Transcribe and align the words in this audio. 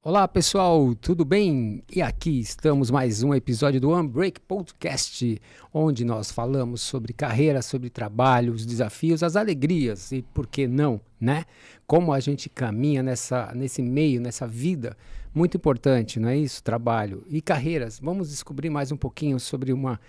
Olá 0.00 0.28
pessoal, 0.28 0.94
tudo 0.94 1.24
bem? 1.24 1.82
E 1.92 2.00
aqui 2.00 2.38
estamos 2.38 2.88
mais 2.88 3.24
um 3.24 3.34
episódio 3.34 3.80
do 3.80 3.92
Unbreak 3.92 4.40
Podcast, 4.40 5.42
onde 5.74 6.04
nós 6.04 6.30
falamos 6.30 6.82
sobre 6.82 7.12
carreira, 7.12 7.60
sobre 7.60 7.90
trabalho, 7.90 8.52
os 8.52 8.64
desafios, 8.64 9.24
as 9.24 9.34
alegrias 9.34 10.12
e 10.12 10.22
por 10.22 10.46
que 10.46 10.68
não, 10.68 11.00
né? 11.20 11.44
Como 11.84 12.12
a 12.12 12.20
gente 12.20 12.48
caminha 12.48 13.02
nessa, 13.02 13.52
nesse 13.56 13.82
meio, 13.82 14.20
nessa 14.20 14.46
vida 14.46 14.96
muito 15.34 15.56
importante, 15.56 16.20
não 16.20 16.28
é 16.28 16.36
isso? 16.36 16.62
Trabalho 16.62 17.24
e 17.28 17.42
carreiras. 17.42 17.98
Vamos 17.98 18.30
descobrir 18.30 18.70
mais 18.70 18.92
um 18.92 18.96
pouquinho 18.96 19.40
sobre 19.40 19.72
uma, 19.72 20.00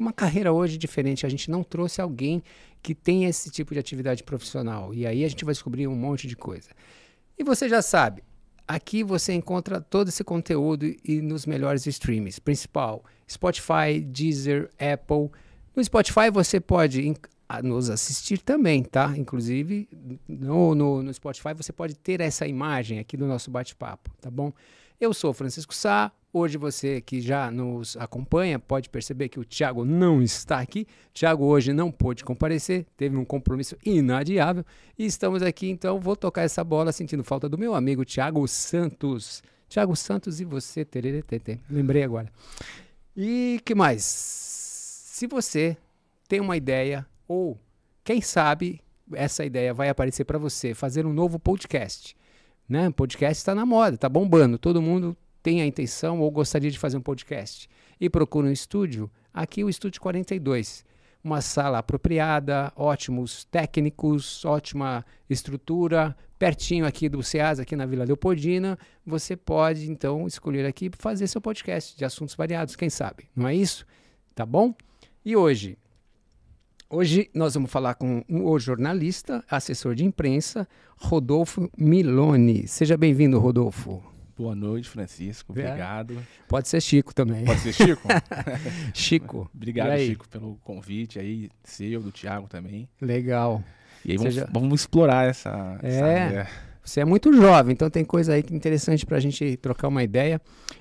uma 0.00 0.12
carreira 0.12 0.54
hoje 0.54 0.78
diferente. 0.78 1.26
A 1.26 1.28
gente 1.28 1.50
não 1.50 1.62
trouxe 1.62 2.00
alguém 2.00 2.42
que 2.82 2.94
tem 2.94 3.26
esse 3.26 3.50
tipo 3.50 3.74
de 3.74 3.78
atividade 3.78 4.24
profissional 4.24 4.94
e 4.94 5.06
aí 5.06 5.22
a 5.22 5.28
gente 5.28 5.44
vai 5.44 5.52
descobrir 5.52 5.86
um 5.86 5.94
monte 5.94 6.26
de 6.26 6.34
coisa. 6.34 6.70
E 7.38 7.44
você 7.44 7.68
já 7.68 7.82
sabe, 7.82 8.22
Aqui 8.66 9.04
você 9.04 9.32
encontra 9.34 9.80
todo 9.80 10.08
esse 10.08 10.24
conteúdo 10.24 10.86
e 11.04 11.20
nos 11.20 11.44
melhores 11.44 11.86
streams. 11.86 12.40
Principal, 12.40 13.04
Spotify, 13.30 14.00
Deezer, 14.00 14.70
Apple. 14.78 15.30
No 15.76 15.84
Spotify 15.84 16.30
você 16.32 16.58
pode 16.60 17.14
nos 17.62 17.90
assistir 17.90 18.38
também, 18.38 18.82
tá? 18.82 19.12
Inclusive, 19.16 19.88
no, 20.26 20.74
no, 20.74 21.02
no 21.02 21.12
Spotify 21.12 21.52
você 21.54 21.72
pode 21.72 21.94
ter 21.94 22.20
essa 22.20 22.46
imagem 22.46 22.98
aqui 22.98 23.16
do 23.16 23.26
nosso 23.26 23.50
bate-papo, 23.50 24.10
tá 24.20 24.30
bom? 24.30 24.52
Eu 25.00 25.12
sou 25.12 25.32
Francisco 25.34 25.74
Sá, 25.74 26.10
Hoje 26.36 26.58
você 26.58 27.00
que 27.00 27.20
já 27.20 27.48
nos 27.48 27.96
acompanha 27.96 28.58
pode 28.58 28.90
perceber 28.90 29.28
que 29.28 29.38
o 29.38 29.44
Thiago 29.44 29.84
não 29.84 30.20
está 30.20 30.58
aqui. 30.58 30.84
Thiago 31.12 31.44
hoje 31.44 31.72
não 31.72 31.92
pôde 31.92 32.24
comparecer, 32.24 32.84
teve 32.96 33.16
um 33.16 33.24
compromisso 33.24 33.76
inadiável 33.86 34.64
e 34.98 35.06
estamos 35.06 35.44
aqui 35.44 35.70
então 35.70 36.00
vou 36.00 36.16
tocar 36.16 36.42
essa 36.42 36.64
bola 36.64 36.90
sentindo 36.90 37.22
falta 37.22 37.48
do 37.48 37.56
meu 37.56 37.72
amigo 37.72 38.04
Thiago 38.04 38.48
Santos. 38.48 39.44
Thiago 39.68 39.94
Santos 39.94 40.40
e 40.40 40.44
você, 40.44 40.84
tererê, 40.84 41.22
lembrei 41.70 42.02
agora. 42.02 42.28
E 43.16 43.60
que 43.64 43.72
mais? 43.72 44.02
Se 44.02 45.28
você 45.28 45.76
tem 46.26 46.40
uma 46.40 46.56
ideia 46.56 47.06
ou 47.28 47.56
quem 48.02 48.20
sabe 48.20 48.80
essa 49.12 49.44
ideia 49.44 49.72
vai 49.72 49.88
aparecer 49.88 50.24
para 50.24 50.36
você 50.36 50.74
fazer 50.74 51.06
um 51.06 51.12
novo 51.12 51.38
podcast, 51.38 52.16
né? 52.68 52.90
Podcast 52.90 53.40
está 53.40 53.54
na 53.54 53.64
moda, 53.64 53.94
está 53.94 54.08
bombando, 54.08 54.58
todo 54.58 54.82
mundo 54.82 55.16
tem 55.44 55.60
a 55.60 55.66
intenção 55.66 56.20
ou 56.20 56.30
gostaria 56.30 56.70
de 56.70 56.78
fazer 56.78 56.96
um 56.96 57.02
podcast 57.02 57.68
e 58.00 58.08
procura 58.08 58.48
um 58.48 58.50
estúdio, 58.50 59.10
aqui 59.32 59.62
o 59.62 59.68
Estúdio 59.68 60.00
42. 60.00 60.86
Uma 61.22 61.42
sala 61.42 61.78
apropriada, 61.78 62.72
ótimos 62.74 63.44
técnicos, 63.44 64.42
ótima 64.46 65.04
estrutura, 65.28 66.16
pertinho 66.38 66.86
aqui 66.86 67.10
do 67.10 67.22
SEAS, 67.22 67.60
aqui 67.60 67.76
na 67.76 67.84
Vila 67.84 68.04
Leopoldina. 68.04 68.78
Você 69.06 69.36
pode, 69.36 69.90
então, 69.90 70.26
escolher 70.26 70.64
aqui 70.64 70.90
fazer 70.98 71.26
seu 71.26 71.42
podcast 71.42 71.96
de 71.96 72.06
assuntos 72.06 72.34
variados, 72.34 72.74
quem 72.74 72.88
sabe, 72.88 73.28
não 73.36 73.46
é 73.46 73.54
isso? 73.54 73.86
Tá 74.34 74.46
bom? 74.46 74.74
E 75.24 75.36
hoje, 75.36 75.78
Hoje 76.90 77.28
nós 77.34 77.54
vamos 77.54 77.72
falar 77.72 77.94
com 77.94 78.22
o 78.28 78.56
jornalista, 78.58 79.42
assessor 79.50 79.96
de 79.96 80.04
imprensa, 80.04 80.68
Rodolfo 80.96 81.68
Milone. 81.76 82.68
Seja 82.68 82.96
bem-vindo, 82.96 83.40
Rodolfo. 83.40 84.13
Boa 84.36 84.54
noite, 84.54 84.88
Francisco. 84.88 85.52
É. 85.58 85.66
Obrigado. 85.66 86.18
Pode 86.48 86.68
ser 86.68 86.80
Chico 86.80 87.14
também. 87.14 87.44
Pode 87.44 87.60
ser 87.60 87.72
Chico? 87.72 88.08
Chico. 88.92 89.50
Obrigado, 89.54 89.98
Chico, 89.98 90.28
pelo 90.28 90.56
convite 90.64 91.18
aí, 91.18 91.50
seu, 91.62 92.02
do 92.02 92.10
Thiago 92.10 92.48
também. 92.48 92.88
Legal. 93.00 93.62
E 94.04 94.12
aí 94.12 94.16
vamos, 94.16 94.36
vamos 94.52 94.80
explorar 94.80 95.28
essa, 95.28 95.78
é. 95.82 95.88
Essa 95.88 96.74
você 96.84 97.00
é 97.00 97.04
muito 97.04 97.32
jovem, 97.32 97.72
então 97.72 97.88
tem 97.88 98.04
coisa 98.04 98.34
aí 98.34 98.44
interessante 98.52 99.06
para 99.06 99.16
a 99.16 99.20
gente 99.20 99.56
trocar 99.56 99.88
uma 99.88 100.02
ideia. 100.02 100.38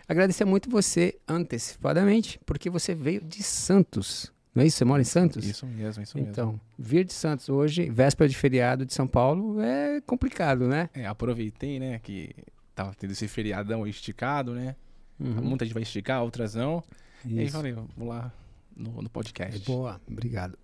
Agradecer 0.07 0.43
muito 0.43 0.69
você 0.69 1.17
antecipadamente, 1.25 2.39
porque 2.45 2.69
você 2.69 2.93
veio 2.93 3.21
de 3.21 3.41
Santos. 3.41 4.29
Não 4.53 4.61
é 4.61 4.67
isso? 4.67 4.77
Você 4.77 4.85
mora 4.85 5.01
em 5.01 5.05
Santos? 5.05 5.47
Isso 5.47 5.65
mesmo, 5.65 6.03
isso 6.03 6.17
mesmo. 6.17 6.29
Então, 6.29 6.59
vir 6.77 7.05
de 7.05 7.13
Santos 7.13 7.47
hoje, 7.47 7.89
véspera 7.89 8.27
de 8.27 8.35
feriado 8.35 8.85
de 8.85 8.93
São 8.93 9.07
Paulo, 9.07 9.61
é 9.61 10.01
complicado, 10.01 10.67
né? 10.67 10.89
É, 10.93 11.07
aproveitei, 11.07 11.79
né, 11.79 11.99
que 12.03 12.35
tava 12.75 12.93
tendo 12.95 13.11
esse 13.11 13.27
feriadão 13.27 13.85
esticado, 13.87 14.53
né? 14.53 14.75
Uhum. 15.19 15.41
Muita 15.41 15.65
gente 15.65 15.73
vai 15.73 15.83
esticar, 15.83 16.23
outras 16.23 16.55
não. 16.55 16.83
Isso. 17.25 17.35
E 17.35 17.39
aí 17.39 17.49
falei, 17.49 17.73
vamos 17.73 18.07
lá 18.07 18.31
no, 18.75 19.01
no 19.01 19.09
podcast. 19.09 19.59
Boa, 19.65 20.01
obrigado. 20.07 20.57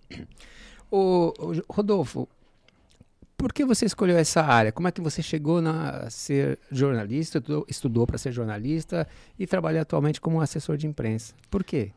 O, 0.91 1.33
o, 1.37 1.73
Rodolfo, 1.73 2.27
por 3.37 3.53
que 3.53 3.63
você 3.63 3.85
escolheu 3.85 4.17
essa 4.17 4.41
área? 4.41 4.71
Como 4.71 4.87
é 4.87 4.91
que 4.91 5.01
você 5.01 5.21
chegou 5.21 5.59
a 5.59 6.09
ser 6.09 6.59
jornalista, 6.71 7.41
estudou 7.67 8.07
para 8.07 8.17
ser 8.17 8.31
jornalista 8.31 9.07
e 9.37 9.45
trabalha 9.45 9.81
atualmente 9.81 10.19
como 10.19 10.41
assessor 10.41 10.77
de 10.77 10.87
imprensa? 10.87 11.33
Por 11.49 11.63
quê? 11.63 11.91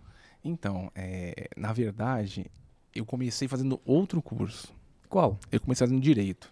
Então, 0.44 0.90
é, 0.94 1.48
na 1.56 1.72
verdade, 1.72 2.46
eu 2.94 3.04
comecei 3.04 3.48
fazendo 3.48 3.80
outro 3.84 4.20
curso. 4.20 4.72
Qual? 5.08 5.38
Eu 5.50 5.60
comecei 5.60 5.86
fazendo 5.86 6.02
direito. 6.02 6.51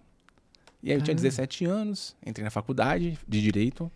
E 0.83 0.91
aí 0.91 0.99
eu 0.99 1.03
tinha 1.03 1.15
17 1.15 1.65
anos, 1.65 2.17
entrei 2.25 2.45
na 2.45 2.51
faculdade 2.51 3.19
de 3.29 3.43
Direito, 3.43 3.91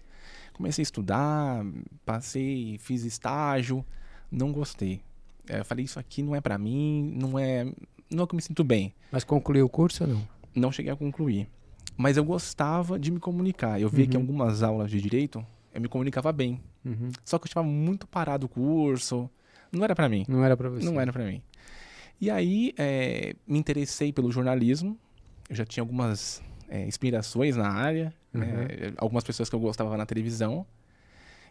comecei 0.53 0.83
a 0.83 0.85
estudar, 0.85 1.65
passei, 2.05 2.79
fiz 2.79 3.05
estágio, 3.05 3.85
não 4.31 4.53
gostei. 4.53 5.03
Eu 5.49 5.65
falei, 5.65 5.85
isso 5.85 5.99
aqui 5.99 6.23
não 6.23 6.35
é 6.35 6.41
para 6.41 6.59
mim, 6.59 7.13
não 7.17 7.39
é, 7.39 7.65
não 8.11 8.25
é 8.25 8.27
que 8.27 8.35
eu 8.35 8.37
me 8.37 8.43
sinto 8.43 8.65
bem. 8.65 8.95
Mas 9.11 9.25
concluiu 9.25 9.67
o 9.67 9.69
curso 9.69 10.05
ou 10.05 10.11
não? 10.11 10.29
Não 10.55 10.73
cheguei 10.73 10.93
a 10.93 10.97
concluir. 10.97 11.49
Mas 11.97 12.17
eu 12.17 12.25
gostava 12.25 12.99
de 12.99 13.11
me 13.11 13.21
comunicar. 13.21 13.81
Eu 13.81 13.89
via 13.89 14.05
uhum. 14.05 14.11
que 14.11 14.17
em 14.17 14.21
algumas 14.21 14.63
aulas 14.63 14.91
de 14.91 15.01
Direito, 15.01 15.45
eu 15.73 15.81
me 15.81 15.89
comunicava 15.89 16.33
bem. 16.33 16.61
Uhum. 16.85 17.11
Só 17.25 17.39
que 17.39 17.45
eu 17.45 17.49
estava 17.49 17.67
muito 17.67 18.07
parado 18.07 18.47
o 18.47 18.49
curso, 18.49 19.29
não 19.73 19.85
era 19.85 19.95
para 19.95 20.09
mim. 20.09 20.25
Não 20.29 20.45
era 20.45 20.57
para 20.57 20.69
você. 20.69 20.85
Não 20.85 21.01
era 21.01 21.13
para 21.13 21.25
mim. 21.25 21.43
E 22.21 22.31
aí, 22.31 22.73
é, 22.79 23.35
me 23.47 23.59
interessei 23.59 24.13
pelo 24.13 24.31
jornalismo. 24.31 24.99
Eu 25.49 25.57
já 25.57 25.65
tinha 25.65 25.83
algumas 25.83 26.43
é, 26.69 26.85
inspirações 26.87 27.57
na 27.57 27.69
área, 27.69 28.13
uhum. 28.35 28.43
é, 28.43 28.93
algumas 28.97 29.25
pessoas 29.25 29.49
que 29.49 29.55
eu 29.55 29.61
gostava 29.61 29.97
na 29.97 30.07
televisão. 30.07 30.67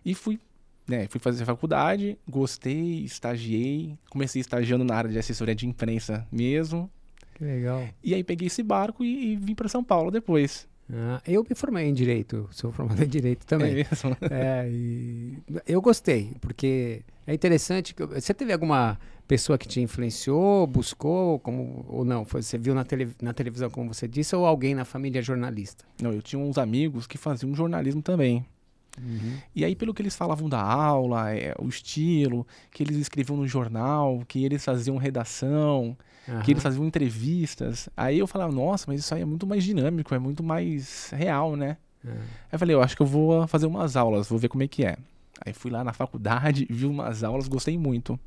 E 0.05 0.13
fui, 0.13 0.39
né, 0.87 1.07
fui 1.07 1.19
fazer 1.19 1.45
faculdade, 1.45 2.17
gostei, 2.27 3.03
estagiei, 3.03 3.97
comecei 4.09 4.41
estagiando 4.41 4.83
na 4.83 4.95
área 4.95 5.09
de 5.09 5.17
assessoria 5.17 5.55
de 5.55 5.67
imprensa 5.67 6.27
mesmo. 6.31 6.89
Que 7.35 7.43
legal. 7.43 7.87
E 8.03 8.13
aí 8.13 8.23
peguei 8.23 8.47
esse 8.47 8.61
barco 8.61 9.03
e, 9.03 9.33
e 9.33 9.35
vim 9.35 9.55
para 9.55 9.67
São 9.67 9.83
Paulo 9.83 10.11
depois. 10.11 10.67
Ah, 10.95 11.21
eu 11.25 11.43
me 11.47 11.55
formei 11.55 11.87
em 11.87 11.93
Direito, 11.93 12.47
sou 12.51 12.71
formado 12.71 13.03
em 13.03 13.07
Direito 13.07 13.45
também. 13.47 13.71
É 13.71 13.75
mesmo? 13.75 14.17
É, 14.29 14.69
eu 15.67 15.81
gostei, 15.81 16.33
porque 16.39 17.01
é 17.25 17.33
interessante. 17.33 17.95
Que, 17.95 18.05
você 18.05 18.33
teve 18.33 18.53
alguma 18.53 18.99
pessoa 19.27 19.57
que 19.57 19.67
te 19.67 19.81
influenciou, 19.81 20.67
buscou, 20.67 21.39
como, 21.39 21.83
ou 21.89 22.05
não? 22.05 22.23
Você 22.25 22.57
viu 22.59 22.75
na, 22.75 22.83
tele, 22.83 23.09
na 23.21 23.33
televisão, 23.33 23.69
como 23.69 23.91
você 23.91 24.07
disse, 24.07 24.35
ou 24.35 24.45
alguém 24.45 24.75
na 24.75 24.85
família 24.85 25.21
jornalista? 25.21 25.83
Não, 25.99 26.13
eu 26.13 26.21
tinha 26.21 26.39
uns 26.39 26.59
amigos 26.59 27.07
que 27.07 27.17
faziam 27.17 27.55
jornalismo 27.55 28.01
também. 28.01 28.45
Uhum. 29.01 29.37
E 29.55 29.65
aí, 29.65 29.75
pelo 29.75 29.93
que 29.93 30.03
eles 30.03 30.15
falavam 30.15 30.47
da 30.47 30.61
aula, 30.61 31.33
é, 31.33 31.55
o 31.57 31.67
estilo, 31.67 32.45
que 32.69 32.83
eles 32.83 32.97
escreviam 32.97 33.35
no 33.35 33.47
jornal, 33.47 34.21
que 34.27 34.45
eles 34.45 34.63
faziam 34.63 34.97
redação, 34.97 35.97
uhum. 36.27 36.41
que 36.41 36.51
eles 36.51 36.63
faziam 36.63 36.85
entrevistas, 36.85 37.89
aí 37.95 38.19
eu 38.19 38.27
falava, 38.27 38.51
nossa, 38.51 38.85
mas 38.87 38.99
isso 38.99 39.13
aí 39.13 39.21
é 39.21 39.25
muito 39.25 39.45
mais 39.47 39.63
dinâmico, 39.63 40.13
é 40.13 40.19
muito 40.19 40.43
mais 40.43 41.09
real, 41.11 41.55
né? 41.55 41.77
Uhum. 42.03 42.11
Aí 42.11 42.53
eu 42.53 42.59
falei, 42.59 42.75
eu 42.75 42.81
acho 42.81 42.95
que 42.95 43.01
eu 43.01 43.07
vou 43.07 43.47
fazer 43.47 43.65
umas 43.65 43.95
aulas, 43.95 44.27
vou 44.27 44.37
ver 44.37 44.49
como 44.49 44.63
é 44.63 44.67
que 44.67 44.85
é. 44.85 44.97
Aí 45.45 45.53
fui 45.53 45.71
lá 45.71 45.83
na 45.83 45.93
faculdade, 45.93 46.67
vi 46.71 46.85
umas 46.85 47.23
aulas, 47.23 47.47
gostei 47.47 47.77
muito. 47.77 48.19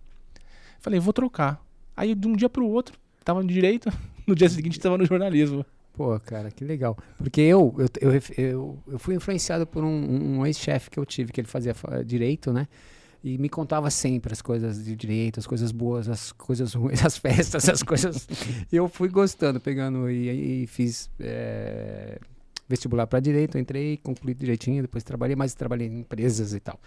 Falei, 0.80 1.00
vou 1.00 1.12
trocar. 1.12 1.60
Aí 1.96 2.14
de 2.14 2.26
um 2.26 2.36
dia 2.36 2.48
pro 2.48 2.66
outro, 2.66 2.98
tava 3.24 3.42
no 3.42 3.48
direito, 3.48 3.90
no 4.26 4.34
dia 4.34 4.48
seguinte 4.48 4.78
tava 4.78 4.98
no 4.98 5.06
jornalismo. 5.06 5.64
Pô, 5.94 6.20
cara, 6.20 6.50
que 6.50 6.62
legal. 6.62 6.96
Porque 7.16 7.40
eu, 7.40 7.74
eu, 7.78 8.12
eu, 8.12 8.22
eu, 8.36 8.78
eu 8.86 8.98
fui 8.98 9.14
influenciado 9.14 9.66
por 9.66 9.82
um, 9.82 10.38
um 10.38 10.46
ex-chefe 10.46 10.90
que 10.90 10.98
eu 10.98 11.06
tive, 11.06 11.32
que 11.32 11.40
ele 11.40 11.48
fazia 11.48 11.74
direito, 12.04 12.52
né? 12.52 12.68
E 13.22 13.38
me 13.38 13.48
contava 13.48 13.90
sempre 13.90 14.32
as 14.32 14.40
coisas 14.40 14.84
de 14.84 14.94
direito, 14.94 15.40
as 15.40 15.46
coisas 15.46 15.72
boas, 15.72 16.08
as 16.08 16.32
coisas 16.32 16.74
ruins, 16.74 17.02
as 17.04 17.16
festas, 17.18 17.68
as 17.68 17.82
coisas. 17.82 18.28
eu 18.72 18.88
fui 18.88 19.08
gostando, 19.08 19.58
pegando 19.58 20.10
e, 20.10 20.62
e 20.62 20.66
fiz 20.66 21.10
é, 21.18 22.18
vestibular 22.68 23.06
para 23.06 23.20
direito, 23.20 23.58
entrei, 23.58 23.96
concluí 23.96 24.34
direitinho, 24.34 24.82
depois 24.82 25.02
trabalhei, 25.02 25.36
mas 25.36 25.54
trabalhei 25.54 25.88
em 25.88 26.00
empresas 26.00 26.54
e 26.54 26.60
tal. 26.60 26.78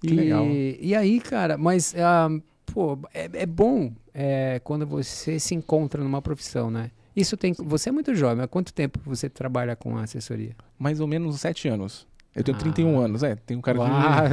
Que 0.00 0.08
e, 0.08 0.10
legal. 0.10 0.46
E 0.46 0.94
aí, 0.94 1.20
cara, 1.20 1.56
mas. 1.56 1.94
Uh, 1.94 2.42
pô, 2.66 2.98
é, 3.14 3.28
é 3.32 3.46
bom 3.46 3.92
é, 4.12 4.60
quando 4.62 4.86
você 4.86 5.38
se 5.38 5.54
encontra 5.54 6.02
numa 6.02 6.20
profissão, 6.20 6.70
né? 6.70 6.90
Isso 7.14 7.36
tem. 7.36 7.54
Você 7.54 7.88
é 7.88 7.92
muito 7.92 8.14
jovem, 8.14 8.44
há 8.44 8.48
quanto 8.48 8.74
tempo 8.74 9.00
você 9.04 9.28
trabalha 9.28 9.74
com 9.74 9.96
a 9.96 10.02
assessoria? 10.02 10.54
Mais 10.78 11.00
ou 11.00 11.06
menos 11.06 11.40
sete 11.40 11.66
anos. 11.68 12.06
Eu 12.36 12.44
tenho 12.44 12.56
ah. 12.56 12.60
31 12.60 12.98
anos, 13.00 13.22
é. 13.22 13.34
Tem 13.34 13.56
um 13.56 13.62
cara 13.62 13.78
Uau, 13.78 13.88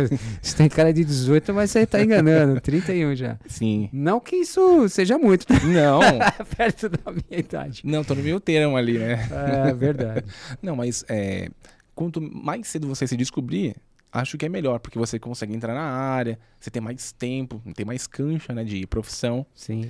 de. 0.08 0.20
Você 0.42 0.58
tem 0.58 0.68
cara 0.68 0.94
de 0.94 1.06
18, 1.06 1.54
mas 1.54 1.72
você 1.72 1.86
tá 1.86 2.04
enganando. 2.04 2.60
31 2.60 3.16
já. 3.16 3.40
Sim. 3.48 3.90
Não 3.94 4.20
que 4.20 4.36
isso 4.36 4.90
seja 4.90 5.18
muito. 5.18 5.46
Não. 5.66 6.02
Perto 6.58 6.90
da 6.90 7.12
minha 7.12 7.40
idade. 7.40 7.82
Não, 7.86 8.04
tô 8.04 8.14
no 8.14 8.22
meio 8.22 8.42
termo 8.42 8.76
ali, 8.76 9.00
né? 9.00 9.28
É 9.68 9.74
verdade. 9.74 10.26
Não, 10.62 10.76
mas 10.76 11.06
é, 11.08 11.50
quanto 11.96 12.20
mais 12.22 12.68
cedo 12.68 12.88
você 12.88 13.08
se 13.08 13.16
descobrir, 13.16 13.76
acho 14.12 14.38
que 14.38 14.46
é 14.46 14.50
melhor, 14.50 14.80
porque 14.80 15.00
você 15.00 15.18
consegue 15.18 15.56
entrar 15.56 15.74
na 15.74 15.84
área, 15.84 16.38
você 16.60 16.70
tem 16.70 16.82
mais 16.82 17.14
tempo, 17.14 17.62
tem 17.74 17.86
mais 17.86 18.06
cancha, 18.06 18.54
né, 18.54 18.66
de 18.66 18.86
profissão. 18.86 19.46
Sim. 19.56 19.90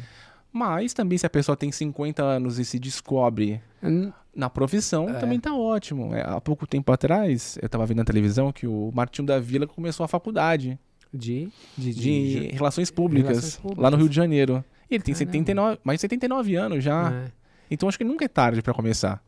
Mas 0.52 0.94
também 0.94 1.18
se 1.18 1.26
a 1.26 1.30
pessoa 1.30 1.58
tem 1.58 1.72
50 1.72 2.22
anos 2.22 2.60
e 2.60 2.66
se 2.66 2.78
descobre 2.78 3.60
hum. 3.82 4.12
Na 4.36 4.50
profissão, 4.50 5.10
é. 5.10 5.14
também 5.14 5.40
tá 5.40 5.54
ótimo. 5.54 6.14
É, 6.14 6.22
há 6.22 6.42
pouco 6.42 6.66
tempo 6.66 6.92
atrás, 6.92 7.58
eu 7.62 7.70
tava 7.70 7.86
vendo 7.86 7.98
na 7.98 8.06
televisão 8.06 8.52
que 8.52 8.66
o 8.66 8.92
Martinho 8.94 9.28
da 9.28 9.40
Vila 9.40 9.68
começou 9.68 10.04
a 10.04 10.08
faculdade 10.08 10.80
de, 11.14 11.50
de, 11.78 11.94
de, 11.94 12.50
de 12.50 12.56
relações, 12.56 12.90
públicas, 12.90 13.30
relações, 13.30 13.56
públicas, 13.58 13.84
lá 13.84 13.92
no 13.92 13.98
Rio 13.98 14.10
de 14.10 14.16
Janeiro. 14.16 14.64
E 14.90 14.96
ele 14.96 15.04
tem 15.04 15.14
79, 15.14 15.80
mais 15.84 15.98
de 15.98 16.02
79 16.02 16.56
anos 16.56 16.84
já. 16.84 17.12
É. 17.12 17.32
Então 17.70 17.88
acho 17.88 17.98
que 17.98 18.04
nunca 18.04 18.26
é 18.26 18.28
tarde 18.28 18.62
para 18.62 18.74
começar. 18.74 19.24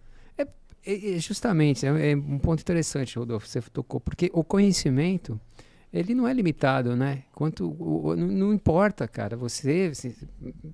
É, 0.86 1.16
é, 1.16 1.20
justamente, 1.20 1.86
é, 1.86 2.12
é, 2.12 2.16
um 2.16 2.38
ponto 2.38 2.62
interessante, 2.62 3.18
Rodolfo, 3.18 3.48
você 3.48 3.60
tocou, 3.62 4.00
porque 4.00 4.30
o 4.34 4.44
conhecimento 4.44 5.40
ele 5.92 6.14
não 6.14 6.28
é 6.28 6.34
limitado, 6.34 6.96
né? 6.96 7.24
Quanto 7.34 7.68
o, 7.68 8.08
o, 8.10 8.16
não, 8.16 8.54
importa, 8.54 9.08
cara. 9.08 9.38
Você, 9.38 9.92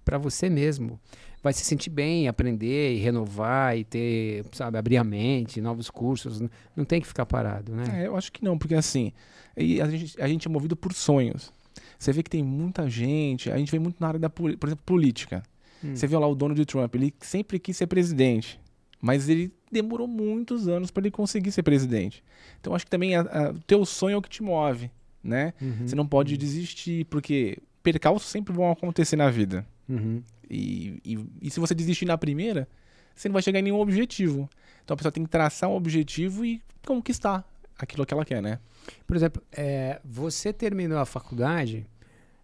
para 0.04 0.18
você 0.18 0.50
mesmo, 0.50 1.00
vai 1.42 1.54
se 1.54 1.64
sentir 1.64 1.90
bem, 1.90 2.28
aprender 2.28 2.96
e 2.96 2.98
renovar 2.98 3.78
e 3.78 3.84
ter, 3.84 4.46
sabe, 4.52 4.78
abrir 4.78 4.98
a 4.98 5.04
mente, 5.04 5.62
novos 5.62 5.90
cursos. 5.90 6.42
Não, 6.76 6.86
tem 6.86 7.02
que 7.02 7.08
ficar 7.08 7.26
parado, 7.26 7.76
né? 7.76 8.04
É, 8.04 8.08
eu 8.08 8.16
acho 8.16 8.32
que 8.32 8.44
não, 8.44 8.58
porque 8.58 8.76
assim, 8.76 9.12
a 9.56 9.90
gente, 9.90 10.22
a 10.22 10.28
gente 10.28 10.48
é 10.48 10.52
movido 10.52 10.76
por 10.76 10.94
sonhos. 10.94 11.52
Você 11.98 12.12
vê 12.12 12.24
que 12.24 12.30
tem 12.30 12.44
muita 12.44 12.90
gente, 12.90 13.52
a 13.52 13.58
gente 13.58 13.72
vê 13.72 13.80
muito 13.80 13.98
na 14.00 14.08
área 14.08 14.20
da, 14.20 14.30
por 14.30 14.50
exemplo, 14.50 14.84
política. 14.86 15.44
Hum. 15.84 15.96
Você 15.96 16.08
vê 16.08 16.18
lá 16.18 16.28
o 16.28 16.36
dono 16.36 16.54
de 16.54 16.66
Trump, 16.66 16.94
ele 16.96 17.14
sempre 17.22 17.60
quis 17.60 17.78
ser 17.78 17.88
presidente, 17.88 18.60
mas 19.00 19.30
ele 19.30 19.52
demorou 19.72 20.08
muitos 20.08 20.68
anos 20.68 20.92
para 20.92 21.02
ele 21.02 21.12
conseguir 21.12 21.52
ser 21.52 21.64
presidente. 21.64 22.24
Então 22.60 22.76
acho 22.76 22.86
que 22.86 22.92
também 22.92 23.18
o 23.18 23.60
teu 23.66 23.86
sonho 23.86 24.16
é 24.16 24.18
o 24.18 24.22
que 24.22 24.30
te 24.30 24.44
move 24.44 24.92
né? 25.24 25.54
Uhum. 25.62 25.88
Você 25.88 25.96
não 25.96 26.08
pode 26.08 26.38
desistir, 26.38 27.06
porque 27.06 27.58
percalços 27.84 28.30
sempre 28.30 28.54
vão 28.54 28.72
acontecer 28.72 29.16
na 29.16 29.30
vida. 29.30 29.66
Uhum. 29.88 30.22
E, 30.52 31.02
e, 31.06 31.26
e, 31.44 31.50
se 31.50 31.60
você 31.60 31.74
desistir 31.74 32.06
na 32.06 32.18
primeira, 32.18 32.68
você 33.16 33.30
não 33.30 33.34
vai 33.34 33.42
chegar 33.42 33.60
em 33.60 33.64
nenhum 33.64 33.80
objetivo. 33.80 34.50
Então 34.84 34.94
a 34.96 34.98
pessoa 34.98 35.12
tem 35.12 35.24
que 35.24 35.30
traçar 35.30 35.70
um 35.70 35.76
objetivo 35.76 36.44
e 36.44 36.62
conquistar 36.86 37.48
aquilo 37.80 38.06
que 38.06 38.14
ela 38.14 38.26
quer, 38.26 38.42
né? 38.42 38.60
Por 39.08 39.16
exemplo, 39.16 39.42
é, 39.52 40.02
você 40.04 40.52
terminou 40.52 41.00
a 41.00 41.06
faculdade, 41.06 41.88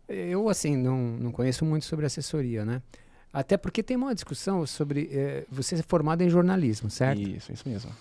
eu 0.07 0.47
assim, 0.47 0.77
não, 0.77 0.97
não 0.97 1.31
conheço 1.31 1.65
muito 1.65 1.85
sobre 1.85 2.05
assessoria, 2.05 2.63
né? 2.63 2.81
Até 3.33 3.57
porque 3.57 3.83
tem 3.83 3.97
uma 3.97 4.15
discussão 4.15 4.65
sobre 4.65 5.09
é, 5.11 5.45
você 5.51 5.75
ser 5.75 5.83
formado 5.83 6.21
em 6.21 6.29
jornalismo, 6.29 6.89
certo? 6.89 7.21
Isso, 7.21 7.51
isso 7.51 7.67
mesmo. 7.67 7.91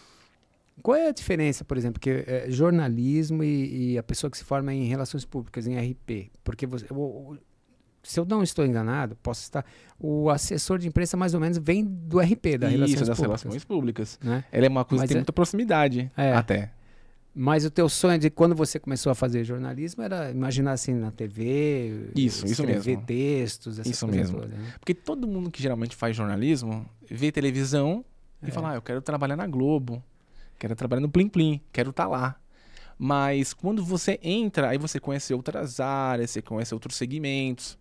Qual 0.83 0.97
é 0.97 1.09
a 1.09 1.13
diferença, 1.13 1.65
por 1.65 1.77
exemplo, 1.77 1.99
que 1.99 2.11
é, 2.11 2.47
jornalismo 2.49 3.43
e, 3.43 3.93
e, 3.93 3.99
a 3.99 4.03
pessoa 4.03 4.31
que 4.31 4.39
se 4.39 4.45
forma 4.45 4.73
em 4.73 4.85
relações 4.85 5.25
públicas, 5.25 5.67
em 5.67 5.77
RP? 5.77 6.31
Porque 6.45 6.67
você, 6.67 6.87
o, 6.91 6.95
o, 6.95 7.39
se 8.07 8.21
eu 8.21 8.25
não 8.25 8.43
estou 8.43 8.65
enganado, 8.65 9.17
posso 9.17 9.43
estar. 9.43 9.65
O 9.99 10.31
assessor 10.31 10.79
de 10.79 10.87
imprensa 10.87 11.17
mais 11.17 11.35
ou 11.35 11.41
menos 11.41 11.59
vem 11.59 11.85
do 11.85 12.21
RP, 12.21 12.59
da 12.59 12.69
Isso, 12.69 12.77
relações 12.77 13.09
das 13.09 13.19
públicas. 13.19 13.43
relações 13.43 13.65
públicas. 13.65 14.19
Né? 14.23 14.45
Ela 14.53 14.67
é 14.67 14.69
uma 14.69 14.85
coisa 14.85 15.03
Mas 15.03 15.09
que 15.09 15.15
tem 15.15 15.19
é, 15.19 15.21
muita 15.21 15.33
proximidade 15.33 16.11
é, 16.17 16.33
até. 16.33 16.71
Mas 17.35 17.65
o 17.67 17.71
teu 17.71 17.89
sonho 17.89 18.19
de 18.19 18.31
quando 18.31 18.55
você 18.55 18.79
começou 18.79 19.13
a 19.13 19.15
fazer 19.15 19.45
jornalismo 19.45 20.03
era 20.03 20.31
imaginar 20.31 20.73
assim 20.73 20.95
na 20.95 21.11
TV, 21.11 22.11
isso, 22.15 22.47
isso 22.47 22.65
mesmo. 22.65 23.03
textos, 23.03 23.79
essas 23.79 23.93
isso 23.93 24.07
mesmo. 24.07 24.39
Todas, 24.39 24.57
né? 24.57 24.73
Porque 24.79 24.95
todo 24.95 25.27
mundo 25.27 25.51
que 25.51 25.61
geralmente 25.61 25.95
faz 25.95 26.17
jornalismo 26.17 26.89
vê 27.11 27.31
televisão 27.31 28.05
é. 28.41 28.49
e 28.49 28.51
fala: 28.51 28.71
ah, 28.71 28.75
eu 28.77 28.83
quero 28.83 29.03
trabalhar 29.03 29.37
na 29.37 29.47
Globo, 29.47 30.03
quero 30.59 30.75
trabalhar 30.75 31.03
no 31.03 31.11
Plim 31.11 31.29
Plim, 31.29 31.61
quero 31.73 31.91
estar 31.91 32.05
tá 32.05 32.09
lá. 32.09 32.37
Mas 32.99 33.53
quando 33.53 33.85
você 33.85 34.19
entra, 34.23 34.71
aí 34.71 34.79
você 34.79 34.99
conhece 34.99 35.35
outras 35.35 35.81
áreas, 35.81 36.31
você 36.31 36.41
conhece 36.41 36.73
outros 36.73 36.97
segmentos. 36.97 37.77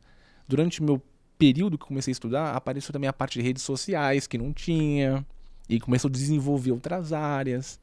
Durante 0.47 0.81
meu 0.81 1.01
período 1.37 1.77
que 1.77 1.85
comecei 1.85 2.11
a 2.11 2.13
estudar, 2.13 2.55
apareceu 2.55 2.93
também 2.93 3.07
a 3.07 3.13
parte 3.13 3.39
de 3.39 3.45
redes 3.45 3.63
sociais, 3.63 4.27
que 4.27 4.37
não 4.37 4.53
tinha. 4.53 5.25
E 5.67 5.79
começou 5.79 6.09
a 6.09 6.11
desenvolver 6.11 6.71
outras 6.71 7.11
áreas. 7.11 7.79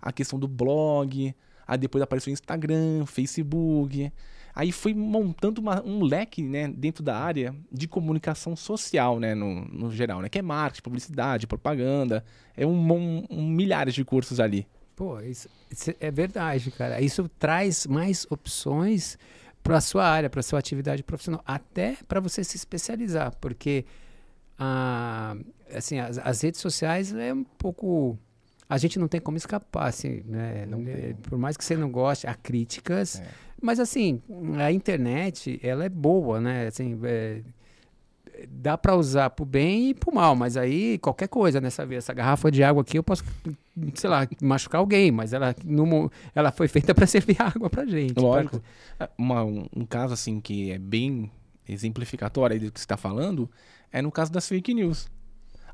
A 0.00 0.12
questão 0.12 0.38
do 0.38 0.48
blog. 0.48 1.34
Aí 1.66 1.78
depois 1.78 2.02
apareceu 2.02 2.30
o 2.30 2.34
Instagram, 2.34 3.06
Facebook. 3.06 4.12
Aí 4.54 4.70
foi 4.70 4.92
montando 4.92 5.60
uma, 5.60 5.82
um 5.82 6.02
leque, 6.02 6.42
né, 6.42 6.68
dentro 6.68 7.02
da 7.02 7.16
área 7.16 7.54
de 7.70 7.88
comunicação 7.88 8.54
social, 8.54 9.18
né, 9.18 9.34
no, 9.34 9.64
no 9.64 9.90
geral, 9.90 10.20
né, 10.20 10.28
que 10.28 10.38
é 10.38 10.42
marketing, 10.42 10.82
publicidade, 10.82 11.46
propaganda, 11.46 12.22
é 12.54 12.66
um, 12.66 12.92
um, 12.92 13.24
um 13.30 13.48
milhares 13.48 13.94
de 13.94 14.04
cursos 14.04 14.38
ali. 14.38 14.66
Pô, 14.94 15.18
isso, 15.20 15.48
isso, 15.70 15.94
é 15.98 16.10
verdade, 16.10 16.70
cara. 16.70 17.00
Isso 17.00 17.28
traz 17.38 17.86
mais 17.86 18.26
opções 18.28 19.16
para 19.62 19.76
a 19.76 19.80
sua 19.80 20.04
área, 20.08 20.28
para 20.28 20.42
sua 20.42 20.58
atividade 20.58 21.02
profissional, 21.02 21.42
até 21.46 21.96
para 22.08 22.20
você 22.20 22.42
se 22.42 22.56
especializar, 22.56 23.34
porque 23.40 23.84
a, 24.58 25.36
assim, 25.74 25.98
as, 25.98 26.18
as 26.18 26.40
redes 26.40 26.60
sociais 26.60 27.12
é 27.14 27.32
um 27.32 27.44
pouco 27.44 28.18
a 28.72 28.78
gente 28.78 28.98
não 28.98 29.06
tem 29.06 29.20
como 29.20 29.36
escapar, 29.36 29.88
assim, 29.88 30.22
né? 30.24 30.66
É, 30.86 31.14
por 31.28 31.38
mais 31.38 31.58
que 31.58 31.64
você 31.64 31.76
não 31.76 31.90
goste, 31.90 32.26
há 32.26 32.34
críticas. 32.34 33.20
É. 33.20 33.28
Mas, 33.60 33.78
assim, 33.78 34.22
a 34.58 34.72
internet, 34.72 35.60
ela 35.62 35.84
é 35.84 35.90
boa, 35.90 36.40
né? 36.40 36.68
Assim, 36.68 36.98
é, 37.04 37.42
dá 38.48 38.76
para 38.76 38.96
usar 38.96 39.30
pro 39.30 39.44
bem 39.44 39.90
e 39.90 39.94
pro 39.94 40.14
mal, 40.14 40.34
mas 40.34 40.56
aí 40.56 40.98
qualquer 40.98 41.28
coisa 41.28 41.60
nessa 41.60 41.84
vez, 41.84 42.04
essa 42.04 42.14
garrafa 42.14 42.50
de 42.50 42.62
água 42.62 42.82
aqui 42.82 42.98
eu 42.98 43.02
posso, 43.02 43.24
sei 43.94 44.10
lá, 44.10 44.26
machucar 44.40 44.80
alguém, 44.80 45.10
mas 45.10 45.32
ela, 45.32 45.54
no, 45.64 46.10
ela 46.34 46.50
foi 46.50 46.68
feita 46.68 46.94
para 46.94 47.06
servir 47.06 47.36
água 47.40 47.68
pra 47.68 47.84
gente. 47.84 48.18
Lógico. 48.18 48.62
Pra... 48.98 49.10
Uma, 49.16 49.44
um, 49.44 49.66
um, 49.74 49.84
caso 49.84 50.14
assim 50.14 50.40
que 50.40 50.72
é 50.72 50.78
bem 50.78 51.30
exemplificatório 51.68 52.58
do 52.58 52.72
que 52.72 52.80
você 52.80 52.84
está 52.84 52.96
falando 52.96 53.50
é 53.90 54.02
no 54.02 54.10
caso 54.10 54.32
das 54.32 54.48
fake 54.48 54.74
news. 54.74 55.08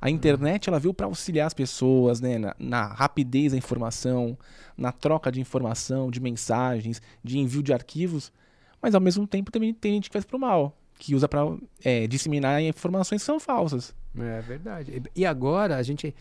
A 0.00 0.08
internet 0.08 0.69
ela 0.69 0.78
veio 0.78 0.94
para 0.94 1.06
auxiliar 1.06 1.49
as 1.49 1.55
pessoas, 1.55 2.20
né, 2.20 2.38
na, 2.38 2.55
na, 2.58 2.87
rapidez 2.87 3.50
da 3.50 3.58
informação, 3.58 4.38
na 4.76 4.93
troca 4.93 5.31
de 5.32 5.40
informação, 5.40 6.08
de 6.08 6.20
mensagens, 6.20 7.02
de 7.22 7.38
envio 7.38 7.64
de 7.64 7.72
arquivos, 7.72 8.32
mas 8.81 8.94
ao 8.94 9.00
mesmo 9.00 9.26
tempo 9.26 9.50
também 9.50 9.75
tem 9.75 9.94
gente 9.94 10.08
que 10.08 10.12
faz 10.12 10.24
pro 10.24 10.38
mal, 10.38 10.79
que 10.98 11.14
usa 11.14 11.28
para 11.28 11.40
é, 11.84 12.06
disseminar 12.06 12.60
informações 12.60 13.22
que 13.22 13.26
são 13.26 13.38
falsas. 13.38 13.94
É 14.19 14.40
verdade. 14.40 15.02
E 15.14 15.24
agora 15.24 15.76
a 15.76 15.82
gente 15.82 16.14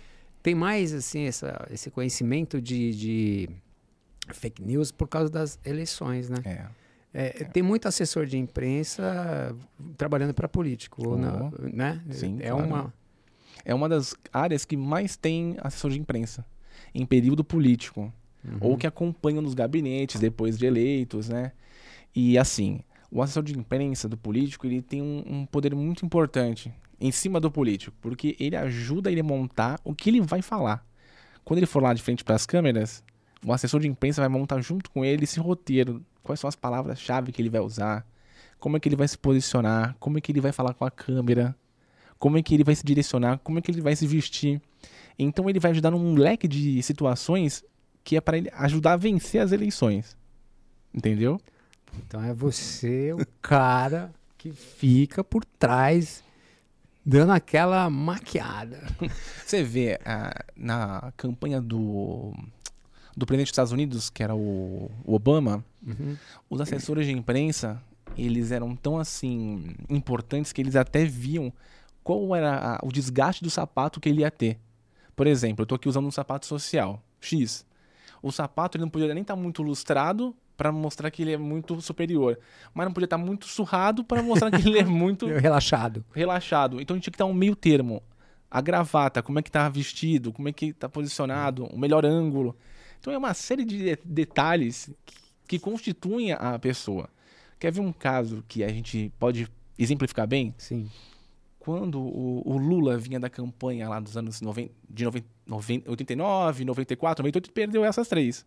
tem 0.44 0.54
mais 0.54 0.94
assim 0.94 1.24
essa, 1.24 1.68
esse 1.72 1.90
conhecimento 1.90 2.62
de, 2.62 2.94
de 2.94 3.50
fake 4.30 4.62
news 4.64 4.92
por 4.92 5.08
causa 5.08 5.30
das 5.30 5.60
eleições, 5.66 6.30
né? 6.30 6.38
É. 6.46 6.66
É. 7.14 7.30
Tem 7.46 7.64
muito 7.64 7.88
assessor 7.88 8.28
de 8.28 8.38
imprensa 8.38 9.56
trabalhando 9.98 10.34
para 10.34 10.48
político, 10.48 11.02
oh, 11.08 11.18
não, 11.18 11.52
né? 11.74 12.00
Sim, 12.12 12.38
é 12.42 12.50
claro. 12.50 12.66
uma 12.66 12.94
é 13.66 13.74
uma 13.74 13.90
das 13.90 14.16
áreas 14.32 14.66
que 14.66 14.78
mais 14.78 15.18
tem 15.18 15.58
assessor 15.60 15.92
de 15.92 16.00
imprensa 16.00 16.46
em 16.94 17.06
período 17.06 17.44
político 17.44 18.14
uhum. 18.46 18.58
ou 18.62 18.78
que 18.78 18.86
acompanham 18.86 19.42
nos 19.42 19.54
gabinetes 19.54 20.22
depois 20.22 20.58
de 20.58 20.66
eleitos, 20.66 21.28
né? 21.28 21.54
E 22.16 22.38
assim, 22.38 22.82
o 23.12 23.22
assessor 23.22 23.44
de 23.44 23.58
imprensa 23.58 24.08
do 24.08 24.18
político 24.18 24.66
ele 24.66 24.82
tem 24.82 25.02
um, 25.02 25.24
um 25.26 25.46
poder 25.46 25.74
muito 25.74 26.06
importante 26.06 26.74
em 27.00 27.12
cima 27.12 27.40
do 27.40 27.52
político, 27.52 27.96
porque 28.02 28.36
ele 28.40 28.56
ajuda 28.56 29.12
ele 29.12 29.22
a 29.22 29.24
montar 29.24 29.80
o 29.84 29.94
que 29.94 30.10
ele 30.10 30.22
vai 30.22 30.42
falar. 30.42 30.86
Quando 31.44 31.60
ele 31.60 31.68
for 31.68 31.82
lá 31.82 31.94
de 31.94 32.02
frente 32.02 32.24
para 32.24 32.36
as 32.36 32.46
câmeras, 32.46 33.04
o 33.46 33.54
assessor 33.54 33.80
de 33.80 33.88
imprensa 33.88 34.22
vai 34.22 34.30
montar 34.30 34.60
junto 34.62 34.90
com 34.90 35.06
ele 35.06 35.24
esse 35.24 35.40
roteiro, 35.40 36.04
quais 36.24 36.40
são 36.40 36.48
as 36.48 36.56
palavras-chave 36.56 37.32
que 37.32 37.42
ele 37.42 37.50
vai 37.50 37.62
usar, 37.62 38.06
como 38.60 38.76
é 38.76 38.80
que 38.80 38.90
ele 38.90 38.96
vai 38.96 39.08
se 39.08 39.18
posicionar, 39.18 39.96
como 40.00 40.18
é 40.18 40.22
que 40.22 40.32
ele 40.32 40.42
vai 40.42 40.52
falar 40.52 40.74
com 40.74 40.84
a 40.84 40.92
câmera, 40.92 41.56
como 42.18 42.38
é 42.38 42.42
que 42.42 42.54
ele 42.54 42.64
vai 42.64 42.76
se 42.76 42.84
direcionar, 42.84 43.40
como 43.44 43.60
é 43.60 43.62
que 43.62 43.70
ele 43.70 43.82
vai 43.82 43.96
se 43.96 44.08
vestir. 44.08 44.62
Então 45.18 45.50
ele 45.50 45.60
vai 45.60 45.72
ajudar 45.72 45.92
num 45.92 46.16
leque 46.16 46.48
de 46.48 46.82
situações 46.82 47.64
que 48.04 48.18
é 48.18 48.22
para 48.22 48.38
ele 48.38 48.50
ajudar 48.54 48.94
a 48.94 48.98
vencer 48.98 49.42
as 49.42 49.52
eleições. 49.52 50.18
Entendeu? 50.94 51.40
Então 51.98 52.24
é 52.24 52.34
você 52.34 53.14
o 53.14 53.26
cara 53.42 54.12
que 54.38 54.52
fica 54.52 55.24
por 55.24 55.44
trás 55.44 56.24
dando 57.06 57.32
aquela 57.32 57.90
maquiada. 57.90 58.82
Você 59.46 59.64
vê 59.64 59.98
na 60.56 61.14
campanha 61.16 61.62
do 61.62 62.34
do 63.16 63.26
presidente 63.26 63.48
dos 63.48 63.54
Estados 63.54 63.72
Unidos, 63.72 64.10
que 64.12 64.22
era 64.22 64.36
o, 64.36 64.92
o 65.04 65.16
Obama, 65.16 65.66
uhum. 65.84 66.16
os 66.48 66.62
assessores 66.62 67.08
de 67.08 67.12
imprensa, 67.12 67.82
eles 68.16 68.52
eram 68.52 68.76
tão 68.76 69.00
assim 69.00 69.76
importantes 69.90 70.54
que 70.54 70.62
eles 70.62 70.76
até 70.76 71.04
viam 71.04 71.52
qual 72.04 72.36
era 72.36 72.76
a, 72.76 72.86
o 72.86 72.92
desgaste 72.92 73.44
do 73.44 73.50
sapato 73.50 74.00
que 74.00 74.08
ele 74.08 74.22
ia 74.22 74.30
ter. 74.30 74.60
Por 75.16 75.26
exemplo, 75.26 75.62
eu 75.62 75.64
estou 75.64 75.78
aqui 75.78 75.90
usando 75.90 76.06
um 76.06 76.12
sapato 76.12 76.46
social, 76.46 77.02
X. 77.20 77.66
O 78.22 78.32
sapato 78.32 78.78
ele 78.78 78.84
não 78.84 78.90
podia 78.90 79.12
nem 79.14 79.24
estar 79.24 79.36
tá 79.36 79.42
muito 79.42 79.64
lustrado 79.64 80.36
para 80.58 80.72
mostrar 80.72 81.12
que 81.12 81.22
ele 81.22 81.32
é 81.32 81.38
muito 81.38 81.80
superior, 81.80 82.38
mas 82.74 82.86
não 82.86 82.92
podia 82.92 83.06
estar 83.06 83.18
tá 83.18 83.24
muito 83.24 83.48
surrado 83.48 84.04
para 84.04 84.24
mostrar 84.24 84.50
que 84.50 84.68
ele 84.68 84.80
é 84.80 84.84
muito 84.86 85.28
relaxado. 85.28 86.04
Relaxado. 86.14 86.82
Então 86.82 86.96
a 86.96 86.98
gente 86.98 87.04
tinha 87.04 87.12
que 87.12 87.20
dar 87.20 87.28
um 87.28 87.34
meio 87.34 87.56
termo. 87.56 88.02
A 88.50 88.60
gravata, 88.60 89.22
como 89.22 89.38
é 89.38 89.42
que 89.42 89.52
tá 89.52 89.70
vestido, 89.70 90.34
como 90.34 90.50
é 90.50 90.54
que 90.54 90.74
tá 90.74 90.90
posicionado, 90.90 91.66
o 91.66 91.78
melhor 91.78 92.06
ângulo. 92.06 92.58
Então 93.00 93.14
é 93.14 93.18
uma 93.18 93.34
série 93.34 93.64
de 93.64 93.98
detalhes 94.04 94.90
que, 95.06 95.16
que 95.48 95.60
constituem 95.60 96.32
a 96.32 96.58
pessoa. 96.58 97.10
Quer 97.60 97.72
ver 97.72 97.82
um 97.82 97.92
caso 97.92 98.44
que 98.48 98.64
a 98.64 98.70
gente 98.70 99.12
pode 99.20 99.48
exemplificar 99.78 100.26
bem? 100.26 100.56
Sim. 100.58 100.90
Quando 101.60 102.00
o, 102.00 102.42
o 102.46 102.58
Lula 102.58 102.98
vinha 102.98 103.20
da 103.20 103.30
campanha 103.30 103.90
lá 103.90 104.00
dos 104.00 104.16
anos 104.16 104.40
90, 104.42 104.74
de 104.90 105.04
90, 105.04 105.28
90, 105.46 105.90
89, 105.92 106.66
94, 106.66 107.22
98, 107.22 107.52
perdeu 107.52 107.84
essas 107.84 108.08
três. 108.08 108.46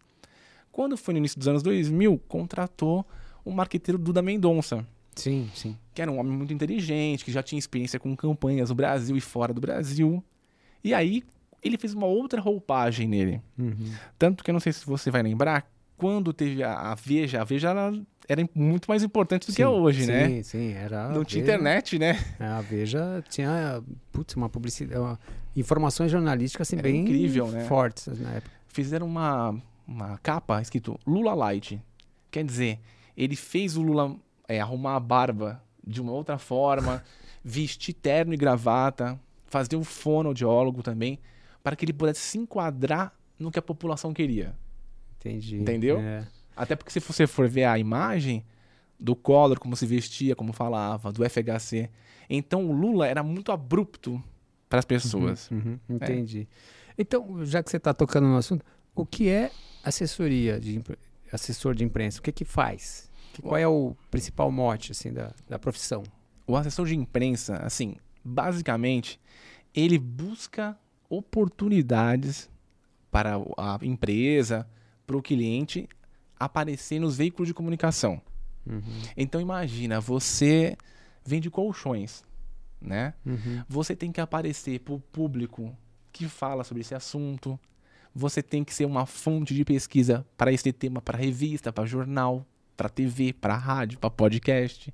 Quando 0.73 0.97
foi 0.97 1.15
no 1.15 1.19
início 1.19 1.39
dos 1.39 1.49
anos 1.49 1.63
2000, 1.63 2.19
contratou 2.29 3.05
o 3.45 3.51
marqueteiro 3.51 3.99
Duda 3.99 4.23
Mendonça. 4.23 4.87
Sim, 5.15 5.51
sim. 5.55 5.77
Que 5.95 6.03
era 6.03 6.11
um 6.11 6.19
homem 6.19 6.33
muito 6.33 6.53
inteligente, 6.53 7.25
que 7.25 7.33
já 7.33 7.43
tinha 7.43 7.59
experiência 7.59 7.99
com 7.99 8.15
campanhas 8.17 8.71
no 8.71 8.75
Brasil 8.75 9.17
e 9.17 9.21
fora 9.21 9.53
do 9.53 9.61
Brasil. 9.61 10.23
E 10.83 10.95
aí 10.95 11.23
ele 11.63 11.77
fez 11.77 11.93
uma 11.95 12.07
outra 12.07 12.41
roupagem 12.41 13.07
nele. 13.07 13.41
Uhum. 13.59 13.93
Tanto 14.19 14.43
que 14.43 14.51
eu 14.51 14.53
não 14.53 14.61
sei 14.61 14.73
se 14.73 14.87
você 14.87 15.11
vai 15.11 15.23
lembrar, 15.23 15.71
quando 15.97 16.33
teve 16.33 16.63
a, 16.63 16.93
a 16.93 16.95
Veja, 16.95 17.43
a 17.43 17.45
Veja 17.45 17.71
era, 17.71 17.93
era 18.27 18.49
muito 18.55 18.87
mais 18.89 19.03
importante 19.03 19.47
do 19.47 19.53
sim, 19.53 19.57
que 19.57 19.63
é 19.63 19.69
hoje, 19.69 20.07
sim, 20.07 20.11
né? 20.11 20.29
Sim, 20.29 20.43
sim. 20.43 20.73
Era 20.73 21.09
não 21.11 21.25
tinha 21.25 21.45
Veja, 21.45 21.55
internet, 21.55 21.99
né? 21.99 22.19
A 22.39 22.61
Veja 22.63 23.23
tinha, 23.29 23.83
putz, 24.11 24.35
uma 24.35 24.49
publicidade, 24.49 24.99
uma, 24.99 25.21
informações 25.55 26.11
jornalísticas 26.11 26.69
assim, 26.69 26.77
Era 26.77 26.85
bem 26.85 27.03
incrível, 27.03 27.49
né? 27.49 27.65
fortes 27.65 28.07
na 28.19 28.31
época. 28.31 28.51
Fizeram 28.69 29.07
uma, 29.07 29.55
uma 29.91 30.17
capa 30.19 30.63
escrito 30.63 30.99
Lula 31.05 31.35
Light. 31.35 31.83
Quer 32.31 32.45
dizer, 32.45 32.79
ele 33.17 33.35
fez 33.35 33.77
o 33.77 33.83
Lula 33.83 34.17
é, 34.47 34.61
arrumar 34.61 34.95
a 34.95 35.01
barba 35.01 35.61
de 35.85 36.01
uma 36.01 36.13
outra 36.13 36.39
forma, 36.39 37.03
vestir 37.43 37.93
terno 37.93 38.33
e 38.33 38.37
gravata, 38.37 39.21
fazer 39.47 39.75
o 39.75 39.83
fonoaudiólogo 39.83 40.83
também, 40.83 41.19
para 41.63 41.75
que 41.75 41.85
ele 41.85 41.93
pudesse 41.93 42.21
se 42.21 42.39
enquadrar 42.39 43.13
no 43.37 43.51
que 43.51 43.59
a 43.59 43.63
população 43.63 44.15
queria. 44.15 44.55
Entendi. 45.19 45.57
Entendeu? 45.57 45.99
É. 45.99 46.27
Até 46.57 46.77
porque 46.77 46.93
se 46.93 47.01
você 47.01 47.27
for 47.27 47.49
ver 47.49 47.65
a 47.65 47.79
imagem 47.79 48.45
do 48.99 49.17
Collor, 49.17 49.59
como 49.59 49.75
se 49.75 49.87
vestia, 49.87 50.37
como 50.37 50.53
falava, 50.53 51.13
do 51.13 51.29
FHC, 51.29 51.91
então 52.29 52.67
o 52.67 52.73
Lula 52.73 53.09
era 53.09 53.23
muito 53.23 53.51
abrupto 53.51 54.23
para 54.69 54.79
as 54.79 54.85
pessoas. 54.85 55.51
Uhum, 55.51 55.79
entendi. 55.89 56.47
Então, 56.97 57.45
já 57.45 57.63
que 57.63 57.71
você 57.71 57.79
está 57.79 57.93
tocando 57.93 58.29
no 58.29 58.37
assunto, 58.37 58.65
o 58.95 59.05
que 59.05 59.29
é 59.29 59.51
assessoria 59.85 60.59
de 60.61 60.83
assessor 61.33 61.75
de 61.75 61.85
imprensa? 61.85 62.19
O 62.19 62.23
que 62.23 62.33
que 62.33 62.45
faz? 62.45 63.11
Que- 63.33 63.43
Qual 63.43 63.57
é 63.57 63.67
o 63.67 63.97
principal 64.11 64.51
mote 64.51 64.93
assim 64.93 65.13
da, 65.13 65.33
da 65.49 65.59
profissão? 65.59 66.03
O 66.47 66.57
assessor 66.57 66.87
de 66.87 66.97
imprensa, 66.97 67.57
assim, 67.59 67.95
basicamente, 68.25 69.21
ele 69.75 69.99
busca 69.99 70.77
oportunidades 71.09 72.51
para 73.11 73.37
a 73.57 73.79
empresa, 73.83 74.69
para 75.07 75.17
o 75.17 75.23
cliente 75.23 75.89
aparecer 76.39 76.99
nos 77.01 77.17
veículos 77.17 77.49
de 77.49 77.55
comunicação. 77.55 78.21
Uhum. 78.67 78.83
Então 79.17 79.41
imagina, 79.41 80.01
você 80.01 80.77
vende 81.25 81.51
colchões, 81.51 82.23
né? 82.81 83.15
Uhum. 83.25 83.63
Você 83.69 83.95
tem 83.97 84.13
que 84.13 84.21
aparecer 84.21 84.81
para 84.81 84.95
o 84.95 85.01
público 85.01 85.77
que 86.13 86.29
fala 86.29 86.65
sobre 86.65 86.81
esse 86.83 86.95
assunto. 86.95 87.59
Você 88.15 88.43
tem 88.43 88.65
que 88.65 88.75
ser 88.75 88.85
uma 88.85 89.07
fonte 89.07 89.55
de 89.55 89.65
pesquisa 89.65 90.27
para 90.37 90.53
esse 90.53 90.73
tema, 90.73 91.01
para 91.01 91.17
revista, 91.17 91.73
para 91.73 91.87
jornal, 91.87 92.45
para 92.77 92.89
TV, 92.89 93.33
para 93.33 93.57
rádio, 93.57 93.99
para 93.99 94.11
podcast. 94.11 94.93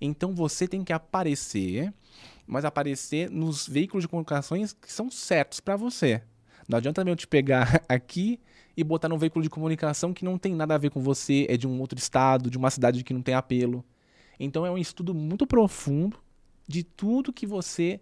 Então 0.00 0.34
você 0.34 0.68
tem 0.68 0.84
que 0.84 0.92
aparecer, 0.92 1.92
mas 2.46 2.64
aparecer 2.64 3.30
nos 3.30 3.66
veículos 3.66 4.04
de 4.04 4.08
comunicações 4.08 4.72
que 4.72 4.92
são 4.92 5.10
certos 5.10 5.60
para 5.60 5.76
você. 5.76 6.22
Não 6.68 6.78
adianta 6.78 7.02
eu 7.02 7.16
te 7.16 7.26
pegar 7.26 7.82
aqui 7.88 8.40
e 8.76 8.82
botar 8.82 9.08
num 9.08 9.18
veículo 9.18 9.42
de 9.42 9.50
comunicação 9.50 10.12
que 10.12 10.24
não 10.24 10.38
tem 10.38 10.54
nada 10.54 10.74
a 10.74 10.78
ver 10.78 10.90
com 10.90 11.00
você, 11.00 11.46
é 11.48 11.56
de 11.56 11.66
um 11.66 11.80
outro 11.80 11.98
estado, 11.98 12.50
de 12.50 12.58
uma 12.58 12.70
cidade 12.70 13.04
que 13.04 13.14
não 13.14 13.22
tem 13.22 13.34
apelo. 13.34 13.84
Então 14.38 14.66
é 14.66 14.70
um 14.70 14.78
estudo 14.78 15.14
muito 15.14 15.46
profundo 15.46 16.18
de 16.66 16.82
tudo 16.82 17.32
que 17.32 17.46
você 17.46 18.00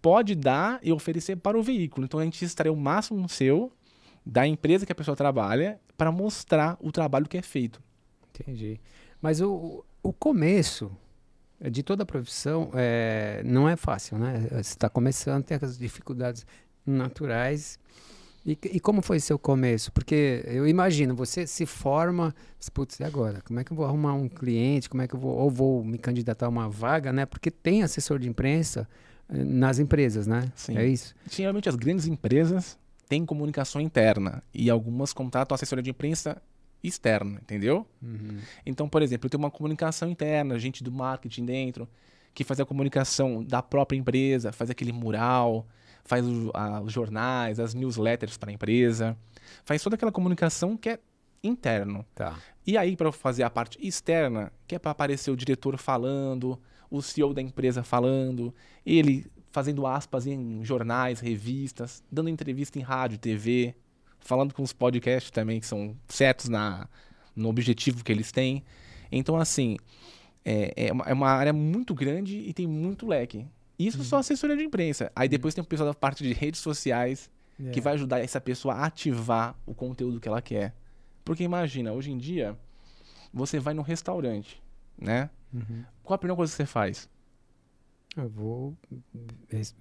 pode 0.00 0.34
dar 0.34 0.78
e 0.82 0.92
oferecer 0.92 1.36
para 1.36 1.58
o 1.58 1.62
veículo. 1.62 2.04
Então 2.04 2.20
a 2.20 2.24
gente 2.24 2.44
extrai 2.44 2.70
o 2.70 2.76
máximo 2.76 3.28
seu 3.28 3.72
da 4.24 4.46
empresa 4.46 4.86
que 4.86 4.92
a 4.92 4.94
pessoa 4.94 5.16
trabalha 5.16 5.80
para 5.96 6.10
mostrar 6.10 6.76
o 6.80 6.90
trabalho 6.90 7.28
que 7.28 7.36
é 7.36 7.42
feito. 7.42 7.82
Entendi. 8.30 8.80
Mas 9.20 9.40
o, 9.40 9.84
o 10.02 10.12
começo 10.12 10.90
de 11.70 11.82
toda 11.82 12.02
a 12.02 12.06
profissão 12.06 12.70
é, 12.74 13.42
não 13.44 13.68
é 13.68 13.76
fácil, 13.76 14.18
né? 14.18 14.46
Você 14.50 14.58
está 14.58 14.88
começando, 14.88 15.44
tem 15.44 15.58
as 15.60 15.78
dificuldades 15.78 16.46
naturais. 16.84 17.78
E, 18.44 18.58
e 18.64 18.80
como 18.80 19.00
foi 19.00 19.18
seu 19.20 19.38
começo? 19.38 19.90
Porque 19.92 20.44
eu 20.46 20.68
imagino, 20.68 21.14
você 21.14 21.46
se 21.46 21.64
forma, 21.64 22.34
putz, 22.72 23.00
e 23.00 23.04
agora? 23.04 23.40
Como 23.40 23.58
é 23.58 23.64
que 23.64 23.72
eu 23.72 23.76
vou 23.76 23.86
arrumar 23.86 24.12
um 24.14 24.28
cliente? 24.28 24.90
Como 24.90 25.02
é 25.02 25.08
que 25.08 25.14
eu 25.14 25.18
vou, 25.18 25.34
ou 25.34 25.50
vou 25.50 25.84
me 25.84 25.96
candidatar 25.96 26.46
a 26.46 26.48
uma 26.50 26.68
vaga, 26.68 27.12
né? 27.12 27.24
Porque 27.24 27.50
tem 27.50 27.82
assessor 27.82 28.18
de 28.18 28.28
imprensa 28.28 28.86
eh, 29.30 29.42
nas 29.42 29.78
empresas, 29.78 30.26
né? 30.26 30.52
Sim. 30.54 30.76
É 30.76 30.86
isso? 30.86 31.14
Geralmente 31.30 31.68
as 31.68 31.76
grandes 31.76 32.06
empresas 32.06 32.78
têm 33.08 33.24
comunicação 33.24 33.80
interna 33.80 34.42
e 34.52 34.68
algumas 34.70 35.12
contratam 35.12 35.54
assessoria 35.54 35.82
de 35.82 35.90
imprensa 35.90 36.40
externa, 36.82 37.38
entendeu? 37.42 37.86
Uhum. 38.02 38.38
Então, 38.66 38.88
por 38.88 39.02
exemplo, 39.02 39.26
eu 39.26 39.30
tenho 39.30 39.42
uma 39.42 39.50
comunicação 39.50 40.08
interna, 40.10 40.58
gente 40.58 40.84
do 40.84 40.92
marketing 40.92 41.44
dentro, 41.46 41.88
que 42.34 42.44
faz 42.44 42.60
a 42.60 42.64
comunicação 42.66 43.42
da 43.42 43.62
própria 43.62 43.96
empresa, 43.96 44.52
faz 44.52 44.68
aquele 44.70 44.92
mural, 44.92 45.66
faz 46.04 46.26
o- 46.26 46.50
a- 46.52 46.80
os 46.82 46.92
jornais, 46.92 47.58
as 47.58 47.72
newsletters 47.74 48.36
para 48.36 48.50
a 48.50 48.52
empresa, 48.52 49.16
faz 49.64 49.82
toda 49.82 49.94
aquela 49.96 50.12
comunicação 50.12 50.76
que 50.76 50.90
é 50.90 50.98
interno. 51.42 52.04
Tá. 52.14 52.38
E 52.66 52.76
aí, 52.76 52.96
para 52.96 53.10
fazer 53.12 53.42
a 53.42 53.50
parte 53.50 53.78
externa, 53.86 54.52
que 54.66 54.74
é 54.74 54.78
para 54.78 54.90
aparecer 54.90 55.30
o 55.30 55.36
diretor 55.36 55.76
falando, 55.78 56.58
o 56.90 57.00
CEO 57.02 57.32
da 57.34 57.40
empresa 57.42 57.82
falando, 57.82 58.54
ele 58.84 59.26
fazendo 59.54 59.86
aspas 59.86 60.26
em 60.26 60.64
jornais, 60.64 61.20
revistas, 61.20 62.02
dando 62.10 62.28
entrevista 62.28 62.76
em 62.76 62.82
rádio, 62.82 63.18
TV, 63.18 63.72
falando 64.18 64.52
com 64.52 64.64
os 64.64 64.72
podcasts 64.72 65.30
também, 65.30 65.60
que 65.60 65.66
são 65.66 65.96
certos 66.08 66.48
na, 66.48 66.88
no 67.36 67.48
objetivo 67.48 68.02
que 68.02 68.10
eles 68.10 68.32
têm. 68.32 68.64
Então, 69.12 69.36
assim, 69.36 69.76
é, 70.44 70.88
é, 70.88 70.92
uma, 70.92 71.04
é 71.04 71.12
uma 71.12 71.30
área 71.30 71.52
muito 71.52 71.94
grande 71.94 72.36
e 72.36 72.52
tem 72.52 72.66
muito 72.66 73.06
leque. 73.06 73.46
Isso 73.78 74.02
só 74.02 74.16
assessoria 74.18 74.56
de 74.56 74.64
imprensa. 74.64 75.12
Aí 75.14 75.28
depois 75.28 75.54
tem 75.54 75.62
o 75.62 75.66
pessoal 75.66 75.88
da 75.88 75.94
parte 75.94 76.24
de 76.24 76.32
redes 76.32 76.58
sociais, 76.60 77.30
que 77.72 77.78
É. 77.78 77.82
vai 77.82 77.94
ajudar 77.94 78.18
essa 78.18 78.40
pessoa 78.40 78.74
a 78.74 78.86
ativar 78.86 79.54
o 79.64 79.72
conteúdo 79.72 80.18
que 80.20 80.26
ela 80.26 80.42
quer. 80.42 80.74
Porque 81.24 81.44
imagina, 81.44 81.92
hoje 81.92 82.10
em 82.10 82.18
dia, 82.18 82.58
você 83.32 83.60
vai 83.60 83.72
num 83.72 83.82
restaurante, 83.82 84.60
né? 84.98 85.30
Uhum. 85.52 85.84
Qual 86.02 86.16
a 86.16 86.18
primeira 86.18 86.36
coisa 86.36 86.50
que 86.52 86.56
você 86.56 86.66
faz? 86.66 87.08
Eu 88.16 88.28
vou 88.28 88.76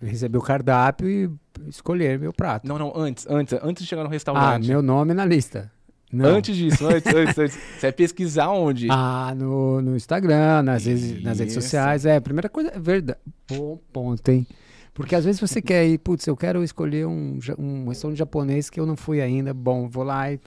receber 0.01 0.37
o 0.37 0.41
cardápio 0.41 1.07
e 1.07 1.29
escolher 1.67 2.17
meu 2.17 2.33
prato. 2.33 2.67
Não, 2.67 2.79
não, 2.79 2.91
antes, 2.95 3.27
antes, 3.29 3.57
antes 3.61 3.83
de 3.83 3.89
chegar 3.89 4.01
no 4.01 4.09
ah, 4.09 4.11
restaurante. 4.11 4.67
meu 4.67 4.81
nome 4.81 5.13
na 5.13 5.23
lista. 5.23 5.71
Não. 6.11 6.29
Antes 6.29 6.55
disso, 6.55 6.85
antes, 6.85 7.11
antes, 7.13 7.37
antes. 7.37 7.55
Você 7.77 7.81
vai 7.81 7.91
pesquisar 7.91 8.49
onde? 8.49 8.87
Ah, 8.89 9.33
no, 9.35 9.81
no 9.81 9.95
Instagram, 9.95 10.61
nas, 10.61 10.85
redes, 10.85 11.23
nas 11.23 11.39
redes 11.39 11.55
sociais. 11.55 12.05
É, 12.05 12.15
a 12.15 12.21
primeira 12.21 12.47
coisa 12.49 12.71
é 12.73 12.79
verdade. 12.79 13.19
Bom 13.47 13.79
ponto, 13.91 14.29
hein? 14.29 14.47
Porque 14.93 15.15
às 15.15 15.25
vezes 15.25 15.41
você 15.41 15.59
quer 15.61 15.87
ir, 15.87 15.97
putz, 15.97 16.27
eu 16.27 16.37
quero 16.37 16.63
escolher 16.63 17.07
um, 17.07 17.39
um 17.57 17.87
restaurante 17.87 18.17
japonês 18.19 18.69
que 18.69 18.79
eu 18.79 18.85
não 18.85 18.95
fui 18.95 19.21
ainda. 19.21 19.53
Bom, 19.55 19.89
vou 19.89 20.03
lá 20.03 20.31
e 20.31 20.39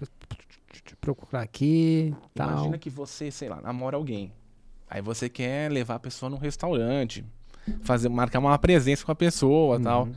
procurar 1.01 1.43
aqui 1.43 2.15
tal. 2.33 2.51
Imagina 2.51 2.79
que 2.79 2.91
você, 2.91 3.31
sei 3.31 3.49
lá, 3.49 3.61
namora 3.61 3.97
alguém. 3.97 4.33
Aí 4.89 5.03
você 5.03 5.29
quer 5.29 5.71
levar 5.71 5.97
a 5.97 6.01
pessoa 6.01 6.31
num 6.31 6.37
restaurante, 6.37 7.25
fazer, 7.83 8.09
marcar 8.09 8.39
uma 8.39 8.59
presença 8.59 9.05
com 9.05 9.13
a 9.13 9.15
pessoa 9.15 9.77
Uhum. 9.77 9.83
tal. 9.83 10.09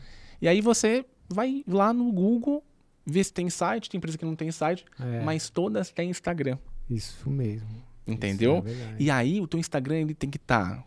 E 0.41 0.47
aí 0.47 0.61
você 0.61 1.05
vai 1.27 1.63
lá 1.67 1.91
no 1.93 2.11
Google, 2.11 2.63
ver 3.05 3.23
se 3.23 3.33
tem 3.33 3.49
site, 3.49 3.89
tem 3.89 3.97
empresa 3.97 4.17
que 4.17 4.25
não 4.25 4.35
tem 4.35 4.51
site, 4.51 4.85
É, 4.99 5.23
mas 5.23 5.49
todas 5.49 5.89
têm 5.91 6.09
Instagram. 6.09 6.57
Isso 6.89 7.29
mesmo. 7.29 7.67
Entendeu? 8.07 8.63
Isso 8.65 8.75
é. 8.83 8.95
E 8.99 9.11
aí 9.11 9.39
o 9.41 9.47
teu 9.47 9.59
Instagram 9.59 9.97
ele 9.97 10.13
tem 10.15 10.29
que 10.29 10.37
estar 10.37 10.83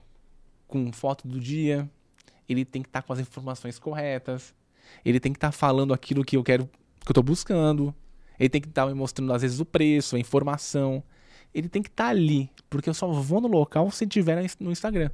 com 0.66 0.90
foto 0.92 1.28
do 1.28 1.38
dia, 1.38 1.88
ele 2.49 2.64
tem 2.64 2.83
que 2.83 2.88
estar 2.88 3.02
com 3.02 3.12
as 3.12 3.21
informações 3.21 3.78
corretas, 3.78 4.54
ele 5.04 5.21
tem 5.21 5.33
que 5.33 5.37
estar 5.37 5.52
falando 5.52 5.92
aquilo 5.95 6.25
que 6.25 6.37
eu 6.37 6.42
quero, 6.42 6.66
que 7.04 7.11
eu 7.11 7.14
tô 7.14 7.23
buscando, 7.23 7.95
ele 8.38 8.49
tem 8.49 8.61
que 8.61 8.69
estar 8.69 8.87
me 8.87 8.95
mostrando 8.95 9.33
às 9.33 9.42
vezes 9.42 9.61
o 9.61 9.64
preço, 9.64 10.16
a 10.16 10.19
informação. 10.19 11.02
Ele 11.54 11.69
tem 11.69 11.83
que 11.83 11.90
estar 11.90 12.09
ali, 12.09 12.50
porque 12.71 12.88
eu 12.88 12.95
só 12.95 13.07
vou 13.12 13.40
no 13.40 13.47
local 13.47 13.90
se 13.90 14.07
tiver 14.07 14.42
no 14.59 14.73
Instagram. 14.73 15.11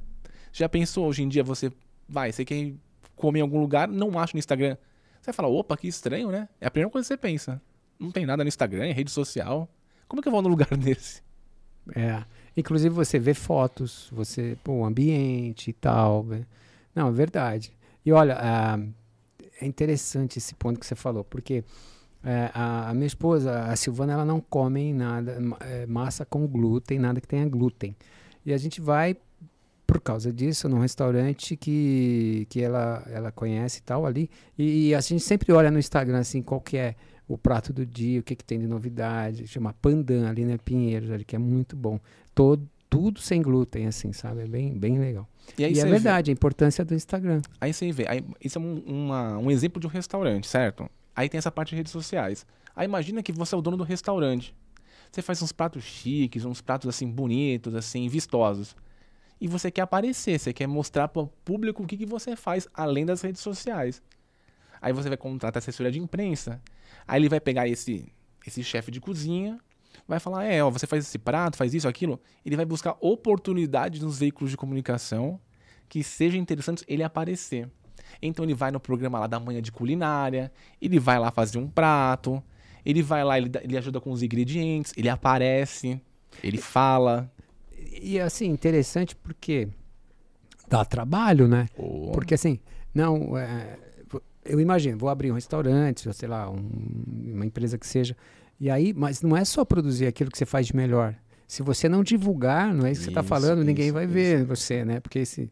Já 0.51 0.67
pensou 0.69 1.07
hoje 1.07 1.23
em 1.23 1.27
dia 1.27 1.43
você 1.43 1.71
vai, 2.07 2.31
você 2.31 2.43
quer 2.45 2.73
comer 3.15 3.39
em 3.39 3.41
algum 3.41 3.59
lugar, 3.59 3.87
não 3.87 4.17
acha 4.17 4.33
no 4.33 4.39
Instagram. 4.39 4.77
Você 5.21 5.33
fala, 5.33 5.47
opa, 5.49 5.75
que 5.77 5.87
estranho, 5.87 6.31
né? 6.31 6.47
É 6.61 6.67
a 6.67 6.71
primeira 6.71 6.89
coisa 6.91 7.05
que 7.05 7.13
você 7.13 7.17
pensa. 7.17 7.61
Não 7.99 8.11
tem 8.11 8.25
nada 8.25 8.43
no 8.43 8.47
Instagram, 8.47 8.85
em 8.87 8.93
rede 8.93 9.11
social. 9.11 9.67
Como 10.07 10.19
é 10.19 10.23
que 10.23 10.27
eu 10.27 10.31
vou 10.31 10.41
num 10.41 10.49
lugar 10.49 10.69
desse? 10.77 11.21
É. 11.95 12.23
Inclusive 12.55 12.93
você 12.93 13.19
vê 13.19 13.33
fotos, 13.33 14.09
você, 14.11 14.57
pô, 14.63 14.73
o 14.73 14.85
ambiente 14.85 15.69
e 15.69 15.73
tal. 15.73 16.23
né? 16.23 16.45
Não, 16.95 17.09
é 17.09 17.11
verdade. 17.11 17.71
E 18.05 18.11
olha, 18.11 18.37
ah, 18.39 18.79
é 19.61 19.65
interessante 19.65 20.37
esse 20.37 20.55
ponto 20.55 20.79
que 20.79 20.85
você 20.85 20.95
falou, 20.95 21.23
porque 21.23 21.63
É, 22.21 22.51
a, 22.53 22.89
a, 22.89 22.93
minha 22.93 23.07
esposa, 23.07 23.61
a 23.63 23.75
Silvana, 23.77 24.11
ela 24.11 24.25
não 24.25 24.41
come 24.41 24.91
nada, 24.93 25.37
é, 25.61 25.85
massa 25.85 26.25
com 26.25 26.45
glúten, 26.45 26.99
nada 26.99 27.21
que 27.21 27.27
tenha 27.27 27.47
glúten. 27.47 27.95
E 28.45 28.51
a 28.53 28.57
gente 28.57 28.81
vai, 28.81 29.15
por 29.89 29.99
causa 29.99 30.31
disso, 30.31 30.69
num 30.69 30.77
restaurante 30.77 31.57
que, 31.57 32.45
que 32.47 32.61
ela, 32.61 33.03
ela 33.09 33.31
conhece 33.31 33.79
e 33.79 33.81
tal 33.81 34.05
ali. 34.05 34.29
E, 34.55 34.89
e 34.89 34.95
a 34.95 35.01
gente 35.01 35.21
sempre 35.21 35.51
olha 35.51 35.71
no 35.71 35.79
Instagram, 35.79 36.19
assim, 36.19 36.43
qual 36.43 36.61
que 36.61 36.77
é 36.77 36.95
o 37.27 37.35
prato 37.39 37.73
do 37.73 37.83
dia, 37.83 38.19
o 38.19 38.23
que, 38.23 38.35
que 38.35 38.43
tem 38.43 38.59
de 38.59 38.67
novidade. 38.67 39.47
Chama 39.47 39.73
Pandan 39.73 40.29
ali, 40.29 40.45
né? 40.45 40.59
Pinheiros, 40.63 41.09
ali, 41.09 41.25
que 41.25 41.35
é 41.35 41.39
muito 41.39 41.75
bom. 41.75 41.99
Todo, 42.35 42.69
tudo 42.87 43.19
sem 43.19 43.41
glúten, 43.41 43.87
assim, 43.87 44.13
sabe? 44.13 44.41
É 44.41 44.47
bem, 44.47 44.77
bem 44.77 44.99
legal. 44.99 45.27
E, 45.57 45.63
e 45.63 45.79
é 45.79 45.85
verdade, 45.85 46.27
vê. 46.27 46.31
a 46.31 46.33
importância 46.33 46.85
do 46.85 46.93
Instagram. 46.93 47.41
Aí 47.59 47.73
você 47.73 47.91
vê, 47.91 48.05
aí, 48.07 48.23
isso 48.43 48.59
é 48.59 48.61
um, 48.61 48.83
uma, 48.85 49.39
um 49.39 49.49
exemplo 49.49 49.81
de 49.81 49.87
um 49.87 49.89
restaurante, 49.89 50.47
certo? 50.47 50.87
Aí 51.15 51.27
tem 51.27 51.39
essa 51.39 51.51
parte 51.51 51.69
de 51.71 51.77
redes 51.77 51.91
sociais. 51.91 52.45
Aí 52.75 52.85
imagina 52.85 53.23
que 53.23 53.31
você 53.31 53.55
é 53.55 53.57
o 53.57 53.61
dono 53.61 53.75
do 53.75 53.83
restaurante. 53.83 54.53
Você 55.11 55.23
faz 55.23 55.41
uns 55.41 55.51
pratos 55.51 55.83
chiques, 55.83 56.45
uns 56.45 56.61
pratos 56.61 56.87
assim 56.87 57.09
bonitos, 57.09 57.73
assim, 57.73 58.07
vistosos. 58.07 58.75
E 59.39 59.47
você 59.47 59.71
quer 59.71 59.81
aparecer, 59.81 60.37
você 60.39 60.51
quer 60.51 60.67
mostrar 60.67 61.07
para 61.07 61.21
o 61.21 61.27
público 61.27 61.83
o 61.83 61.87
que, 61.87 61.97
que 61.97 62.05
você 62.05 62.35
faz 62.35 62.67
além 62.73 63.05
das 63.05 63.21
redes 63.21 63.41
sociais. 63.41 64.01
Aí 64.81 64.93
você 64.93 65.07
vai 65.09 65.17
contratar 65.17 65.59
assessoria 65.59 65.91
de 65.91 65.99
imprensa. 65.99 66.61
Aí 67.07 67.19
ele 67.21 67.29
vai 67.29 67.39
pegar 67.39 67.67
esse 67.67 68.11
esse 68.47 68.63
chefe 68.63 68.89
de 68.89 68.99
cozinha, 68.99 69.59
vai 70.07 70.19
falar: 70.19 70.45
"É, 70.45 70.63
ó, 70.63 70.69
você 70.69 70.87
faz 70.87 71.05
esse 71.05 71.17
prato, 71.19 71.57
faz 71.57 71.73
isso, 71.73 71.87
aquilo". 71.87 72.19
Ele 72.45 72.55
vai 72.55 72.65
buscar 72.65 72.97
oportunidades 72.99 74.01
nos 74.01 74.19
veículos 74.19 74.51
de 74.51 74.57
comunicação 74.57 75.39
que 75.87 76.03
sejam 76.03 76.39
interessantes 76.39 76.83
ele 76.87 77.03
aparecer. 77.03 77.69
Então 78.21 78.45
ele 78.45 78.53
vai 78.53 78.71
no 78.71 78.79
programa 78.79 79.19
lá 79.19 79.27
da 79.27 79.39
manhã 79.39 79.61
de 79.61 79.71
culinária, 79.71 80.51
ele 80.81 80.99
vai 80.99 81.19
lá 81.19 81.31
fazer 81.31 81.57
um 81.57 81.67
prato, 81.67 82.41
ele 82.85 83.01
vai 83.01 83.23
lá, 83.23 83.37
ele, 83.37 83.51
ele 83.61 83.77
ajuda 83.77 83.99
com 83.99 84.11
os 84.11 84.23
ingredientes, 84.23 84.93
ele 84.95 85.09
aparece, 85.09 86.01
ele 86.43 86.57
fala. 86.57 87.31
E 88.01 88.19
assim, 88.19 88.47
interessante 88.47 89.15
porque 89.15 89.67
dá 90.67 90.85
trabalho, 90.85 91.47
né? 91.47 91.67
Oh. 91.77 92.11
Porque 92.11 92.33
assim, 92.33 92.59
não. 92.93 93.37
É, 93.37 93.77
eu 94.45 94.59
imagino, 94.59 94.97
vou 94.97 95.09
abrir 95.09 95.31
um 95.31 95.35
restaurante, 95.35 96.11
sei 96.13 96.27
lá, 96.27 96.49
um, 96.49 96.69
uma 97.33 97.45
empresa 97.45 97.77
que 97.77 97.85
seja. 97.85 98.15
E 98.59 98.69
aí, 98.69 98.93
mas 98.93 99.21
não 99.21 99.37
é 99.37 99.45
só 99.45 99.63
produzir 99.63 100.07
aquilo 100.07 100.31
que 100.31 100.37
você 100.37 100.45
faz 100.45 100.67
de 100.67 100.75
melhor. 100.75 101.15
Se 101.47 101.61
você 101.63 101.87
não 101.89 102.03
divulgar, 102.03 102.73
não 102.73 102.85
é 102.85 102.91
isso 102.91 103.01
que 103.01 103.05
você 103.05 103.11
está 103.11 103.23
falando, 103.23 103.59
isso, 103.59 103.65
ninguém 103.65 103.91
vai 103.91 104.05
isso. 104.05 104.13
ver 104.13 104.43
você, 104.43 104.85
né? 104.85 104.99
Porque 104.99 105.19
esse. 105.19 105.51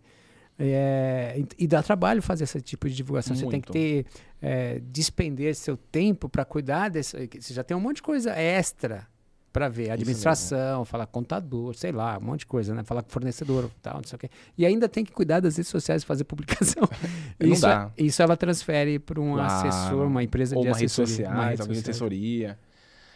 É, 0.59 1.35
e, 1.37 1.63
e, 1.63 1.67
dá 1.67 1.83
trabalho 1.83 2.21
fazer 2.21 2.43
esse 2.45 2.59
tipo 2.61 2.89
de 2.89 2.95
divulgação. 2.95 3.35
Muito. 3.35 3.45
Você 3.45 3.51
tem 3.51 3.61
que 3.61 3.71
ter, 3.71 4.05
é, 4.41 4.81
despender 4.91 5.55
seu 5.55 5.77
tempo 5.77 6.27
para 6.27 6.43
cuidar 6.43 6.89
desse. 6.89 7.29
Você 7.39 7.53
já 7.53 7.63
tem 7.63 7.77
um 7.77 7.79
monte 7.79 7.97
de 7.97 8.03
coisa 8.03 8.31
extra 8.31 9.07
para 9.51 9.69
ver. 9.69 9.91
Administração, 9.91 10.85
falar 10.85 11.05
contador, 11.07 11.73
sei 11.75 11.91
lá, 11.91 12.17
um 12.17 12.21
monte 12.21 12.39
de 12.41 12.45
coisa, 12.45 12.73
né? 12.73 12.83
Falar 12.83 13.03
com 13.03 13.09
fornecedor 13.09 13.69
tal, 13.81 13.95
não 13.95 14.03
sei 14.03 14.15
o 14.15 14.19
quê. 14.19 14.29
E 14.57 14.65
ainda 14.65 14.87
tem 14.87 15.03
que 15.03 15.11
cuidar 15.11 15.39
das 15.39 15.57
redes 15.57 15.69
sociais, 15.69 16.03
fazer 16.03 16.23
publicação. 16.23 16.83
isso, 17.39 17.61
dá. 17.61 17.91
isso 17.97 18.21
ela 18.21 18.37
transfere 18.37 18.99
para 18.99 19.19
um 19.19 19.33
claro. 19.33 19.67
assessor, 19.67 20.07
uma 20.07 20.23
empresa 20.23 20.55
Ou 20.55 20.61
de 20.61 20.67
uma 20.67 20.75
assessoria. 20.75 21.05
Rede 21.05 21.27
sociais, 21.27 21.59
alguém 21.59 21.75
de 21.75 21.81
assessoria. 21.81 22.59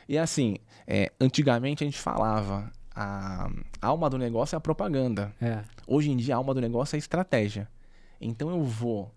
E 0.08 0.18
assim, 0.18 0.58
é, 0.88 1.12
antigamente 1.20 1.84
a 1.84 1.88
gente 1.88 2.00
falava 2.00 2.72
a 2.94 3.50
alma 3.82 4.10
do 4.10 4.18
negócio 4.18 4.56
é 4.56 4.58
a 4.58 4.60
propaganda. 4.60 5.34
É. 5.42 5.60
Hoje 5.88 6.12
em 6.12 6.18
dia, 6.18 6.36
a 6.36 6.38
alma 6.38 6.54
do 6.54 6.62
negócio 6.62 6.96
é 6.96 6.98
a 6.98 7.00
estratégia. 7.00 7.68
Então 8.20 8.50
eu 8.50 8.64
vou 8.64 9.14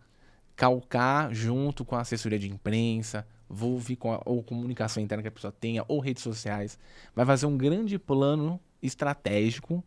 calcar 0.56 1.34
junto 1.34 1.84
com 1.84 1.96
a 1.96 2.00
assessoria 2.00 2.38
de 2.38 2.48
imprensa, 2.48 3.26
vou 3.54 3.78
vir 3.78 3.96
com 3.96 4.12
a 4.12 4.20
ou 4.24 4.42
comunicação 4.42 5.02
interna 5.02 5.22
que 5.22 5.28
a 5.28 5.32
pessoa 5.32 5.52
tenha, 5.52 5.84
ou 5.86 6.00
redes 6.00 6.22
sociais. 6.22 6.78
Vai 7.14 7.24
fazer 7.24 7.46
um 7.46 7.56
grande 7.56 7.98
plano 7.98 8.60
estratégico 8.82 9.82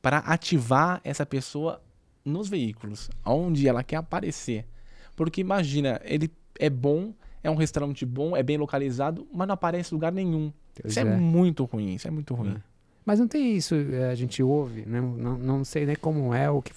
para 0.00 0.18
ativar 0.18 1.00
essa 1.04 1.26
pessoa 1.26 1.82
nos 2.24 2.48
veículos, 2.48 3.10
onde 3.24 3.68
ela 3.68 3.84
quer 3.84 3.96
aparecer. 3.96 4.66
Porque 5.14 5.40
imagina, 5.40 6.00
ele 6.04 6.30
é 6.58 6.70
bom, 6.70 7.12
é 7.42 7.50
um 7.50 7.54
restaurante 7.54 8.04
bom, 8.06 8.36
é 8.36 8.42
bem 8.42 8.56
localizado, 8.56 9.28
mas 9.32 9.46
não 9.46 9.54
aparece 9.54 9.92
em 9.92 9.96
lugar 9.96 10.12
nenhum. 10.12 10.52
Deus 10.74 10.92
isso 10.92 11.00
é. 11.00 11.02
é. 11.02 11.16
muito 11.16 11.64
ruim, 11.64 11.94
isso 11.94 12.08
é 12.08 12.10
muito 12.10 12.34
ruim. 12.34 12.54
É. 12.56 12.62
Mas 13.04 13.18
não 13.18 13.28
tem 13.28 13.56
isso, 13.56 13.74
eh, 13.74 14.10
a 14.10 14.14
gente 14.14 14.42
ouve, 14.42 14.84
né? 14.86 15.00
não, 15.00 15.38
não 15.38 15.64
sei 15.64 15.86
nem 15.86 15.96
como 15.96 16.34
é 16.34 16.50
o 16.50 16.60
que 16.60 16.72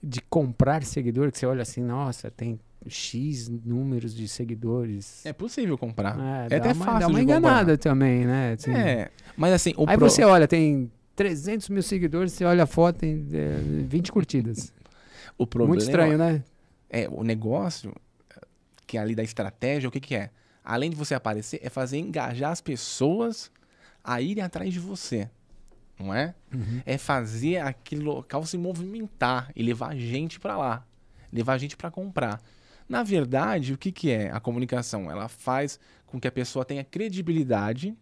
de 0.00 0.20
comprar 0.22 0.84
seguidor, 0.84 1.32
que 1.32 1.38
você 1.38 1.46
olha 1.46 1.62
assim, 1.62 1.82
nossa, 1.82 2.30
tem 2.30 2.58
X 2.88 3.48
números 3.48 4.14
de 4.14 4.28
seguidores. 4.28 5.24
É 5.24 5.32
possível 5.32 5.76
comprar. 5.76 6.18
É, 6.50 6.54
é 6.54 6.56
até 6.58 6.72
uma, 6.72 6.84
fácil. 6.84 7.00
Dá 7.00 7.06
uma 7.08 7.22
enganada 7.22 7.72
comprar. 7.72 7.90
também, 7.90 8.24
né? 8.24 8.52
Assim, 8.52 8.72
é, 8.72 9.10
mas 9.36 9.52
assim. 9.52 9.74
aí 9.86 9.96
pro... 9.96 10.08
você 10.08 10.24
olha, 10.24 10.46
tem 10.46 10.90
300 11.16 11.68
mil 11.68 11.82
seguidores, 11.82 12.32
você 12.32 12.44
olha 12.44 12.64
a 12.64 12.66
foto, 12.66 12.98
tem 12.98 13.26
é, 13.32 13.58
20 13.88 14.12
curtidas. 14.12 14.72
o 15.36 15.46
problema. 15.46 15.74
Muito 15.74 15.82
estranho, 15.82 16.18
né? 16.18 16.42
É, 16.90 17.08
o 17.10 17.22
negócio, 17.22 17.92
que 18.86 18.96
é 18.96 19.00
ali 19.00 19.14
da 19.14 19.22
estratégia, 19.22 19.88
o 19.88 19.92
que, 19.92 20.00
que 20.00 20.14
é? 20.14 20.30
Além 20.64 20.90
de 20.90 20.96
você 20.96 21.14
aparecer, 21.14 21.60
é 21.62 21.68
fazer 21.68 21.98
engajar 21.98 22.50
as 22.50 22.60
pessoas 22.60 23.50
a 24.02 24.20
irem 24.20 24.42
atrás 24.42 24.72
de 24.72 24.78
você 24.78 25.28
não 25.98 26.14
é? 26.14 26.34
Uhum. 26.54 26.80
É 26.86 26.96
fazer 26.96 27.58
aquele 27.58 28.02
local 28.02 28.46
se 28.46 28.56
movimentar 28.56 29.50
e 29.54 29.62
levar 29.62 29.96
gente 29.96 30.38
para 30.38 30.56
lá, 30.56 30.86
levar 31.32 31.58
gente 31.58 31.76
para 31.76 31.90
comprar. 31.90 32.40
Na 32.88 33.02
verdade, 33.02 33.74
o 33.74 33.78
que, 33.78 33.92
que 33.92 34.10
é 34.10 34.30
a 34.30 34.40
comunicação? 34.40 35.10
Ela 35.10 35.28
faz 35.28 35.78
com 36.06 36.18
que 36.18 36.26
a 36.26 36.32
pessoa 36.32 36.64
tenha 36.64 36.82
credibilidade 36.82 37.94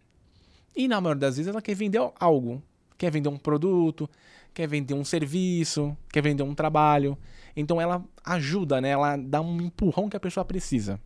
e, 0.77 0.87
na 0.87 1.01
maioria 1.01 1.21
das 1.21 1.37
vezes, 1.37 1.51
ela 1.51 1.63
quer 1.63 1.75
vender 1.75 1.99
algo. 2.21 2.63
Quer 2.97 3.11
vender 3.11 3.29
um 3.29 3.37
produto, 3.37 4.09
quer 4.55 4.67
vender 4.67 4.95
um 4.95 5.05
serviço, 5.05 5.97
quer 6.11 6.23
vender 6.23 6.43
um 6.43 6.55
trabalho. 6.55 7.19
Então, 7.55 7.81
ela 7.81 8.03
ajuda, 8.25 8.81
né? 8.81 8.91
Ela 8.91 9.17
dá 9.17 9.41
um 9.41 9.61
empurrão 9.61 10.09
que 10.09 10.17
a 10.17 10.21
pessoa 10.21 10.45
precisa. 10.45 11.01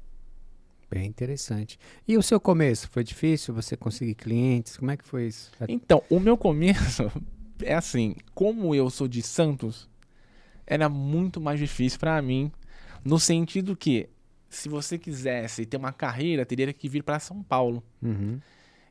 Bem 0.91 1.07
interessante. 1.07 1.79
E 2.07 2.17
o 2.19 2.23
seu 2.23 2.41
começo? 2.41 2.89
Foi 2.91 3.03
difícil 3.05 3.55
você 3.55 3.77
conseguir 3.77 4.15
clientes? 4.15 4.77
Como 4.77 4.91
é 4.91 4.97
que 4.97 5.05
foi 5.05 5.29
isso? 5.29 5.51
Então, 5.69 6.03
o 6.11 6.21
meu 6.21 6.37
começo 6.37 7.11
é 7.63 7.75
assim, 7.75 8.17
como 8.35 8.75
eu 8.75 8.91
sou 8.91 9.07
de 9.07 9.23
Santos, 9.23 9.89
era 10.67 10.89
muito 10.89 11.41
mais 11.41 11.59
difícil 11.59 11.99
para 11.99 12.21
mim, 12.21 12.51
no 13.05 13.19
sentido 13.19 13.77
que 13.77 14.09
se 14.49 14.69
você 14.69 14.99
quisesse 14.99 15.65
ter 15.65 15.77
uma 15.77 15.93
carreira, 15.93 16.45
teria 16.45 16.73
que 16.73 16.89
vir 16.89 17.03
para 17.03 17.19
São 17.21 17.43
Paulo. 17.43 17.83
Uhum. 18.03 18.41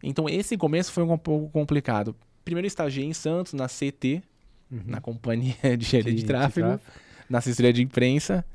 Então, 0.02 0.30
esse 0.30 0.58
começo 0.58 0.92
foi 0.92 1.04
um 1.04 1.18
pouco 1.18 1.50
complicado. 1.50 2.16
Primeiro, 2.46 2.66
estagiei 2.66 3.06
em 3.06 3.14
Santos, 3.14 3.54
na 3.54 3.68
CT, 3.68 4.24
uhum. 4.72 4.84
na 4.86 5.02
Companhia 5.02 5.56
de 5.78 5.86
Gerência 5.86 6.14
de, 6.14 6.22
de, 6.22 6.26
tráfego, 6.26 6.68
de 6.68 6.78
Tráfego, 6.78 7.00
na 7.30 7.40
assessoria 7.40 7.74
de 7.74 7.84
imprensa. 7.84 8.46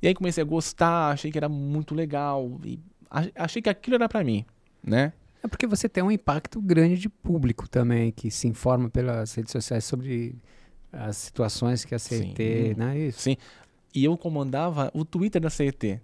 E 0.00 0.08
aí 0.08 0.14
comecei 0.14 0.42
a 0.42 0.46
gostar, 0.46 1.12
achei 1.12 1.30
que 1.30 1.38
era 1.38 1.48
muito 1.48 1.94
legal. 1.94 2.58
E 2.64 2.80
achei 3.34 3.60
que 3.60 3.68
aquilo 3.68 3.96
era 3.96 4.08
para 4.08 4.24
mim, 4.24 4.44
né? 4.82 5.12
É 5.42 5.46
porque 5.46 5.66
você 5.66 5.88
tem 5.88 6.02
um 6.02 6.10
impacto 6.10 6.60
grande 6.60 6.96
de 6.96 7.08
público 7.10 7.68
também, 7.68 8.10
que 8.10 8.30
se 8.30 8.48
informa 8.48 8.88
pelas 8.88 9.34
redes 9.34 9.52
sociais 9.52 9.84
sobre 9.84 10.36
as 10.90 11.18
situações 11.18 11.84
que 11.84 11.94
a 11.94 11.98
CET, 11.98 12.34
Sim. 12.34 12.74
né? 12.74 12.98
Isso. 12.98 13.20
Sim. 13.20 13.36
E 13.94 14.04
eu 14.04 14.16
comandava 14.16 14.90
o 14.92 15.04
Twitter 15.04 15.40
da 15.40 15.48
CET, 15.48 16.00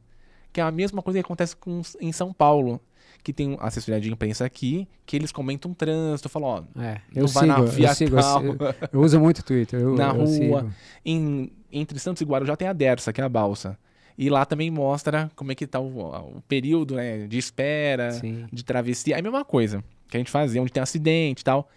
que 0.52 0.60
é 0.60 0.62
a 0.62 0.70
mesma 0.70 1.02
coisa 1.02 1.18
que 1.18 1.24
acontece 1.24 1.56
com, 1.56 1.82
em 2.00 2.12
São 2.12 2.32
Paulo. 2.32 2.80
Que 3.22 3.34
tem 3.34 3.54
assessoria 3.60 4.00
de 4.00 4.10
imprensa 4.10 4.46
aqui, 4.46 4.88
que 5.04 5.14
eles 5.14 5.30
comentam 5.30 5.74
trânsito, 5.74 6.26
falam, 6.30 6.66
ó, 6.74 6.80
é, 6.80 7.02
eu 7.14 7.28
sigo, 7.28 7.44
na 7.44 7.60
via 7.60 7.88
eu, 7.88 7.94
sigo, 7.94 8.16
eu, 8.16 8.74
eu, 8.94 9.00
uso 9.00 9.20
muito 9.20 9.44
Twitter. 9.44 9.78
Eu, 9.78 9.94
na 9.94 10.10
rua. 10.10 10.70
Em, 11.04 11.52
entre 11.70 11.98
Santos 11.98 12.22
e 12.22 12.24
Guarujá 12.24 12.56
tem 12.56 12.66
a 12.66 12.72
Dersa, 12.72 13.12
que 13.12 13.20
é 13.20 13.24
a 13.24 13.28
balsa. 13.28 13.76
E 14.16 14.30
lá 14.30 14.46
também 14.46 14.70
mostra 14.70 15.30
como 15.36 15.52
é 15.52 15.54
que 15.54 15.66
tá 15.66 15.78
o, 15.78 16.36
o 16.36 16.42
período 16.48 16.94
né, 16.94 17.26
de 17.26 17.36
espera, 17.36 18.12
Sim. 18.12 18.46
de 18.50 18.64
travessia. 18.64 19.16
É 19.16 19.18
a 19.18 19.22
mesma 19.22 19.44
coisa 19.44 19.84
que 20.08 20.16
a 20.16 20.20
gente 20.20 20.30
fazia, 20.30 20.62
onde 20.62 20.72
tem 20.72 20.82
acidente 20.82 21.42
e 21.42 21.44
tal. 21.44 21.68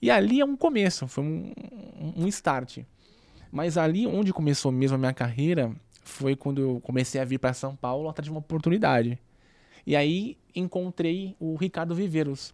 E 0.00 0.10
ali 0.10 0.40
é 0.40 0.44
um 0.44 0.56
começo, 0.56 1.08
foi 1.08 1.24
um, 1.24 1.52
um 2.16 2.28
start. 2.28 2.78
Mas 3.54 3.78
ali 3.78 4.04
onde 4.04 4.32
começou 4.32 4.72
mesmo 4.72 4.96
a 4.96 4.98
minha 4.98 5.14
carreira 5.14 5.70
foi 6.02 6.34
quando 6.34 6.60
eu 6.60 6.80
comecei 6.80 7.20
a 7.20 7.24
vir 7.24 7.38
para 7.38 7.52
São 7.52 7.76
Paulo 7.76 8.08
atrás 8.08 8.24
de 8.24 8.30
uma 8.32 8.40
oportunidade. 8.40 9.16
E 9.86 9.94
aí 9.94 10.36
encontrei 10.52 11.36
o 11.38 11.54
Ricardo 11.54 11.94
Viveiros. 11.94 12.52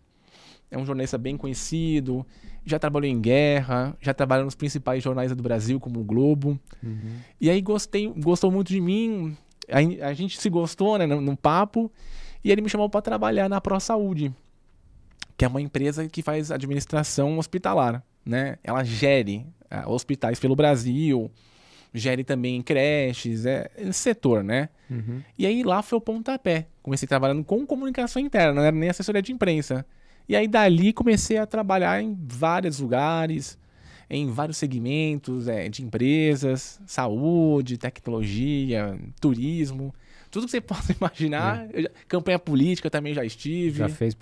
É 0.70 0.76
um 0.76 0.84
jornalista 0.84 1.16
bem 1.16 1.38
conhecido, 1.38 2.24
já 2.66 2.78
trabalhou 2.78 3.08
em 3.08 3.18
guerra, 3.18 3.96
já 3.98 4.12
trabalhou 4.12 4.44
nos 4.44 4.54
principais 4.54 5.02
jornais 5.02 5.34
do 5.34 5.42
Brasil, 5.42 5.80
como 5.80 6.00
o 6.00 6.04
Globo. 6.04 6.60
Uhum. 6.82 7.16
E 7.40 7.48
aí 7.48 7.62
gostei, 7.62 8.06
gostou 8.06 8.52
muito 8.52 8.68
de 8.68 8.78
mim, 8.78 9.34
a, 9.70 10.08
a 10.08 10.12
gente 10.12 10.38
se 10.38 10.50
gostou 10.50 10.98
né, 10.98 11.06
no, 11.06 11.18
no 11.18 11.34
papo, 11.34 11.90
e 12.44 12.52
ele 12.52 12.60
me 12.60 12.68
chamou 12.68 12.90
para 12.90 13.00
trabalhar 13.00 13.48
na 13.48 13.58
Pro 13.58 13.80
Saúde, 13.80 14.34
que 15.40 15.44
é 15.46 15.48
uma 15.48 15.62
empresa 15.62 16.06
que 16.06 16.20
faz 16.20 16.50
administração 16.50 17.38
hospitalar. 17.38 18.04
Né? 18.26 18.58
Ela 18.62 18.84
gere 18.84 19.46
uh, 19.72 19.90
hospitais 19.90 20.38
pelo 20.38 20.54
Brasil, 20.54 21.30
gere 21.94 22.22
também 22.22 22.60
creches, 22.60 23.46
é 23.46 23.70
esse 23.78 23.94
setor, 23.94 24.44
né? 24.44 24.68
Uhum. 24.90 25.22
E 25.38 25.46
aí 25.46 25.62
lá 25.62 25.80
foi 25.80 25.96
o 25.96 26.00
pontapé. 26.00 26.66
Comecei 26.82 27.08
trabalhando 27.08 27.42
com 27.42 27.64
comunicação 27.64 28.20
interna, 28.20 28.52
não 28.52 28.62
era 28.62 28.76
nem 28.76 28.90
assessoria 28.90 29.22
de 29.22 29.32
imprensa. 29.32 29.86
E 30.28 30.36
aí 30.36 30.46
dali 30.46 30.92
comecei 30.92 31.38
a 31.38 31.46
trabalhar 31.46 32.02
em 32.02 32.14
vários 32.22 32.78
lugares, 32.78 33.58
em 34.10 34.30
vários 34.30 34.58
segmentos 34.58 35.48
é, 35.48 35.70
de 35.70 35.82
empresas, 35.82 36.78
saúde, 36.84 37.78
tecnologia, 37.78 38.94
turismo. 39.18 39.94
Tudo 40.30 40.44
que 40.46 40.50
você 40.52 40.60
possa 40.62 40.92
imaginar. 40.92 41.66
É. 41.74 41.82
Já, 41.82 41.88
campanha 42.08 42.38
política 42.38 42.88
também 42.90 43.12
já 43.14 43.24
estive. 43.24 43.78
Já 43.78 43.88
fez. 43.88 44.16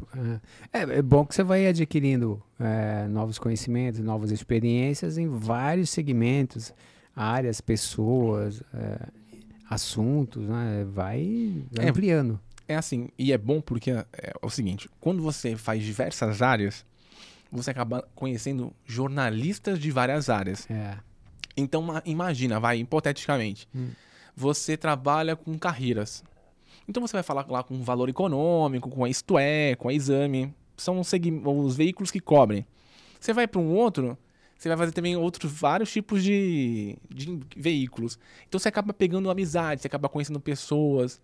É, 0.73 0.81
é 0.99 1.03
bom 1.03 1.25
que 1.27 1.35
você 1.35 1.43
vai 1.43 1.67
adquirindo 1.67 2.43
é, 2.59 3.07
novos 3.09 3.39
conhecimentos, 3.39 4.01
novas 4.01 4.31
experiências 4.31 5.19
em 5.19 5.29
vários 5.29 5.91
segmentos, 5.91 6.73
áreas, 7.15 7.61
pessoas, 7.61 8.63
é, 8.73 9.09
assuntos, 9.69 10.47
né? 10.49 10.85
Vai 10.91 11.63
É, 11.79 11.89
ampliando. 11.89 12.41
É 12.67 12.77
assim, 12.77 13.09
e 13.19 13.33
é 13.33 13.39
bom 13.39 13.61
porque 13.61 13.91
é, 13.91 14.05
é 14.13 14.33
o 14.43 14.51
seguinte: 14.51 14.89
quando 15.01 15.23
você 15.23 15.57
faz 15.57 15.83
diversas 15.83 16.43
áreas, 16.43 16.85
você 17.51 17.71
acaba 17.71 18.07
conhecendo 18.15 18.73
jornalistas 18.85 19.79
de 19.79 19.91
várias 19.91 20.29
áreas. 20.29 20.69
É. 20.71 20.97
Então, 21.57 21.83
ma- 21.83 22.03
imagina, 22.05 22.61
vai, 22.61 22.79
hipoteticamente, 22.79 23.67
Hum. 23.75 23.89
Você 24.39 24.77
trabalha 24.77 25.35
com 25.35 25.59
carreiras. 25.59 26.23
Então, 26.87 27.05
você 27.05 27.13
vai 27.13 27.25
falar 27.25 27.45
lá 27.49 27.63
com 27.63 27.83
valor 27.83 28.09
econômico, 28.09 28.89
com 28.89 29.05
a 29.05 29.09
Isto 29.09 29.37
É, 29.37 29.75
com 29.75 29.89
a 29.89 29.93
Exame. 29.93 30.55
São 30.77 31.01
os, 31.01 31.11
os 31.13 31.77
veículos 31.77 32.11
que 32.11 32.21
cobrem. 32.21 32.65
Você 33.19 33.33
vai 33.33 33.49
para 33.49 33.61
um 33.61 33.75
outro, 33.75 34.17
você 34.57 34.69
vai 34.69 34.79
fazer 34.79 34.93
também 34.93 35.17
outros 35.17 35.51
vários 35.51 35.91
tipos 35.91 36.23
de, 36.23 36.97
de 37.11 37.41
veículos. 37.57 38.17
Então, 38.47 38.61
você 38.61 38.69
acaba 38.69 38.95
pegando 38.95 39.29
amizade, 39.29 39.83
você 39.83 39.89
acaba 39.89 40.09
conhecendo 40.09 40.39
pessoas. 40.39 41.21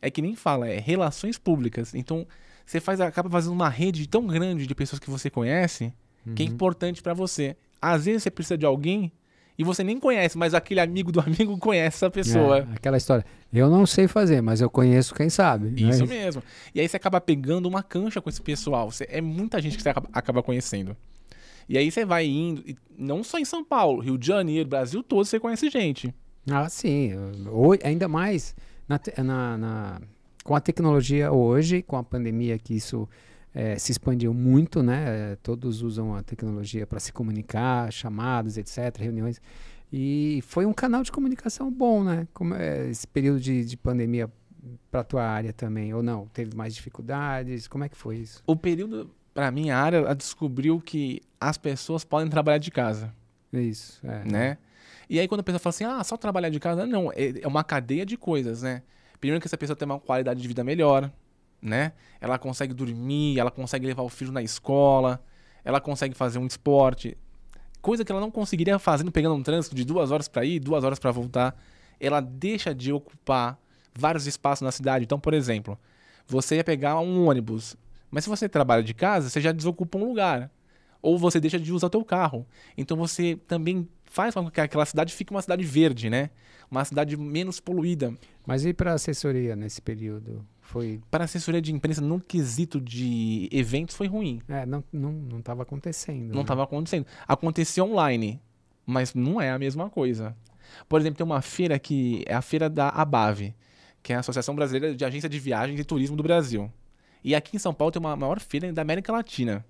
É 0.00 0.08
que 0.08 0.22
nem 0.22 0.36
fala, 0.36 0.68
é 0.68 0.78
relações 0.78 1.36
públicas. 1.38 1.94
Então, 1.94 2.26
você 2.64 2.80
faz, 2.80 3.00
acaba 3.00 3.28
fazendo 3.28 3.52
uma 3.52 3.68
rede 3.68 4.08
tão 4.08 4.26
grande 4.26 4.68
de 4.68 4.74
pessoas 4.74 5.00
que 5.00 5.10
você 5.10 5.28
conhece 5.28 5.92
que 6.36 6.42
é 6.42 6.46
importante 6.46 7.02
para 7.02 7.12
você. 7.12 7.56
Às 7.80 8.04
vezes 8.04 8.22
você 8.22 8.30
precisa 8.30 8.56
de 8.56 8.64
alguém 8.64 9.10
e 9.58 9.64
você 9.64 9.84
nem 9.84 9.98
conhece, 9.98 10.36
mas 10.38 10.54
aquele 10.54 10.80
amigo 10.80 11.12
do 11.12 11.20
amigo 11.20 11.56
conhece 11.58 11.96
essa 11.96 12.10
pessoa. 12.10 12.58
É, 12.58 12.66
aquela 12.74 12.96
história. 12.96 13.24
Eu 13.52 13.68
não 13.68 13.84
sei 13.86 14.08
fazer, 14.08 14.40
mas 14.40 14.60
eu 14.60 14.70
conheço 14.70 15.14
quem 15.14 15.28
sabe. 15.28 15.80
não 15.82 15.88
é 15.88 15.92
Isso 15.92 16.06
mesmo. 16.06 16.42
E 16.74 16.80
aí 16.80 16.88
você 16.88 16.96
acaba 16.96 17.20
pegando 17.20 17.68
uma 17.68 17.82
cancha 17.82 18.20
com 18.20 18.28
esse 18.30 18.40
pessoal. 18.40 18.90
Você- 18.90 19.06
é 19.10 19.20
muita 19.20 19.60
gente 19.60 19.76
que 19.76 19.82
você 19.82 19.90
acaba, 19.90 20.08
acaba 20.12 20.42
conhecendo. 20.42 20.96
E 21.68 21.78
aí 21.78 21.90
você 21.90 22.04
vai 22.04 22.26
indo, 22.26 22.64
não 22.98 23.22
só 23.22 23.38
em 23.38 23.44
São 23.44 23.64
Paulo, 23.64 24.00
Rio 24.00 24.18
de 24.18 24.26
Janeiro, 24.26 24.68
Brasil 24.68 25.02
todo, 25.02 25.24
você 25.24 25.38
conhece 25.38 25.70
gente. 25.70 26.12
Ah, 26.50 26.68
sim. 26.68 27.12
Hoje, 27.50 27.80
ainda 27.84 28.08
mais 28.08 28.54
na 28.88 28.98
na- 29.22 29.56
na- 29.58 30.00
com 30.42 30.56
a 30.56 30.60
tecnologia 30.60 31.30
hoje, 31.30 31.80
com 31.82 31.96
a 31.96 32.02
pandemia, 32.02 32.58
que 32.58 32.74
isso 32.74 33.08
eh, 33.54 33.78
se 33.78 33.92
expandiu 33.92 34.32
muito, 34.32 34.82
né? 34.82 35.32
Eh, 35.32 35.36
Todos 35.42 35.82
usam 35.82 36.14
a 36.14 36.22
tecnologia 36.22 36.86
para 36.86 37.00
se 37.00 37.12
comunicar, 37.12 37.92
chamadas, 37.92 38.56
etc., 38.56 38.98
reuniões. 38.98 39.40
E 39.92 40.40
foi 40.46 40.64
um 40.64 40.72
canal 40.72 41.02
de 41.02 41.12
comunicação 41.12 41.70
bom, 41.70 42.02
né? 42.02 42.26
Como, 42.32 42.54
eh, 42.54 42.88
esse 42.90 43.06
período 43.06 43.40
de, 43.40 43.64
de 43.64 43.76
pandemia 43.76 44.30
para 44.90 45.04
tua 45.04 45.24
área 45.24 45.52
também, 45.52 45.92
ou 45.92 46.02
não? 46.02 46.26
Teve 46.28 46.56
mais 46.56 46.74
dificuldades? 46.74 47.68
Como 47.68 47.84
é 47.84 47.88
que 47.88 47.96
foi 47.96 48.16
isso? 48.18 48.42
O 48.46 48.56
período, 48.56 49.10
pra 49.34 49.50
minha 49.50 49.76
área, 49.76 49.98
ela 49.98 50.14
descobriu 50.14 50.80
que 50.80 51.20
as 51.40 51.58
pessoas 51.58 52.04
podem 52.04 52.28
trabalhar 52.30 52.58
de 52.58 52.70
casa, 52.70 53.12
Isso, 53.52 54.00
é. 54.06 54.24
né? 54.24 54.58
E 55.10 55.20
aí 55.20 55.28
quando 55.28 55.40
a 55.40 55.42
pessoa 55.42 55.58
fala 55.58 55.70
assim, 55.70 55.84
ah, 55.84 56.02
só 56.04 56.16
trabalhar 56.16 56.48
de 56.48 56.58
casa, 56.58 56.86
não, 56.86 57.12
é 57.12 57.42
é 57.42 57.46
uma 57.46 57.62
cadeia 57.62 58.06
de 58.06 58.16
coisas, 58.16 58.62
né? 58.62 58.82
Primeiro 59.20 59.40
que 59.40 59.46
essa 59.46 59.58
pessoa 59.58 59.76
tem 59.76 59.84
uma 59.84 60.00
qualidade 60.00 60.40
de 60.40 60.48
vida 60.48 60.64
melhor, 60.64 61.12
né? 61.62 61.92
Ela 62.20 62.38
consegue 62.38 62.74
dormir, 62.74 63.38
ela 63.38 63.50
consegue 63.50 63.86
levar 63.86 64.02
o 64.02 64.08
filho 64.08 64.32
na 64.32 64.42
escola, 64.42 65.24
ela 65.64 65.80
consegue 65.80 66.14
fazer 66.14 66.38
um 66.38 66.46
esporte, 66.46 67.16
coisa 67.80 68.04
que 68.04 68.10
ela 68.12 68.20
não 68.20 68.30
conseguiria 68.30 68.78
fazendo 68.78 69.12
pegando 69.12 69.34
um 69.34 69.42
trânsito 69.42 69.74
de 69.74 69.84
duas 69.84 70.10
horas 70.10 70.28
para 70.28 70.44
ir, 70.44 70.60
duas 70.60 70.84
horas 70.84 70.98
para 70.98 71.10
voltar. 71.10 71.56
Ela 72.00 72.20
deixa 72.20 72.74
de 72.74 72.92
ocupar 72.92 73.58
vários 73.94 74.26
espaços 74.26 74.62
na 74.62 74.72
cidade. 74.72 75.04
Então, 75.04 75.20
por 75.20 75.34
exemplo, 75.34 75.78
você 76.26 76.56
ia 76.56 76.64
pegar 76.64 76.98
um 76.98 77.28
ônibus, 77.28 77.76
mas 78.10 78.24
se 78.24 78.30
você 78.30 78.48
trabalha 78.48 78.82
de 78.82 78.94
casa, 78.94 79.30
você 79.30 79.40
já 79.40 79.52
desocupa 79.52 79.98
um 79.98 80.04
lugar. 80.04 80.50
Ou 81.00 81.18
você 81.18 81.40
deixa 81.40 81.58
de 81.58 81.72
usar 81.72 81.88
o 81.88 81.90
teu 81.90 82.04
carro. 82.04 82.46
Então 82.76 82.96
você 82.96 83.36
também 83.48 83.88
faz 84.04 84.34
com 84.34 84.48
que 84.50 84.60
aquela 84.60 84.86
cidade 84.86 85.12
fique 85.12 85.32
uma 85.32 85.42
cidade 85.42 85.64
verde, 85.64 86.08
né? 86.08 86.30
Uma 86.70 86.84
cidade 86.84 87.16
menos 87.16 87.58
poluída. 87.58 88.14
Mas 88.46 88.64
e 88.64 88.72
para 88.72 88.92
assessoria 88.92 89.56
nesse 89.56 89.82
período? 89.82 90.46
Foi. 90.72 91.02
Para 91.10 91.24
a 91.24 91.26
assessoria 91.26 91.60
de 91.60 91.70
imprensa, 91.70 92.00
no 92.00 92.18
quesito 92.18 92.80
de 92.80 93.46
eventos, 93.52 93.94
foi 93.94 94.06
ruim. 94.06 94.40
É, 94.48 94.64
não 94.64 94.78
estava 94.78 94.88
não, 94.90 95.12
não 95.12 95.42
tava 95.42 95.62
acontecendo. 95.64 96.28
Não 96.28 96.36
né? 96.36 96.40
estava 96.40 96.62
acontecendo. 96.62 97.06
Acontecia 97.28 97.84
online, 97.84 98.40
mas 98.86 99.12
não 99.12 99.38
é 99.38 99.50
a 99.50 99.58
mesma 99.58 99.90
coisa. 99.90 100.34
Por 100.88 100.98
exemplo, 100.98 101.18
tem 101.18 101.26
uma 101.26 101.42
feira 101.42 101.78
que 101.78 102.24
é 102.26 102.34
a 102.34 102.40
feira 102.40 102.70
da 102.70 102.88
ABAV, 102.88 103.54
que 104.02 104.14
é 104.14 104.16
a 104.16 104.20
Associação 104.20 104.54
Brasileira 104.54 104.96
de 104.96 105.04
Agência 105.04 105.28
de 105.28 105.38
Viagens 105.38 105.78
e 105.78 105.84
Turismo 105.84 106.16
do 106.16 106.22
Brasil. 106.22 106.72
E 107.22 107.34
aqui 107.34 107.56
em 107.56 107.58
São 107.58 107.74
Paulo 107.74 107.92
tem 107.92 108.00
uma 108.00 108.16
maior 108.16 108.40
feira 108.40 108.72
da 108.72 108.80
América 108.80 109.12
Latina. 109.12 109.62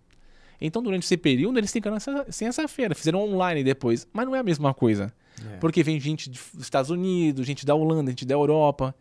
Então, 0.60 0.80
durante 0.80 1.02
esse 1.02 1.16
período, 1.16 1.58
eles 1.58 1.72
ficaram 1.72 1.96
sem 2.28 2.46
essa 2.46 2.68
feira. 2.68 2.94
Fizeram 2.94 3.24
online 3.24 3.64
depois, 3.64 4.06
mas 4.12 4.24
não 4.24 4.36
é 4.36 4.38
a 4.38 4.44
mesma 4.44 4.72
coisa. 4.72 5.12
É. 5.52 5.56
Porque 5.56 5.82
vem 5.82 5.98
gente 5.98 6.30
dos 6.30 6.52
Estados 6.60 6.92
Unidos, 6.92 7.44
gente 7.44 7.66
da 7.66 7.74
Holanda, 7.74 8.12
gente 8.12 8.24
da 8.24 8.34
Europa. 8.34 8.94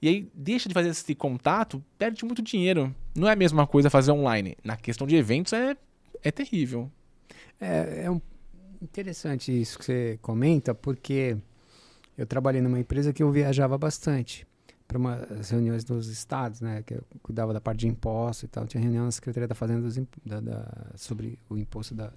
E 0.00 0.08
aí 0.08 0.30
deixa 0.34 0.68
de 0.68 0.74
fazer 0.74 0.90
esse 0.90 1.14
contato, 1.14 1.82
perde 1.98 2.24
muito 2.24 2.42
dinheiro. 2.42 2.94
Não 3.14 3.28
é 3.28 3.32
a 3.32 3.36
mesma 3.36 3.66
coisa 3.66 3.88
fazer 3.90 4.10
online. 4.12 4.56
Na 4.62 4.76
questão 4.76 5.06
de 5.06 5.16
eventos 5.16 5.52
é, 5.52 5.76
é 6.22 6.30
terrível. 6.30 6.90
É, 7.60 8.02
é 8.04 8.10
um- 8.10 8.20
interessante 8.82 9.58
isso 9.58 9.78
que 9.78 9.84
você 9.84 10.18
comenta, 10.20 10.74
porque 10.74 11.36
eu 12.16 12.26
trabalhei 12.26 12.60
numa 12.60 12.78
empresa 12.78 13.12
que 13.12 13.22
eu 13.22 13.30
viajava 13.32 13.78
bastante 13.78 14.46
para 14.86 14.98
umas 14.98 15.50
reuniões 15.50 15.82
dos 15.82 16.08
estados, 16.08 16.60
né? 16.60 16.82
Que 16.84 16.94
eu 16.94 17.02
cuidava 17.22 17.52
da 17.52 17.60
parte 17.60 17.80
de 17.80 17.88
imposto 17.88 18.44
e 18.44 18.48
tal. 18.48 18.66
Tinha 18.66 18.80
reunião 18.82 19.04
na 19.06 19.10
Secretaria 19.10 19.48
da 19.48 19.54
Fazenda 19.54 19.80
dos 19.80 19.96
da- 20.24 20.40
da- 20.40 20.92
sobre 20.94 21.38
o 21.48 21.56
imposto 21.56 21.94
da, 21.94 22.12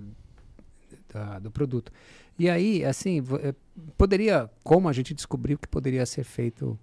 da- 1.14 1.40
do 1.40 1.50
produto. 1.50 1.92
E 2.38 2.50
aí, 2.50 2.84
assim, 2.86 3.24
eh, 3.42 3.54
poderia, 3.98 4.50
como 4.64 4.88
a 4.88 4.94
gente 4.94 5.14
descobriu 5.14 5.58
que 5.58 5.68
poderia 5.68 6.06
ser 6.06 6.24
feito 6.24 6.78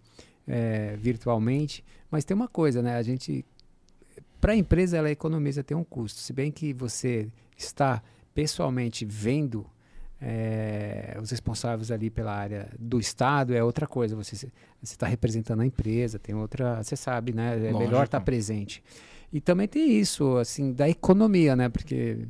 eh, 0.46 0.96
virtualmente, 0.98 1.84
mas 2.10 2.24
tem 2.24 2.34
uma 2.34 2.48
coisa, 2.48 2.82
né? 2.82 2.96
A 2.96 3.02
gente, 3.02 3.44
para 4.40 4.52
a 4.52 4.56
empresa, 4.56 4.96
ela 4.96 5.10
economiza, 5.10 5.64
tem 5.64 5.76
um 5.76 5.84
custo. 5.84 6.20
Se 6.20 6.32
bem 6.32 6.50
que 6.52 6.72
você 6.72 7.28
está 7.56 8.02
pessoalmente 8.34 9.04
vendo 9.04 9.66
eh, 10.20 11.16
os 11.20 11.30
responsáveis 11.30 11.90
ali 11.90 12.10
pela 12.10 12.34
área 12.34 12.68
do 12.78 12.98
Estado, 12.98 13.54
é 13.54 13.62
outra 13.62 13.86
coisa. 13.86 14.14
Você 14.16 14.50
está 14.82 15.06
representando 15.06 15.60
a 15.60 15.66
empresa, 15.66 16.18
tem 16.18 16.34
outra. 16.34 16.82
Você 16.82 16.96
sabe, 16.96 17.32
né? 17.32 17.56
É 17.56 17.58
melhor 17.58 17.80
Lógico. 17.80 18.04
estar 18.04 18.20
presente. 18.20 18.82
E 19.32 19.40
também 19.40 19.66
tem 19.66 19.98
isso, 19.98 20.36
assim, 20.36 20.72
da 20.72 20.88
economia, 20.88 21.56
né? 21.56 21.68
Porque 21.68 22.26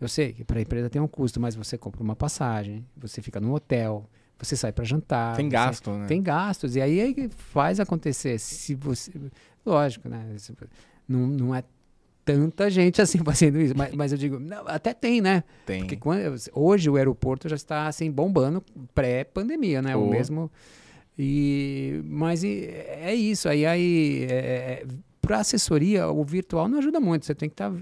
eu 0.00 0.08
sei 0.08 0.32
que 0.32 0.44
para 0.44 0.58
a 0.58 0.62
empresa 0.62 0.90
tem 0.90 1.00
um 1.00 1.06
custo, 1.06 1.40
mas 1.40 1.54
você 1.54 1.78
compra 1.78 2.02
uma 2.02 2.16
passagem, 2.16 2.84
você 2.96 3.22
fica 3.22 3.40
num 3.40 3.52
hotel, 3.52 4.10
você 4.42 4.56
sai 4.56 4.72
para 4.72 4.84
jantar. 4.84 5.36
Tem 5.36 5.48
gasto, 5.48 5.90
né? 5.92 6.06
Tem 6.06 6.22
gastos. 6.22 6.74
E 6.76 6.80
aí 6.80 7.00
é 7.00 7.12
que 7.12 7.28
faz 7.28 7.78
acontecer. 7.80 8.38
Se 8.38 8.74
você. 8.74 9.12
Lógico, 9.64 10.08
né? 10.08 10.34
Não, 11.08 11.26
não 11.26 11.54
é 11.54 11.62
tanta 12.24 12.68
gente 12.70 13.00
assim 13.00 13.18
fazendo 13.24 13.60
isso. 13.60 13.74
Mas, 13.76 13.94
mas 13.94 14.12
eu 14.12 14.18
digo, 14.18 14.38
não, 14.38 14.66
até 14.66 14.92
tem, 14.94 15.20
né? 15.20 15.44
Tem. 15.66 15.80
Porque 15.80 15.96
quando- 15.96 16.34
hoje 16.52 16.88
o 16.90 16.96
aeroporto 16.96 17.48
já 17.48 17.56
está 17.56 17.86
assim 17.86 18.10
bombando 18.10 18.62
pré-pandemia, 18.94 19.80
né? 19.82 19.96
O 19.96 20.02
Oh. 20.06 20.10
mesmo. 20.10 20.50
E, 21.18 22.00
mas 22.06 22.42
e- 22.42 22.68
é 22.68 23.14
isso. 23.14 23.48
Aí, 23.48 23.66
aí 23.66 24.26
para 25.20 25.38
assessoria, 25.38 26.08
o 26.08 26.24
virtual 26.24 26.68
não 26.68 26.78
ajuda 26.78 26.98
muito. 26.98 27.24
Você 27.26 27.34
tem 27.34 27.48
que 27.48 27.52
estar 27.54 27.72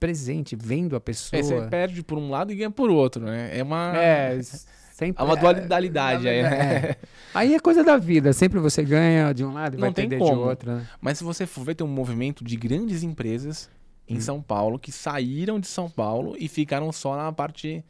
presente, 0.00 0.56
vendo 0.56 0.96
a 0.96 1.00
pessoa. 1.00 1.38
É, 1.38 1.42
você 1.42 1.60
perde 1.68 2.02
por 2.02 2.18
um 2.18 2.30
lado 2.30 2.52
e 2.52 2.56
ganha 2.56 2.70
por 2.70 2.90
outro, 2.90 3.24
né? 3.24 3.56
É 3.56 3.62
uma, 3.62 3.92
É, 3.96 4.40
sempre. 5.00 5.22
é 5.22 5.26
uma 5.26 5.34
dualidade 5.36 6.28
aí, 6.28 6.42
né? 6.42 6.48
é. 6.50 6.96
Aí 7.34 7.54
é 7.54 7.58
coisa 7.58 7.82
da 7.82 7.96
vida. 7.96 8.32
Sempre 8.32 8.58
você 8.60 8.82
ganha 8.84 9.32
de 9.32 9.44
um 9.44 9.52
lado 9.52 9.76
e 9.76 9.80
vai 9.80 9.92
perder 9.92 10.18
de 10.18 10.24
como. 10.24 10.42
outro. 10.42 10.72
Né? 10.72 10.86
Mas 11.00 11.18
se 11.18 11.24
você 11.24 11.46
for 11.46 11.64
ver, 11.64 11.74
tem 11.74 11.86
um 11.86 11.90
movimento 11.90 12.44
de 12.44 12.56
grandes 12.56 13.02
empresas 13.02 13.70
em 14.06 14.16
Hum. 14.16 14.20
São 14.20 14.42
Paulo 14.42 14.78
que 14.78 14.92
saíram 14.92 15.58
de 15.58 15.66
São 15.66 15.88
Paulo 15.88 16.36
e 16.38 16.48
ficaram 16.48 16.92
só 16.92 17.16
na 17.16 17.32
parte 17.32 17.84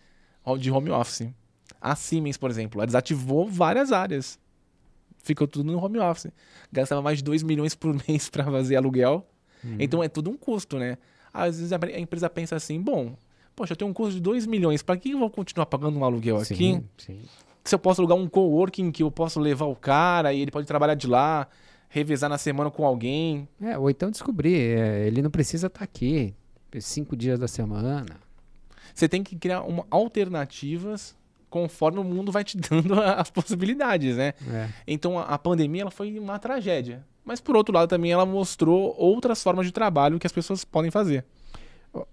de 0.58 0.70
home 0.70 0.90
office. 0.90 1.28
A 1.80 1.96
Siemens, 1.96 2.36
por 2.36 2.50
exemplo, 2.50 2.80
ela 2.80 2.86
desativou 2.86 3.48
várias 3.48 3.90
áreas. 3.90 4.38
Ficou 5.22 5.46
tudo 5.46 5.70
no 5.72 5.82
home 5.82 5.98
office. 5.98 6.30
Gastava 6.70 7.02
mais 7.02 7.18
de 7.18 7.24
2 7.24 7.42
milhões 7.42 7.74
por 7.74 7.94
mês 8.06 8.28
para 8.28 8.44
fazer 8.44 8.76
aluguel. 8.76 9.26
Hum. 9.64 9.76
Então 9.78 10.02
é 10.02 10.08
tudo 10.08 10.30
um 10.30 10.36
custo, 10.36 10.78
né? 10.78 10.96
Às 11.32 11.58
vezes 11.58 11.72
a 11.72 11.78
empresa 11.98 12.28
pensa 12.28 12.56
assim, 12.56 12.80
bom, 12.80 13.16
poxa, 13.54 13.72
eu 13.72 13.76
tenho 13.76 13.90
um 13.90 13.94
custo 13.94 14.14
de 14.14 14.20
2 14.20 14.46
milhões, 14.46 14.82
para 14.82 14.96
que 14.96 15.10
eu 15.10 15.18
vou 15.18 15.30
continuar 15.30 15.66
pagando 15.66 15.98
um 15.98 16.04
aluguel 16.04 16.38
aqui? 16.38 16.54
Sim, 16.54 16.84
sim. 16.98 17.20
se 17.64 17.74
eu 17.74 17.78
posso 17.78 18.00
alugar 18.00 18.16
um 18.16 18.28
coworking 18.28 18.90
que 18.90 19.02
eu 19.02 19.10
posso 19.10 19.38
levar 19.38 19.66
o 19.66 19.76
cara 19.76 20.32
e 20.32 20.40
ele 20.40 20.50
pode 20.50 20.66
trabalhar 20.66 20.94
de 20.94 21.06
lá, 21.06 21.46
revezar 21.88 22.30
na 22.30 22.38
semana 22.38 22.70
com 22.70 22.86
alguém. 22.86 23.48
É, 23.60 23.76
ou 23.76 23.90
então 23.90 24.10
descobrir, 24.10 24.54
é, 24.54 25.06
ele 25.06 25.20
não 25.20 25.30
precisa 25.30 25.66
estar 25.66 25.80
tá 25.80 25.84
aqui 25.84 26.34
cinco 26.80 27.16
dias 27.16 27.38
da 27.38 27.48
semana. 27.48 28.06
Você 28.94 29.08
tem 29.08 29.22
que 29.22 29.36
criar 29.36 29.62
uma, 29.62 29.86
alternativas 29.90 31.16
conforme 31.48 31.98
o 31.98 32.04
mundo 32.04 32.30
vai 32.30 32.44
te 32.44 32.56
dando 32.56 32.94
as 32.94 33.28
possibilidades, 33.30 34.16
né? 34.16 34.34
É. 34.48 34.68
Então 34.86 35.18
a, 35.18 35.24
a 35.24 35.38
pandemia 35.38 35.82
ela 35.82 35.90
foi 35.90 36.16
uma 36.18 36.38
tragédia. 36.38 37.04
Mas 37.24 37.40
por 37.40 37.56
outro 37.56 37.74
lado 37.74 37.88
também 37.88 38.12
ela 38.12 38.24
mostrou 38.24 38.94
outras 38.96 39.42
formas 39.42 39.66
de 39.66 39.72
trabalho 39.72 40.18
que 40.18 40.26
as 40.26 40.32
pessoas 40.32 40.64
podem 40.64 40.90
fazer. 40.90 41.24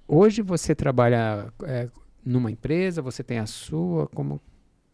Hoje 0.08 0.42
você 0.42 0.74
trabalha 0.74 1.54
é, 1.64 1.90
numa 2.26 2.50
empresa, 2.52 3.02
você 3.02 3.24
tem 3.24 3.40
a 3.40 3.46
sua, 3.46 4.08
como 4.08 4.42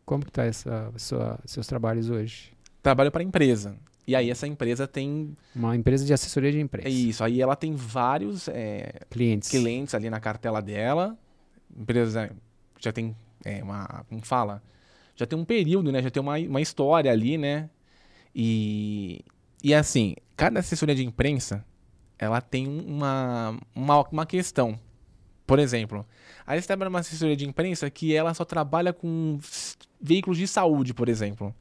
como 0.05 0.25
que 0.25 0.31
tá 0.31 0.43
essa 0.43 0.91
sua, 0.97 1.39
seus 1.45 1.65
trabalhos 1.65 2.09
hoje? 2.09 2.51
Trabalho 2.81 3.11
para 3.11 3.23
empresa. 3.23 3.77
E 4.05 4.15
aí 4.15 4.29
essa 4.29 4.45
empresa 4.45 4.85
tem 4.85 5.35
uma 5.55 5.75
empresa 5.75 6.03
de 6.03 6.13
assessoria 6.13 6.51
de 6.51 6.59
imprensa. 6.59 6.89
É 6.89 6.91
isso. 6.91 7.23
Aí 7.23 7.41
ela 7.41 7.55
tem 7.55 7.73
vários 7.73 8.49
é, 8.49 8.99
clientes 9.09 9.49
clientes 9.49 9.95
ali 9.95 10.09
na 10.09 10.19
cartela 10.19 10.61
dela. 10.61 11.17
Empresa 11.75 12.29
já 12.79 12.91
tem 12.91 13.15
é, 13.45 13.63
uma 13.63 14.05
como 14.09 14.25
fala 14.25 14.61
já 15.15 15.25
tem 15.25 15.37
um 15.37 15.45
período, 15.45 15.91
né? 15.91 16.01
Já 16.01 16.09
tem 16.09 16.21
uma, 16.21 16.37
uma 16.37 16.61
história 16.61 17.11
ali, 17.11 17.37
né? 17.37 17.69
E 18.35 19.23
e 19.63 19.73
assim 19.73 20.15
cada 20.35 20.59
assessoria 20.59 20.95
de 20.95 21.05
imprensa 21.05 21.63
ela 22.23 22.41
tem 22.41 22.67
uma 22.67 23.57
uma, 23.75 24.01
uma 24.09 24.25
questão. 24.25 24.79
Por 25.45 25.59
exemplo, 25.59 26.05
aí 26.47 26.61
você 26.61 26.67
trabalha 26.67 26.89
numa 26.89 26.99
assessoria 26.99 27.35
de 27.35 27.47
imprensa 27.47 27.89
que 27.89 28.15
ela 28.15 28.33
só 28.33 28.45
trabalha 28.45 28.93
com 28.93 29.39
veículos 29.99 30.37
de 30.37 30.47
saúde, 30.47 30.93
por 30.93 31.09
exemplo. 31.09 31.53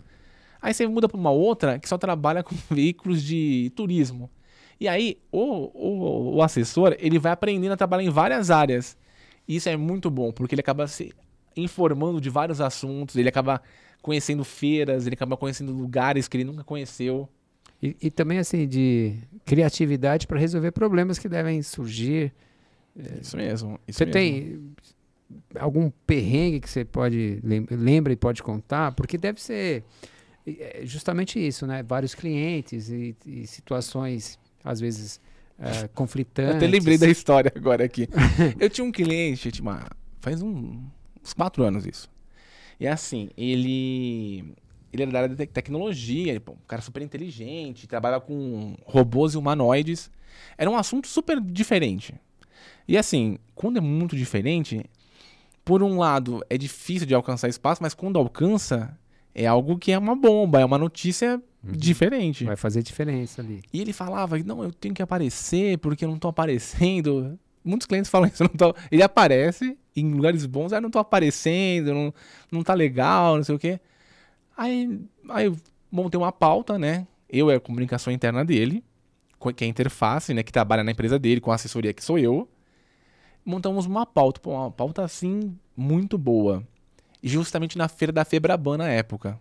Aí 0.61 0.73
você 0.73 0.87
muda 0.87 1.09
para 1.09 1.19
uma 1.19 1.31
outra 1.31 1.79
que 1.79 1.89
só 1.89 1.99
trabalha 1.99 2.43
com 2.43 2.55
veículos 2.71 3.23
de 3.23 3.73
turismo. 3.75 4.31
E 4.79 4.89
aí 4.89 5.19
o, 5.31 5.71
o, 5.75 6.37
o, 6.37 6.43
assessor 6.43 6.97
ele 6.99 7.19
vai 7.19 7.33
aprendendo 7.33 7.73
a 7.73 7.77
trabalhar 7.77 8.05
em 8.05 8.11
várias 8.11 8.51
áreas. 8.51 8.97
Isso 9.47 9.69
é 9.69 9.77
muito 9.77 10.11
bom, 10.11 10.33
porque 10.33 10.55
ele 10.55 10.61
acaba 10.61 10.87
se 10.87 11.13
informando 11.57 12.21
de 12.21 12.31
vários 12.31 12.61
assuntos, 12.61 13.17
ele 13.17 13.29
acaba 13.29 13.61
conhecendo 14.01 14.45
feiras, 14.45 15.07
ele 15.07 15.15
acaba 15.15 15.37
conhecendo 15.37 15.73
lugares 15.73 16.27
que 16.29 16.37
ele 16.37 16.45
nunca 16.45 16.65
conheceu. 16.65 17.29
E, 17.83 17.97
e 18.01 18.11
também 18.11 18.39
assim 18.39 18.67
de 18.69 19.15
criatividade 19.45 20.27
para 20.27 20.39
resolver 20.39 20.71
problemas 20.71 21.19
que 21.19 21.29
devem 21.29 21.61
surgir. 21.63 22.33
Isso 23.21 23.37
mesmo. 23.37 23.81
Isso 23.89 23.99
você 23.99 24.05
mesmo. 24.05 24.13
tem 24.13 24.75
algum 25.59 25.91
perrengue 26.07 26.61
que 26.61 26.71
você 26.71 26.85
pode 26.85 27.41
lembra 27.43 28.13
e 28.13 28.17
pode 28.17 28.43
contar? 28.43 28.93
Porque 28.93 29.19
deve 29.19 29.43
ser 29.43 29.83
é, 30.47 30.83
justamente 30.85 31.45
isso, 31.45 31.67
né? 31.67 31.83
Vários 31.83 32.15
clientes 32.15 32.89
e, 32.89 33.17
e 33.27 33.47
situações 33.47 34.39
às 34.65 34.79
vezes 34.79 35.21
é, 35.59 35.89
conflitantes. 35.89 36.53
Eu 36.53 36.57
até 36.59 36.67
lembrei 36.67 36.99
da 36.99 37.09
história 37.11 37.53
agora 37.55 37.85
aqui. 37.85 38.09
eu 38.61 38.71
tinha 38.71 38.85
um 38.85 38.93
cliente, 38.93 39.51
tipo, 39.51 39.69
faz 40.21 40.43
um, 40.43 40.81
uns 41.23 41.33
quatro 41.33 41.65
anos 41.65 41.87
isso. 41.87 42.09
E 42.79 42.87
assim, 42.87 43.31
ele 43.37 44.55
ele 44.93 45.03
era 45.03 45.11
da 45.11 45.19
área 45.21 45.35
de 45.35 45.47
tecnologia, 45.47 46.41
um 46.49 46.67
cara 46.69 46.83
super 46.83 47.03
inteligente, 47.03 47.87
trabalha 47.87 48.21
com 48.21 48.77
robôs 48.85 49.35
e 49.35 49.39
humanoides. 49.39 50.11
Era 50.59 50.71
um 50.71 50.77
assunto 50.77 51.09
super 51.09 51.41
diferente. 51.41 52.15
E 52.87 52.99
assim, 52.99 53.39
quando 53.55 53.79
é 53.79 53.81
muito 53.81 54.15
diferente, 54.17 54.85
por 55.65 55.83
um 55.83 55.99
lado, 55.99 56.45
é 56.51 56.59
difícil 56.59 57.07
de 57.07 57.15
alcançar 57.15 57.49
espaço, 57.49 57.83
mas 57.83 57.95
quando 57.95 58.19
alcança, 58.19 58.97
é 59.35 59.47
algo 59.47 59.79
que 59.79 59.93
é 59.93 59.99
uma 59.99 60.15
bomba, 60.15 60.61
é 60.61 60.65
uma 60.65 60.79
notícia 60.79 61.41
uhum. 61.65 61.73
diferente. 61.73 62.45
Vai 62.45 62.57
fazer 62.57 62.83
diferença 62.83 63.41
ali. 63.41 63.63
E 63.73 63.81
ele 63.81 63.93
falava, 63.93 64.39
não, 64.39 64.63
eu 64.63 64.73
tenho 64.73 64.95
que 64.95 65.03
aparecer 65.03 65.79
porque 65.79 66.05
eu 66.05 66.09
não 66.09 66.19
tô 66.19 66.29
aparecendo. 66.29 67.39
Muitos 67.65 67.87
clientes 67.87 68.11
falam 68.11 68.29
isso, 68.29 68.43
não 68.45 68.51
tô... 68.51 68.75
ele 68.91 69.03
aparece 69.03 69.79
em 69.95 70.13
lugares 70.13 70.45
bons, 70.47 70.73
ah, 70.73 70.81
não 70.81 70.91
tô 70.91 70.99
aparecendo, 70.99 71.95
não, 71.95 72.15
não 72.51 72.63
tá 72.63 72.75
legal, 72.75 73.37
não 73.37 73.45
sei 73.45 73.55
o 73.55 73.59
quê. 73.59 73.81
Aí, 74.57 75.01
aí 75.31 75.53
montei 75.91 76.19
uma 76.19 76.33
pauta, 76.33 76.79
né? 76.79 77.07
Eu 77.29 77.51
é 77.51 77.57
a 77.57 77.61
comunicação 77.61 78.13
interna 78.13 78.45
dele, 78.45 78.85
que 79.57 79.65
é 79.65 79.67
a 79.67 79.71
interface, 79.71 80.35
né? 80.35 80.43
Que 80.43 80.53
trabalha 80.53 80.85
na 80.85 80.93
empresa 80.93 81.19
dele, 81.19 81.41
com 81.41 81.51
a 81.51 81.55
assessoria 81.55 81.93
que 81.93 82.05
sou 82.05 82.19
eu 82.19 82.49
montamos 83.45 83.87
uma 83.87 84.07
pauta, 84.07 84.41
uma 84.49 84.71
pauta 84.71 85.05
assim 85.05 85.57
muito 85.77 86.17
boa. 86.17 86.67
Justamente 87.23 87.79
na 87.79 87.89
feira 87.89 88.13
da 88.13 88.25
Febraban 88.25 88.79
na 88.79 88.89
época. 88.89 89.39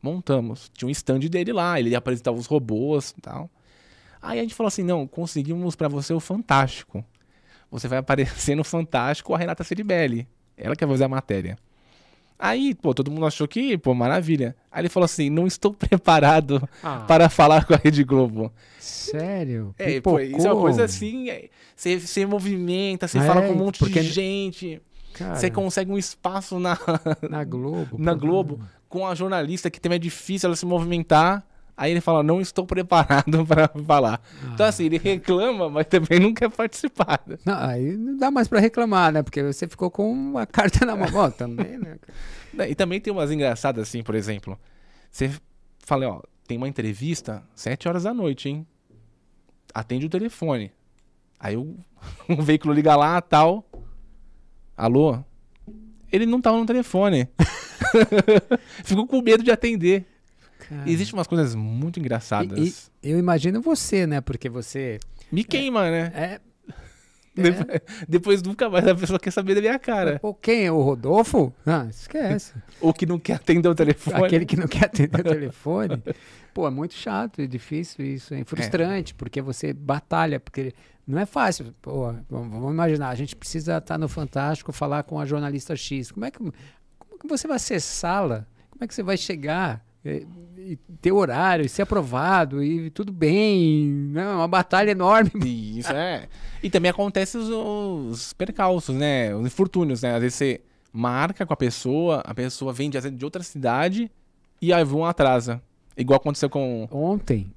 Montamos. 0.00 0.70
Tinha 0.72 0.88
um 0.88 0.90
stand 0.90 1.20
dele 1.20 1.52
lá, 1.52 1.78
ele 1.78 1.94
apresentava 1.94 2.36
os 2.36 2.46
robôs 2.46 3.14
e 3.16 3.20
tal. 3.20 3.50
Aí 4.20 4.38
a 4.38 4.42
gente 4.42 4.54
falou 4.54 4.68
assim: 4.68 4.82
não, 4.82 5.06
conseguimos 5.06 5.76
para 5.76 5.88
você 5.88 6.12
o 6.14 6.20
Fantástico. 6.20 7.04
Você 7.70 7.88
vai 7.88 7.98
aparecer 7.98 8.54
no 8.54 8.64
Fantástico 8.64 9.34
a 9.34 9.38
Renata 9.38 9.64
Ceribelli. 9.64 10.26
Ela 10.56 10.74
que 10.74 10.84
vai 10.84 10.94
fazer 10.94 11.04
a 11.04 11.08
matéria. 11.08 11.58
Aí, 12.38 12.74
pô, 12.74 12.92
todo 12.92 13.10
mundo 13.10 13.26
achou 13.26 13.48
que, 13.48 13.78
pô, 13.78 13.94
maravilha. 13.94 14.54
Aí 14.70 14.82
ele 14.82 14.88
falou 14.88 15.06
assim: 15.06 15.30
não 15.30 15.46
estou 15.46 15.72
preparado 15.74 16.66
ah. 16.82 17.04
para 17.06 17.28
falar 17.28 17.64
com 17.64 17.74
a 17.74 17.76
Rede 17.76 18.04
Globo. 18.04 18.52
Sério? 18.78 19.74
É, 19.78 20.00
pô, 20.00 20.20
isso 20.20 20.46
é 20.46 20.52
uma 20.52 20.60
coisa 20.60 20.84
assim. 20.84 21.30
É, 21.30 21.48
você, 21.74 21.98
você 21.98 22.26
movimenta, 22.26 23.08
você 23.08 23.18
é, 23.18 23.22
fala 23.22 23.42
com 23.42 23.52
um 23.52 23.56
monte 23.56 23.78
porque... 23.78 24.00
de 24.00 24.08
gente. 24.08 24.82
Cara, 25.14 25.34
você 25.34 25.50
consegue 25.50 25.90
um 25.90 25.96
espaço 25.96 26.58
na, 26.58 26.78
na 27.28 27.42
Globo. 27.42 27.96
na 27.98 28.12
Globo, 28.12 28.60
com 28.86 29.06
a 29.06 29.14
jornalista 29.14 29.70
que 29.70 29.80
também 29.80 29.96
é 29.96 29.98
difícil 29.98 30.46
ela 30.46 30.56
se 30.56 30.66
movimentar. 30.66 31.42
Aí 31.76 31.90
ele 31.90 32.00
fala, 32.00 32.22
não 32.22 32.40
estou 32.40 32.64
preparado 32.64 33.44
para 33.44 33.68
falar. 33.68 34.22
Ah, 34.24 34.50
então, 34.54 34.66
assim, 34.66 34.86
ele 34.86 34.96
reclama, 34.96 35.68
mas 35.68 35.86
também 35.86 36.18
não 36.18 36.32
quer 36.32 36.48
participar. 36.48 37.22
Não, 37.44 37.54
aí 37.54 37.94
não 37.94 38.16
dá 38.16 38.30
mais 38.30 38.48
para 38.48 38.60
reclamar, 38.60 39.12
né? 39.12 39.22
Porque 39.22 39.42
você 39.42 39.68
ficou 39.68 39.90
com 39.90 40.10
uma 40.10 40.46
carta 40.46 40.86
na 40.86 40.96
mão 40.96 41.30
também, 41.30 41.76
né? 41.76 41.98
E 42.68 42.74
também 42.74 42.98
tem 42.98 43.12
umas 43.12 43.30
engraçadas, 43.30 43.88
assim, 43.88 44.02
por 44.02 44.14
exemplo. 44.14 44.58
Você 45.10 45.30
fala, 45.80 46.08
ó, 46.08 46.22
tem 46.48 46.56
uma 46.56 46.68
entrevista 46.68 47.42
sete 47.54 47.86
horas 47.86 48.04
da 48.04 48.14
noite, 48.14 48.48
hein? 48.48 48.66
Atende 49.74 50.06
o 50.06 50.10
telefone. 50.10 50.72
Aí 51.38 51.58
o, 51.58 51.76
o 52.26 52.42
veículo 52.42 52.72
liga 52.72 52.96
lá, 52.96 53.20
tal. 53.20 53.68
Alô? 54.74 55.18
Ele 56.10 56.24
não 56.24 56.40
tava 56.40 56.56
no 56.56 56.64
telefone. 56.64 57.28
Ficou 58.82 59.06
com 59.06 59.20
medo 59.20 59.44
de 59.44 59.50
atender. 59.50 60.06
Cara. 60.68 60.90
Existem 60.90 61.16
umas 61.16 61.26
coisas 61.26 61.54
muito 61.54 62.00
engraçadas. 62.00 62.90
E, 63.02 63.08
e, 63.08 63.10
eu 63.12 63.18
imagino 63.18 63.60
você, 63.60 64.06
né? 64.06 64.20
Porque 64.20 64.48
você. 64.48 64.98
Me 65.30 65.44
queima, 65.44 65.86
é, 65.86 65.90
né? 65.90 66.12
É. 66.14 66.40
Depois, 67.36 67.68
é. 67.68 67.82
depois, 68.08 68.42
nunca 68.42 68.70
mais 68.70 68.88
a 68.88 68.94
pessoa 68.94 69.18
quer 69.18 69.30
saber 69.30 69.54
da 69.54 69.60
minha 69.60 69.78
cara. 69.78 70.18
Pô, 70.18 70.32
quem? 70.32 70.64
é 70.64 70.72
O 70.72 70.80
Rodolfo? 70.80 71.52
Ah, 71.66 71.86
esquece. 71.90 72.54
o 72.80 72.94
que 72.94 73.04
não 73.04 73.18
quer 73.18 73.34
atender 73.34 73.68
o 73.68 73.74
telefone. 73.74 74.24
Aquele 74.24 74.46
que 74.46 74.56
não 74.56 74.66
quer 74.66 74.86
atender 74.86 75.20
o 75.20 75.24
telefone. 75.24 76.02
Pô, 76.54 76.66
é 76.66 76.70
muito 76.70 76.94
chato, 76.94 77.42
é 77.42 77.46
difícil 77.46 78.06
isso, 78.06 78.32
é 78.32 78.42
frustrante, 78.42 79.12
é. 79.12 79.16
porque 79.16 79.42
você 79.42 79.74
batalha, 79.74 80.40
porque 80.40 80.72
não 81.06 81.18
é 81.18 81.26
fácil. 81.26 81.74
Pô, 81.82 82.14
vamos 82.30 82.72
imaginar, 82.72 83.10
a 83.10 83.14
gente 83.14 83.36
precisa 83.36 83.76
estar 83.76 83.98
no 83.98 84.08
Fantástico, 84.08 84.72
falar 84.72 85.02
com 85.02 85.20
a 85.20 85.26
jornalista 85.26 85.76
X. 85.76 86.10
Como 86.10 86.24
é 86.24 86.30
que, 86.30 86.38
como 86.38 87.18
que 87.20 87.28
você 87.28 87.46
vai 87.46 87.56
acessá-la? 87.56 88.46
Como 88.70 88.82
é 88.82 88.86
que 88.88 88.94
você 88.94 89.02
vai 89.02 89.18
chegar? 89.18 89.84
E 90.66 90.76
ter 91.00 91.12
horário, 91.12 91.64
e 91.64 91.68
ser 91.68 91.82
aprovado, 91.82 92.60
e 92.60 92.90
tudo 92.90 93.12
bem. 93.12 93.86
Né? 94.12 94.22
É 94.22 94.28
uma 94.28 94.48
batalha 94.48 94.90
enorme. 94.90 95.30
Isso, 95.78 95.92
é. 95.92 96.26
E 96.60 96.68
também 96.68 96.90
acontece 96.90 97.38
os, 97.38 97.48
os 97.48 98.32
percalços, 98.32 98.96
né? 98.96 99.34
Os 99.34 99.46
infortúnios, 99.46 100.02
né? 100.02 100.14
Às 100.14 100.20
vezes 100.20 100.34
você 100.34 100.60
marca 100.92 101.46
com 101.46 101.52
a 101.52 101.56
pessoa, 101.56 102.22
a 102.24 102.34
pessoa 102.34 102.72
vem 102.72 102.90
de, 102.90 102.98
de 103.10 103.24
outra 103.24 103.42
cidade 103.42 104.10
e 104.60 104.72
aí 104.72 104.82
vão 104.82 105.04
atrasa. 105.04 105.62
Igual 105.96 106.16
aconteceu 106.16 106.50
com. 106.50 106.88
Ontem. 106.90 107.52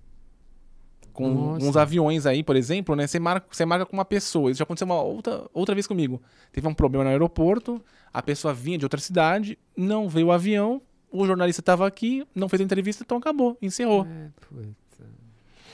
Com 1.12 1.30
Nossa. 1.30 1.65
uns 1.65 1.76
aviões 1.76 2.26
aí, 2.26 2.43
por 2.43 2.56
exemplo, 2.56 2.95
né? 2.95 3.08
Você 3.08 3.19
marca, 3.19 3.48
você 3.50 3.65
marca 3.65 3.86
com 3.86 3.93
uma 3.98 4.06
pessoa. 4.06 4.52
Isso 4.52 4.60
já 4.60 4.63
aconteceu 4.63 4.86
uma 4.86 5.02
outra, 5.02 5.45
outra 5.54 5.74
vez 5.74 5.88
comigo. 5.88 6.22
Teve 6.52 6.67
um 6.67 6.74
problema 6.74 7.06
no 7.06 7.10
aeroporto, 7.10 7.82
a 8.13 8.22
pessoa 8.22 8.54
vinha 8.54 8.78
de 8.78 8.86
outra 8.86 9.00
cidade, 9.00 9.58
não 9.76 10.08
veio 10.08 10.28
o 10.28 10.32
avião, 10.32 10.82
o 11.12 11.26
jornalista 11.26 11.62
estava 11.62 11.88
aqui, 11.88 12.26
não 12.34 12.50
fez 12.50 12.62
a 12.62 12.63
entrevista, 12.63 13.04
então 13.04 13.17
acabou, 13.17 13.58
encerrou. 13.62 14.06
É, 14.06 14.30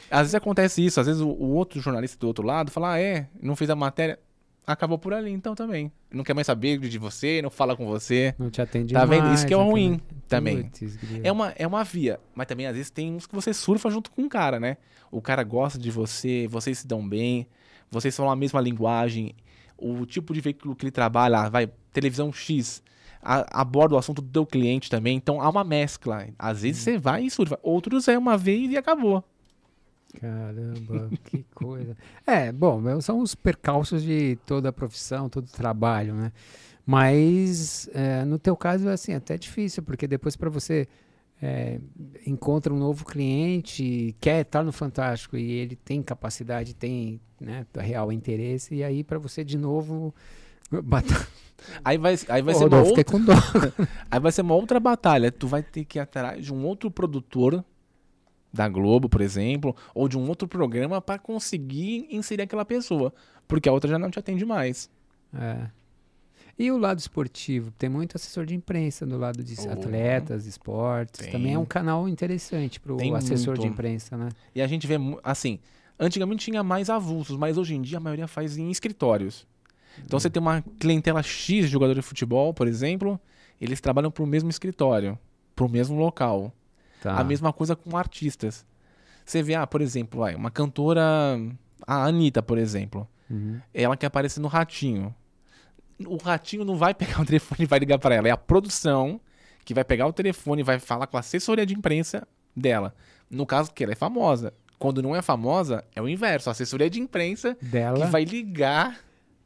Às 0.09 0.21
vezes 0.21 0.35
acontece 0.35 0.85
isso, 0.85 0.99
às 0.99 1.07
vezes 1.07 1.21
o, 1.21 1.27
o, 1.27 1.53
outro 1.53 1.79
jornalista 1.81 2.17
do 2.17 2.27
outro 2.27 2.45
lado 2.45 2.71
fala, 2.71 2.93
ah, 2.93 3.01
é, 3.01 3.27
não 3.41 3.55
fez 3.55 3.69
a 3.69 3.75
matéria. 3.75 4.19
Acabou 4.67 4.97
por 4.97 5.13
ali, 5.13 5.29
então 5.29 5.53
também. 5.53 5.91
Não 6.11 6.23
quer 6.23 6.33
mais 6.33 6.47
saber 6.47 6.79
de 6.79 6.97
você, 6.97 7.39
não 7.39 7.51
fala 7.51 7.75
com 7.75 7.85
você. 7.85 8.33
Não 8.39 8.49
te 8.49 8.59
atende 8.59 8.95
Tá 8.95 9.05
mais, 9.05 9.21
vendo? 9.21 9.33
Isso 9.33 9.45
que 9.45 9.53
é 9.53 9.57
ruim 9.57 10.01
também. 10.27 10.63
Putz, 10.63 10.97
é 11.23 11.31
uma, 11.31 11.53
é 11.55 11.67
uma 11.67 11.83
via. 11.83 12.19
Mas 12.33 12.47
também, 12.47 12.65
às 12.65 12.75
vezes, 12.75 12.89
tem 12.89 13.13
uns 13.13 13.27
que 13.27 13.35
você 13.35 13.53
surfa 13.53 13.91
junto 13.91 14.09
com 14.09 14.23
o 14.23 14.29
cara, 14.29 14.59
né? 14.59 14.77
O 15.11 15.21
cara 15.21 15.43
gosta 15.43 15.77
de 15.77 15.91
você, 15.91 16.47
vocês 16.49 16.79
se 16.79 16.87
dão 16.87 17.07
bem, 17.07 17.47
vocês 17.91 18.15
falam 18.17 18.31
a 18.31 18.35
mesma 18.35 18.59
linguagem, 18.59 19.35
o 19.77 20.03
tipo 20.03 20.33
de 20.33 20.41
veículo 20.41 20.75
que 20.75 20.85
ele 20.85 20.91
trabalha, 20.91 21.47
vai, 21.47 21.69
televisão 21.93 22.33
X 22.33 22.81
a, 23.25 23.61
aborda 23.61 23.95
o 23.95 23.97
assunto 23.97 24.21
do 24.21 24.29
teu 24.29 24.45
cliente 24.45 24.89
também. 24.89 25.17
Então 25.17 25.41
há 25.41 25.49
uma 25.49 25.63
mescla. 25.63 26.27
Às 26.37 26.61
vezes 26.61 26.83
você 26.83 26.97
vai 26.97 27.23
e 27.23 27.31
surfa. 27.31 27.59
Outros 27.63 28.07
é 28.07 28.17
uma 28.17 28.37
vez 28.37 28.71
e 28.71 28.77
acabou. 28.77 29.23
Caramba, 30.19 31.09
que 31.25 31.43
coisa. 31.53 31.97
É, 32.25 32.51
bom, 32.51 33.01
são 33.01 33.19
os 33.19 33.33
percalços 33.33 34.03
de 34.03 34.37
toda 34.45 34.69
a 34.69 34.73
profissão, 34.73 35.27
todo 35.27 35.45
o 35.45 35.51
trabalho, 35.51 36.13
né? 36.13 36.31
Mas 36.85 37.89
é, 37.93 38.23
no 38.23 38.37
teu 38.37 38.55
caso 38.55 38.87
é 38.87 38.93
assim, 38.93 39.13
até 39.13 39.37
difícil, 39.37 39.81
porque 39.81 40.07
depois 40.07 40.35
para 40.35 40.49
você 40.49 40.87
é, 41.41 41.79
encontra 42.27 42.71
um 42.71 42.77
novo 42.77 43.03
cliente, 43.03 44.15
quer 44.21 44.41
estar 44.41 44.63
no 44.63 44.71
Fantástico 44.71 45.35
e 45.35 45.51
ele 45.51 45.75
tem 45.75 46.03
capacidade, 46.03 46.75
tem 46.75 47.19
né, 47.41 47.65
real 47.75 48.11
interesse, 48.11 48.75
e 48.75 48.83
aí 48.83 49.03
para 49.03 49.17
você 49.17 49.43
de 49.43 49.57
novo 49.57 50.13
batalha. 50.71 51.27
Aí 51.83 51.97
vai, 51.97 52.15
aí 52.29 52.41
vai 52.43 52.53
ser 52.53 52.65
uma 52.65 52.81
outra... 52.83 53.03
aí 54.11 54.19
vai 54.19 54.31
ser 54.31 54.41
uma 54.41 54.53
outra 54.53 54.79
batalha. 54.79 55.31
Tu 55.31 55.47
vai 55.47 55.63
ter 55.63 55.83
que 55.83 55.97
ir 55.97 56.01
atrás 56.01 56.45
de 56.45 56.53
um 56.53 56.63
outro 56.63 56.91
produtor 56.91 57.63
da 58.53 58.69
Globo, 58.69 59.09
por 59.09 59.21
exemplo, 59.21 59.75
ou 59.93 60.07
de 60.07 60.17
um 60.17 60.27
outro 60.27 60.47
programa 60.47 61.01
para 61.01 61.17
conseguir 61.17 62.07
inserir 62.11 62.43
aquela 62.43 62.65
pessoa, 62.65 63.11
porque 63.47 63.67
a 63.67 63.71
outra 63.71 63.89
já 63.89 63.97
não 63.97 64.11
te 64.11 64.19
atende 64.19 64.45
mais. 64.45 64.89
É. 65.33 65.67
E 66.57 66.71
o 66.71 66.77
lado 66.77 66.99
esportivo? 66.99 67.71
Tem 67.71 67.89
muito 67.89 68.15
assessor 68.15 68.45
de 68.45 68.55
imprensa 68.55 69.05
do 69.05 69.17
lado 69.17 69.43
de 69.43 69.55
oh, 69.59 69.71
atletas, 69.71 70.45
esportes. 70.45 71.21
Tem. 71.21 71.31
Também 71.31 71.53
é 71.53 71.59
um 71.59 71.65
canal 71.65 72.07
interessante 72.07 72.79
para 72.79 72.93
o 72.93 73.15
assessor 73.15 73.55
muito. 73.55 73.61
de 73.61 73.67
imprensa, 73.67 74.15
né? 74.15 74.29
E 74.53 74.61
a 74.61 74.67
gente 74.67 74.87
vê, 74.87 74.95
assim, 75.21 75.59
antigamente 75.99 76.45
tinha 76.45 76.63
mais 76.63 76.89
avulsos, 76.89 77.35
mas 77.35 77.57
hoje 77.57 77.75
em 77.75 77.81
dia 77.81 77.97
a 77.97 78.01
maioria 78.01 78.27
faz 78.27 78.57
em 78.57 78.71
escritórios. 78.71 79.45
Então 80.03 80.19
você 80.19 80.29
tem 80.29 80.41
uma 80.41 80.63
clientela 80.79 81.21
X 81.21 81.65
de 81.65 81.71
jogador 81.71 81.93
de 81.93 82.01
futebol, 82.01 82.53
por 82.53 82.67
exemplo, 82.67 83.19
eles 83.59 83.79
trabalham 83.79 84.11
para 84.11 84.23
o 84.23 84.27
mesmo 84.27 84.49
escritório, 84.49 85.17
para 85.55 85.65
o 85.65 85.69
mesmo 85.69 85.97
local. 85.97 86.53
Tá. 87.01 87.17
A 87.17 87.23
mesma 87.23 87.53
coisa 87.53 87.75
com 87.75 87.95
artistas. 87.95 88.65
Você 89.25 89.41
vê, 89.41 89.55
ah, 89.55 89.65
por 89.65 89.81
exemplo, 89.81 90.19
vai, 90.19 90.35
uma 90.35 90.51
cantora, 90.51 91.03
a 91.85 92.05
Anitta, 92.05 92.41
por 92.41 92.57
exemplo. 92.57 93.07
Uhum. 93.29 93.59
Ela 93.73 93.97
quer 93.97 94.07
aparecer 94.07 94.39
no 94.39 94.47
Ratinho. 94.47 95.13
O 96.05 96.17
Ratinho 96.17 96.65
não 96.65 96.75
vai 96.75 96.93
pegar 96.95 97.21
o 97.21 97.25
telefone 97.25 97.63
e 97.63 97.65
vai 97.65 97.79
ligar 97.79 97.97
para 97.97 98.15
ela. 98.15 98.27
É 98.27 98.31
a 98.31 98.37
produção 98.37 99.19
que 99.63 99.73
vai 99.73 99.83
pegar 99.83 100.05
o 100.05 100.13
telefone 100.13 100.61
e 100.61 100.63
vai 100.63 100.79
falar 100.79 101.07
com 101.07 101.17
a 101.17 101.21
assessoria 101.21 101.65
de 101.65 101.73
imprensa 101.73 102.27
dela. 102.55 102.93
No 103.29 103.45
caso 103.45 103.73
que 103.73 103.83
ela 103.83 103.93
é 103.93 103.95
famosa. 103.95 104.53
Quando 104.77 105.01
não 105.01 105.15
é 105.15 105.21
famosa, 105.21 105.83
é 105.95 106.01
o 106.01 106.07
inverso. 106.07 106.49
A 106.49 106.51
assessoria 106.51 106.89
de 106.89 106.99
imprensa 106.99 107.57
dela 107.61 108.05
que 108.05 108.11
vai 108.11 108.23
ligar 108.23 108.99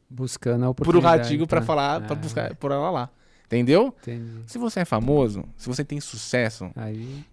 buscando 0.09 0.65
a 0.65 0.69
oportunidade. 0.69 1.13
Pro 1.13 1.23
Ratinho 1.23 1.47
para 1.47 1.61
falar, 1.61 1.97
ah. 1.97 2.01
para 2.01 2.15
buscar 2.15 2.55
por 2.55 2.71
ela 2.71 2.89
lá. 2.89 3.09
Entendeu? 3.45 3.95
Entendi. 4.01 4.43
Se 4.47 4.57
você 4.57 4.81
é 4.81 4.85
famoso, 4.85 5.43
se 5.57 5.67
você 5.67 5.83
tem 5.83 5.99
sucesso, 5.99 6.71
Aí... 6.75 7.25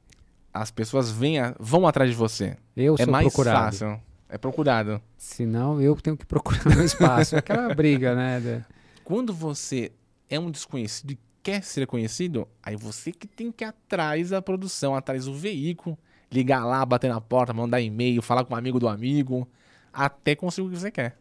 as 0.53 0.71
pessoas 0.71 1.11
vêm 1.11 1.39
a, 1.39 1.55
vão 1.61 1.87
atrás 1.87 2.11
de 2.11 2.17
você. 2.17 2.57
Eu 2.77 2.95
é 2.95 3.05
sou 3.05 3.12
mais 3.12 3.27
procurado. 3.27 3.65
fácil. 3.65 4.01
É 4.29 4.39
procurado. 4.39 5.01
Senão 5.17 5.81
eu 5.81 5.95
tenho 5.97 6.17
que 6.17 6.27
procurar 6.27 6.65
meu 6.75 6.85
espaço. 6.85 7.37
Aquela 7.37 7.73
briga, 7.75 8.15
né? 8.15 8.65
Quando 9.05 9.33
você 9.33 9.93
é 10.29 10.39
um 10.41 10.51
desconhecido 10.51 11.12
e 11.12 11.19
quer 11.43 11.62
ser 11.62 11.87
conhecido, 11.87 12.49
aí 12.62 12.75
você 12.75 13.12
que 13.12 13.27
tem 13.27 13.53
que 13.53 13.62
ir 13.62 13.69
atrás 13.69 14.31
da 14.31 14.43
produção, 14.43 14.97
atrás 14.97 15.27
do 15.27 15.35
veículo, 15.35 15.97
ligar 16.33 16.65
lá, 16.65 16.85
bater 16.85 17.09
na 17.09 17.21
porta, 17.21 17.53
mandar 17.53 17.81
e-mail, 17.81 18.21
falar 18.21 18.45
com 18.45 18.55
um 18.55 18.57
amigo 18.57 18.81
do 18.81 18.89
amigo, 18.89 19.47
até 19.93 20.35
conseguir 20.35 20.67
o 20.67 20.71
que 20.71 20.79
você 20.79 20.91
quer. 20.91 21.17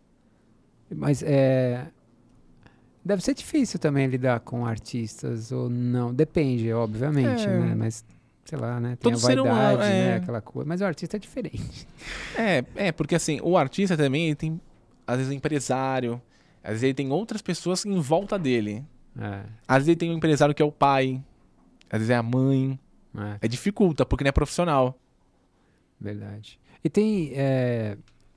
Mas 0.89 1.23
é. 1.23 1.87
Deve 3.03 3.21
ser 3.21 3.35
difícil 3.35 3.79
também 3.79 4.07
lidar 4.07 4.39
com 4.39 4.65
artistas 4.65 5.51
ou 5.51 5.69
não. 5.69 6.13
Depende, 6.13 6.71
obviamente, 6.73 7.45
é. 7.45 7.59
né? 7.59 7.75
Mas, 7.75 8.03
sei 8.43 8.57
lá, 8.57 8.79
né? 8.79 8.97
Tem 8.99 9.13
Todo 9.13 9.47
a 9.47 9.53
vaidade, 9.53 9.83
é... 9.83 9.89
né? 9.89 10.15
Aquela 10.15 10.41
coisa. 10.41 10.67
Mas 10.67 10.81
o 10.81 10.85
artista 10.85 11.17
é 11.17 11.19
diferente. 11.19 11.87
É, 12.35 12.63
é, 12.75 12.91
porque 12.91 13.15
assim, 13.15 13.39
o 13.43 13.55
artista 13.57 13.95
também 13.95 14.27
ele 14.27 14.35
tem, 14.35 14.59
às 15.05 15.17
vezes, 15.17 15.31
empresário. 15.31 16.21
Às 16.63 16.71
vezes 16.71 16.83
ele 16.83 16.93
tem 16.95 17.11
outras 17.11 17.41
pessoas 17.41 17.85
em 17.85 17.99
volta 17.99 18.39
dele. 18.39 18.83
É. 19.19 19.43
Às 19.67 19.77
vezes 19.77 19.89
ele 19.89 19.95
tem 19.97 20.11
um 20.11 20.17
empresário 20.17 20.55
que 20.55 20.61
é 20.61 20.65
o 20.65 20.71
pai. 20.71 21.23
Às 21.89 21.99
vezes 21.99 22.09
é 22.09 22.15
a 22.15 22.23
mãe. 22.23 22.79
É, 23.15 23.45
é 23.45 23.47
dificulta, 23.47 24.05
porque 24.05 24.23
não 24.23 24.29
é 24.29 24.31
profissional. 24.31 24.97
Verdade. 26.01 26.59
E 26.83 26.89
tem. 26.89 27.31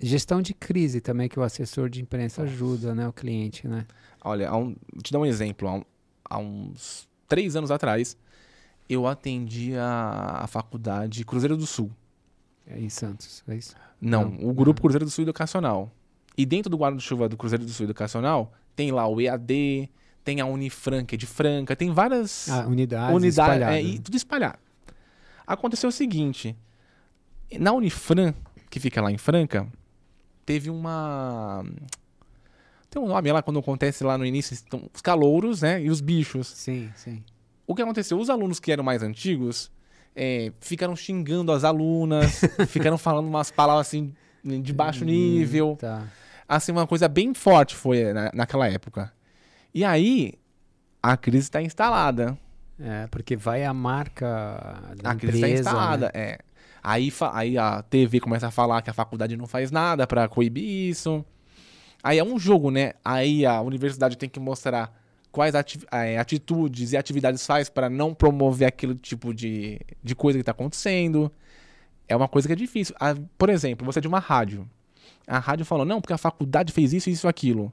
Gestão 0.00 0.40
de 0.40 0.54
crise 0.54 1.00
também, 1.00 1.28
que 1.28 1.38
o 1.38 1.42
assessor 1.42 1.88
de 1.88 2.00
imprensa 2.00 2.42
ajuda, 2.42 2.94
né? 2.94 3.08
O 3.08 3.12
cliente, 3.12 3.66
né? 3.66 3.84
Olha, 4.22 4.54
um, 4.54 4.76
te 5.02 5.12
dar 5.12 5.18
um 5.18 5.26
exemplo. 5.26 5.68
Há, 5.68 5.74
um, 5.74 5.84
há, 6.24 6.38
uns 6.38 7.08
três 7.26 7.56
anos 7.56 7.70
atrás, 7.70 8.16
eu 8.88 9.06
atendi 9.06 9.74
a, 9.76 10.40
a 10.42 10.46
faculdade 10.46 11.24
Cruzeiro 11.24 11.56
do 11.56 11.66
Sul. 11.66 11.90
É 12.66 12.78
em 12.78 12.88
Santos, 12.88 13.42
é 13.48 13.56
isso? 13.56 13.74
Não, 14.00 14.30
Não. 14.30 14.48
o 14.48 14.52
Grupo 14.52 14.80
Cruzeiro 14.80 15.04
do 15.04 15.10
Sul 15.10 15.22
Educacional. 15.22 15.90
E 16.36 16.46
dentro 16.46 16.70
do 16.70 16.76
guarda-chuva 16.76 17.28
do 17.28 17.36
Cruzeiro 17.36 17.64
do 17.64 17.70
Sul 17.70 17.84
Educacional, 17.84 18.52
tem 18.76 18.92
lá 18.92 19.08
o 19.08 19.20
EAD, 19.20 19.90
tem 20.22 20.40
a 20.40 20.46
Unifran, 20.46 21.04
que 21.04 21.16
é 21.16 21.18
de 21.18 21.26
Franca, 21.26 21.74
tem 21.74 21.90
várias 21.90 22.48
ah, 22.48 22.66
unidades, 22.68 23.16
unidades 23.16 23.66
é, 23.66 23.82
e 23.82 23.98
tudo 23.98 24.16
espalhado. 24.16 24.58
Aconteceu 25.44 25.88
o 25.88 25.92
seguinte, 25.92 26.56
na 27.58 27.72
Unifran, 27.72 28.34
que 28.70 28.78
fica 28.78 29.00
lá 29.00 29.10
em 29.10 29.18
Franca, 29.18 29.66
teve 30.48 30.70
uma. 30.70 31.62
Tem 32.88 33.02
um 33.02 33.06
nome 33.06 33.30
lá 33.30 33.42
quando 33.42 33.58
acontece 33.58 34.02
lá 34.02 34.16
no 34.16 34.24
início, 34.24 34.54
estão 34.54 34.88
os 34.94 35.02
calouros, 35.02 35.60
né? 35.60 35.82
E 35.82 35.90
os 35.90 36.00
bichos. 36.00 36.46
Sim, 36.46 36.90
sim. 36.96 37.22
O 37.66 37.74
que 37.74 37.82
aconteceu? 37.82 38.18
Os 38.18 38.30
alunos 38.30 38.58
que 38.58 38.72
eram 38.72 38.82
mais 38.82 39.02
antigos 39.02 39.70
é, 40.16 40.50
ficaram 40.58 40.96
xingando 40.96 41.52
as 41.52 41.64
alunas, 41.64 42.40
ficaram 42.68 42.96
falando 42.96 43.26
umas 43.26 43.50
palavras 43.50 43.88
assim 43.88 44.14
de 44.42 44.72
baixo 44.72 45.04
hum, 45.04 45.08
nível. 45.08 45.76
Tá. 45.78 46.06
Assim, 46.48 46.72
uma 46.72 46.86
coisa 46.86 47.08
bem 47.08 47.34
forte 47.34 47.76
foi 47.76 48.10
na, 48.14 48.30
naquela 48.32 48.66
época. 48.66 49.12
E 49.74 49.84
aí, 49.84 50.32
a 51.02 51.14
crise 51.14 51.44
está 51.44 51.60
instalada. 51.60 52.38
É, 52.80 53.06
porque 53.08 53.36
vai 53.36 53.64
a 53.64 53.74
marca 53.74 54.26
da 55.02 55.10
a 55.10 55.12
empresa. 55.12 55.12
A 55.12 55.16
crise 55.16 55.36
está 55.36 55.48
instalada, 55.48 56.06
né? 56.06 56.12
é. 56.14 56.38
Aí, 56.82 57.12
aí 57.32 57.58
a 57.58 57.82
TV 57.82 58.20
começa 58.20 58.48
a 58.48 58.50
falar 58.50 58.82
que 58.82 58.90
a 58.90 58.94
faculdade 58.94 59.36
não 59.36 59.46
faz 59.46 59.70
nada 59.70 60.06
para 60.06 60.28
coibir 60.28 60.64
isso. 60.64 61.24
Aí 62.02 62.18
é 62.18 62.24
um 62.24 62.38
jogo, 62.38 62.70
né? 62.70 62.92
Aí 63.04 63.44
a 63.44 63.60
universidade 63.60 64.16
tem 64.16 64.28
que 64.28 64.38
mostrar 64.38 64.92
quais 65.30 65.54
ati 65.54 65.80
é, 65.90 66.18
atitudes 66.18 66.92
e 66.92 66.96
atividades 66.96 67.44
faz 67.46 67.68
para 67.68 67.90
não 67.90 68.14
promover 68.14 68.68
aquele 68.68 68.94
tipo 68.94 69.34
de, 69.34 69.80
de 70.02 70.14
coisa 70.14 70.38
que 70.38 70.42
está 70.42 70.52
acontecendo. 70.52 71.30
É 72.08 72.16
uma 72.16 72.28
coisa 72.28 72.48
que 72.48 72.52
é 72.52 72.56
difícil. 72.56 72.94
Ah, 72.98 73.14
por 73.36 73.50
exemplo, 73.50 73.84
você 73.84 73.98
é 73.98 74.02
de 74.02 74.08
uma 74.08 74.18
rádio. 74.18 74.68
A 75.26 75.38
rádio 75.38 75.66
falou, 75.66 75.84
não, 75.84 76.00
porque 76.00 76.14
a 76.14 76.18
faculdade 76.18 76.72
fez 76.72 76.92
isso, 76.92 77.10
isso, 77.10 77.28
aquilo. 77.28 77.72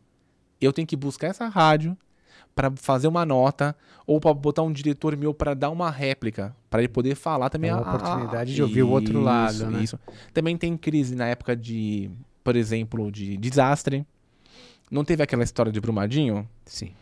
Eu 0.59 0.73
tenho 0.73 0.87
que 0.87 0.95
buscar 0.95 1.27
essa 1.27 1.47
rádio, 1.47 1.97
para 2.55 2.71
fazer 2.77 3.07
uma 3.07 3.25
nota 3.25 3.75
ou 4.07 4.19
para 4.19 4.33
botar 4.33 4.63
um 4.63 4.71
diretor 4.71 5.15
meu 5.17 5.33
para 5.33 5.53
dar 5.53 5.69
uma 5.69 5.91
réplica, 5.91 6.55
para 6.69 6.81
ele 6.81 6.87
poder 6.87 7.13
falar 7.15 7.49
também 7.49 7.69
é 7.69 7.73
a 7.73 7.79
oportunidade 7.79 8.55
de 8.55 8.63
ouvir 8.63 8.83
o 8.83 8.89
outro 8.89 9.19
lado, 9.19 9.69
né? 9.69 9.83
Isso. 9.83 9.99
Também 10.33 10.57
tem 10.57 10.77
crise 10.77 11.15
na 11.15 11.27
época 11.27 11.55
de, 11.55 12.09
por 12.43 12.55
exemplo, 12.55 13.11
de 13.11 13.35
desastre. 13.35 14.07
Não 14.89 15.03
teve 15.03 15.21
aquela 15.21 15.43
história 15.43 15.71
de 15.71 15.81
Brumadinho? 15.81 16.47
Sim. 16.65 16.93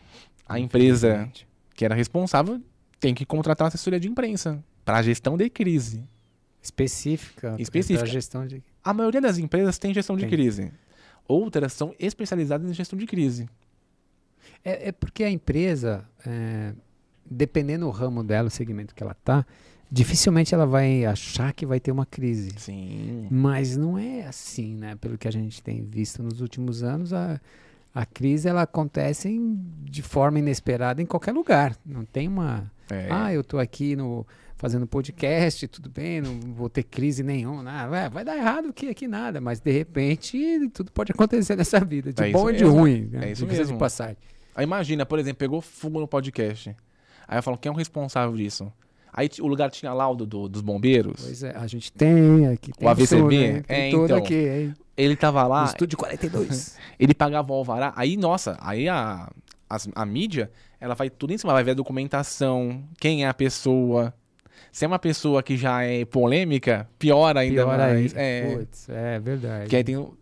A 0.47 0.59
empresa 0.59 1.29
que 1.75 1.85
era 1.85 1.93
responsável 1.93 2.59
tem 2.99 3.13
que 3.13 3.25
contratar 3.25 3.65
uma 3.65 3.67
assessoria 3.67 3.99
de 3.99 4.07
imprensa 4.07 4.63
para 4.83 4.97
a 4.97 5.01
gestão 5.01 5.37
de 5.37 5.49
crise. 5.49 6.03
Específica. 6.61 7.55
Específica. 7.59 8.05
gestão 8.05 8.47
de... 8.47 8.63
A 8.83 8.93
maioria 8.93 9.19
das 9.19 9.37
empresas 9.37 9.77
tem 9.77 9.93
gestão 9.93 10.15
tem. 10.15 10.27
de 10.27 10.35
crise. 10.35 10.71
Outras 11.27 11.73
são 11.73 11.93
especializadas 11.99 12.69
em 12.69 12.73
gestão 12.73 12.97
de 12.97 13.05
crise. 13.05 13.47
É, 14.63 14.89
é 14.89 14.91
porque 14.91 15.23
a 15.23 15.29
empresa, 15.29 16.05
é, 16.25 16.73
dependendo 17.29 17.85
do 17.85 17.91
ramo 17.91 18.23
dela, 18.23 18.47
o 18.47 18.51
segmento 18.51 18.93
que 18.95 19.03
ela 19.03 19.13
está, 19.13 19.45
dificilmente 19.91 20.55
ela 20.55 20.65
vai 20.65 21.05
achar 21.05 21.53
que 21.53 21.65
vai 21.65 21.79
ter 21.79 21.91
uma 21.91 22.05
crise. 22.05 22.51
Sim. 22.57 23.27
Mas 23.29 23.77
não 23.77 23.97
é 23.97 24.25
assim, 24.25 24.75
né? 24.75 24.95
Pelo 24.95 25.17
que 25.17 25.27
a 25.27 25.31
gente 25.31 25.61
tem 25.61 25.83
visto 25.83 26.23
nos 26.23 26.41
últimos 26.41 26.81
anos, 26.81 27.13
a, 27.13 27.39
a 27.93 28.05
crise 28.05 28.47
ela 28.47 28.63
acontece 28.63 29.29
de 29.83 30.01
forma 30.01 30.39
inesperada 30.39 31.01
em 31.01 31.05
qualquer 31.05 31.31
lugar. 31.31 31.77
Não 31.85 32.03
tem 32.03 32.27
uma. 32.27 32.71
É. 32.89 33.07
Ah, 33.11 33.31
eu 33.31 33.41
estou 33.41 33.59
aqui 33.59 33.95
no 33.95 34.25
fazendo 34.63 34.87
podcast, 34.87 35.67
tudo 35.67 35.89
bem, 35.89 36.21
não 36.21 36.39
vou 36.53 36.69
ter 36.69 36.83
crise 36.83 37.21
nenhuma. 37.21 37.69
Ah, 37.69 38.09
vai 38.09 38.23
dar 38.23 38.37
errado 38.37 38.71
que 38.71 38.87
aqui 38.87 39.09
nada, 39.09 39.41
mas 39.41 39.59
de 39.59 39.71
repente 39.71 40.69
tudo 40.73 40.89
pode 40.91 41.11
acontecer 41.11 41.57
nessa 41.57 41.81
vida, 41.81 42.13
de 42.13 42.23
é 42.23 42.31
bom 42.31 42.49
e 42.49 42.55
de 42.55 42.63
ruim. 42.63 43.09
Né? 43.11 43.27
É 43.27 43.31
isso 43.33 43.45
mesmo. 43.45 43.73
de 43.73 43.77
passagem. 43.77 44.15
Aí 44.55 44.63
imagina, 44.63 45.05
por 45.05 45.19
exemplo, 45.19 45.37
pegou 45.39 45.61
fogo 45.61 45.99
no 45.99 46.07
podcast. 46.07 46.75
Aí 47.27 47.37
eu 47.37 47.43
falo, 47.43 47.57
quem 47.57 47.69
é 47.69 47.73
o 47.73 47.77
responsável 47.77 48.35
disso? 48.35 48.71
Aí 49.11 49.29
o 49.39 49.47
lugar 49.47 49.69
tinha 49.69 49.93
laudo 49.93 50.25
do, 50.25 50.49
dos 50.49 50.61
bombeiros. 50.61 51.21
Pois 51.23 51.43
é, 51.43 51.55
a 51.55 51.67
gente 51.67 51.91
tem 51.91 52.47
aqui. 52.47 52.71
Tem 52.73 52.87
o 52.87 52.91
AVCB? 52.91 53.53
Né? 53.53 53.61
Tem 53.61 53.77
é, 53.77 53.89
então, 53.89 54.17
aqui, 54.17 54.33
hein? 54.33 54.73
Ele 54.97 55.15
tava 55.15 55.45
lá. 55.45 55.61
No 55.61 55.67
estúdio 55.67 55.97
42. 55.97 56.77
ele 56.99 57.13
pagava 57.13 57.51
o 57.51 57.55
alvará. 57.55 57.93
Aí, 57.95 58.17
nossa, 58.17 58.57
aí 58.59 58.89
a, 58.89 59.31
as, 59.69 59.87
a 59.93 60.05
mídia, 60.05 60.51
ela 60.79 60.95
vai 60.95 61.09
tudo 61.11 61.31
em 61.31 61.37
cima, 61.37 61.53
vai 61.53 61.63
ver 61.63 61.71
a 61.71 61.75
documentação, 61.75 62.83
quem 62.99 63.23
é 63.23 63.27
a 63.27 63.33
pessoa. 63.33 64.13
Se 64.71 64.83
é 64.85 64.87
uma 64.87 64.97
pessoa 64.97 65.43
que 65.43 65.55
já 65.55 65.83
é 65.83 66.03
polêmica, 66.05 66.89
pior 66.97 67.37
ainda 67.37 67.63
Pior 67.63 67.77
mais. 67.77 68.15
aí. 68.15 68.23
É, 68.23 68.55
Putz, 68.57 68.89
é 68.89 69.19
verdade. 69.19 69.69
que 69.69 69.75
aí 69.75 69.83
tem, 69.83 69.97
o- 69.97 70.17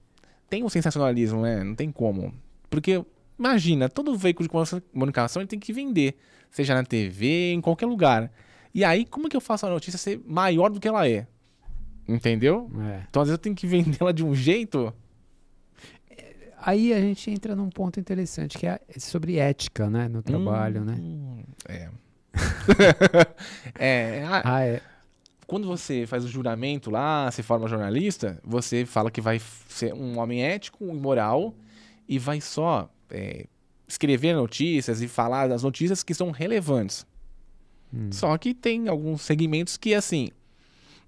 tem 0.49 0.63
um 0.63 0.69
sensacionalismo, 0.69 1.41
né? 1.41 1.63
Não 1.63 1.75
tem 1.75 1.89
como. 1.89 2.33
Porque, 2.69 3.01
imagina, 3.41 3.89
todo 3.89 4.15
veículo 4.15 4.47
de 4.47 4.81
comunicação 4.93 5.41
ele 5.41 5.47
tem 5.47 5.59
que 5.59 5.73
vender. 5.73 6.15
Seja 6.49 6.73
na 6.75 6.83
TV, 6.83 7.53
em 7.53 7.61
qualquer 7.61 7.85
lugar. 7.85 8.31
E 8.73 8.83
aí, 8.85 9.05
como 9.05 9.27
que 9.27 9.35
eu 9.35 9.41
faço 9.41 9.65
a 9.65 9.69
notícia 9.69 9.97
ser 9.97 10.21
maior 10.25 10.69
do 10.69 10.79
que 10.79 10.87
ela 10.87 11.07
é? 11.07 11.27
Entendeu? 12.07 12.69
É. 12.89 13.03
Então, 13.09 13.21
às 13.21 13.27
vezes, 13.27 13.37
eu 13.37 13.41
tenho 13.41 13.55
que 13.55 13.65
vendê-la 13.67 14.11
de 14.11 14.23
um 14.23 14.33
jeito. 14.35 14.93
Aí 16.63 16.93
a 16.93 16.99
gente 17.01 17.31
entra 17.31 17.55
num 17.55 17.69
ponto 17.69 17.99
interessante, 17.99 18.57
que 18.57 18.67
é 18.67 18.79
sobre 18.99 19.37
ética, 19.37 19.89
né? 19.89 20.07
No 20.07 20.21
trabalho, 20.21 20.85
né? 20.85 20.95
Hum, 20.99 21.43
É. 21.67 21.89
é, 23.79 24.23
a- 24.25 24.41
Ah, 24.45 24.61
é. 24.65 24.81
quando 25.47 25.67
você 25.67 26.05
faz 26.05 26.23
o 26.23 26.27
juramento 26.27 26.89
lá, 26.91 27.29
se 27.31 27.41
forma 27.43 27.67
jornalista, 27.67 28.39
você 28.43 28.85
fala 28.85 29.09
que 29.11 29.19
vai 29.21 29.39
ser 29.67 29.93
um 29.93 30.19
homem 30.19 30.43
ético 30.43 30.85
e 30.85 30.93
moral 30.93 31.53
e 32.07 32.19
vai 32.19 32.39
só 32.39 32.89
é, 33.11 33.45
escrever 33.87 34.35
notícias 34.35 35.01
e 35.01 35.07
falar 35.07 35.47
das 35.47 35.63
notícias 35.63 36.03
que 36.03 36.13
são 36.13 36.31
relevantes. 36.31 37.05
Hum. 37.93 38.11
Só 38.11 38.37
que 38.37 38.53
tem 38.53 38.87
alguns 38.87 39.21
segmentos 39.21 39.77
que, 39.77 39.93
assim, 39.93 40.29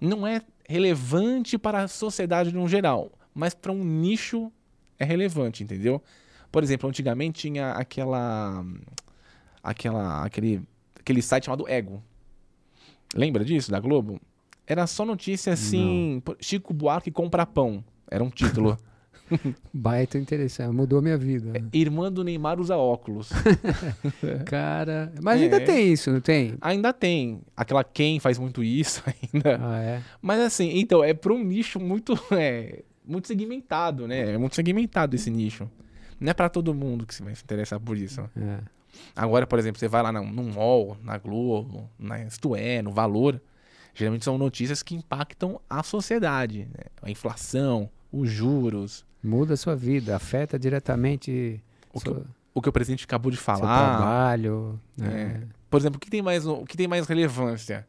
não 0.00 0.26
é 0.26 0.42
relevante 0.68 1.58
para 1.58 1.82
a 1.82 1.88
sociedade 1.88 2.52
no 2.52 2.68
geral, 2.68 3.10
mas 3.34 3.54
para 3.54 3.72
um 3.72 3.82
nicho 3.82 4.52
é 4.98 5.04
relevante, 5.04 5.62
entendeu? 5.62 6.02
Por 6.50 6.62
exemplo, 6.62 6.88
antigamente 6.88 7.40
tinha 7.40 7.72
aquela. 7.72 8.64
aquela 9.62 10.24
aquele, 10.24 10.62
aquele 10.98 11.20
site 11.20 11.46
chamado 11.46 11.68
Ego. 11.68 12.02
Lembra 13.14 13.44
disso, 13.44 13.70
da 13.70 13.80
Globo? 13.80 14.20
Era 14.66 14.86
só 14.86 15.04
notícia 15.04 15.52
assim. 15.52 16.22
pô, 16.24 16.36
Chico 16.40 16.72
Buarque 16.72 17.10
compra 17.10 17.44
pão. 17.44 17.84
Era 18.10 18.22
um 18.22 18.30
título. 18.30 18.78
Baita 19.72 20.18
interessante, 20.18 20.74
mudou 20.74 21.00
minha 21.02 21.16
vida. 21.16 21.52
né? 21.52 21.64
Irmã 21.72 22.10
do 22.12 22.22
Neymar 22.24 22.60
usa 22.60 22.76
óculos. 22.76 23.30
Cara, 24.46 25.12
mas 25.22 25.40
ainda 25.40 25.56
É. 25.56 25.60
tem 25.60 25.92
isso, 25.92 26.10
não 26.10 26.20
tem? 26.20 26.54
Ainda 26.60 26.92
tem. 26.92 27.40
Aquela 27.56 27.84
quem 27.84 28.18
faz 28.20 28.38
muito 28.38 28.62
isso 28.62 29.02
ainda. 29.32 29.58
Ah, 29.62 29.78
é. 29.80 30.02
Mas 30.20 30.40
assim, 30.40 30.70
então, 30.78 31.02
é 31.02 31.12
para 31.14 31.32
um 31.32 31.42
nicho 31.42 31.78
muito, 31.80 32.14
é, 32.32 32.82
muito 33.06 33.26
segmentado, 33.28 34.06
né? 34.06 34.32
É 34.32 34.38
muito 34.38 34.54
segmentado 34.54 35.14
esse 35.16 35.30
nicho. 35.30 35.68
Não 36.20 36.30
é 36.30 36.34
para 36.34 36.48
todo 36.48 36.72
mundo 36.74 37.06
que 37.06 37.14
se 37.14 37.22
vai 37.22 37.34
se 37.34 37.42
interessar 37.42 37.78
por 37.80 37.96
isso. 37.96 38.20
é. 38.36 38.58
Agora, 39.16 39.44
por 39.44 39.58
exemplo, 39.58 39.80
você 39.80 39.88
vai 39.88 40.04
lá 40.04 40.12
no, 40.12 40.22
no 40.24 40.96
na 41.02 41.18
Globo, 41.18 41.90
na 41.98 42.22
Isto 42.22 42.54
É, 42.54 42.80
no 42.80 42.92
Valor. 42.92 43.40
Geralmente 43.92 44.24
são 44.24 44.38
notícias 44.38 44.84
que 44.84 44.94
impactam 44.94 45.60
a 45.68 45.82
sociedade. 45.82 46.60
né? 46.72 46.84
A 47.02 47.10
inflação, 47.10 47.90
os 48.12 48.30
juros, 48.30 49.04
Muda 49.24 49.54
a 49.54 49.56
sua 49.56 49.74
vida, 49.74 50.14
afeta 50.14 50.58
diretamente 50.58 51.60
O 51.92 51.98
que 52.00 52.08
seu, 52.08 52.26
o 52.52 52.60
que 52.60 52.68
o 52.68 52.72
presidente 52.72 53.04
acabou 53.04 53.30
de 53.30 53.36
seu 53.38 53.44
falar. 53.44 53.58
trabalho. 53.96 54.78
né? 54.96 55.42
Por 55.70 55.80
exemplo, 55.80 55.96
o 55.96 56.00
que 56.00 56.10
tem 56.10 56.20
mais, 56.22 56.46
o 56.46 56.64
que 56.64 56.76
tem 56.76 56.86
mais 56.86 57.06
relevância? 57.06 57.86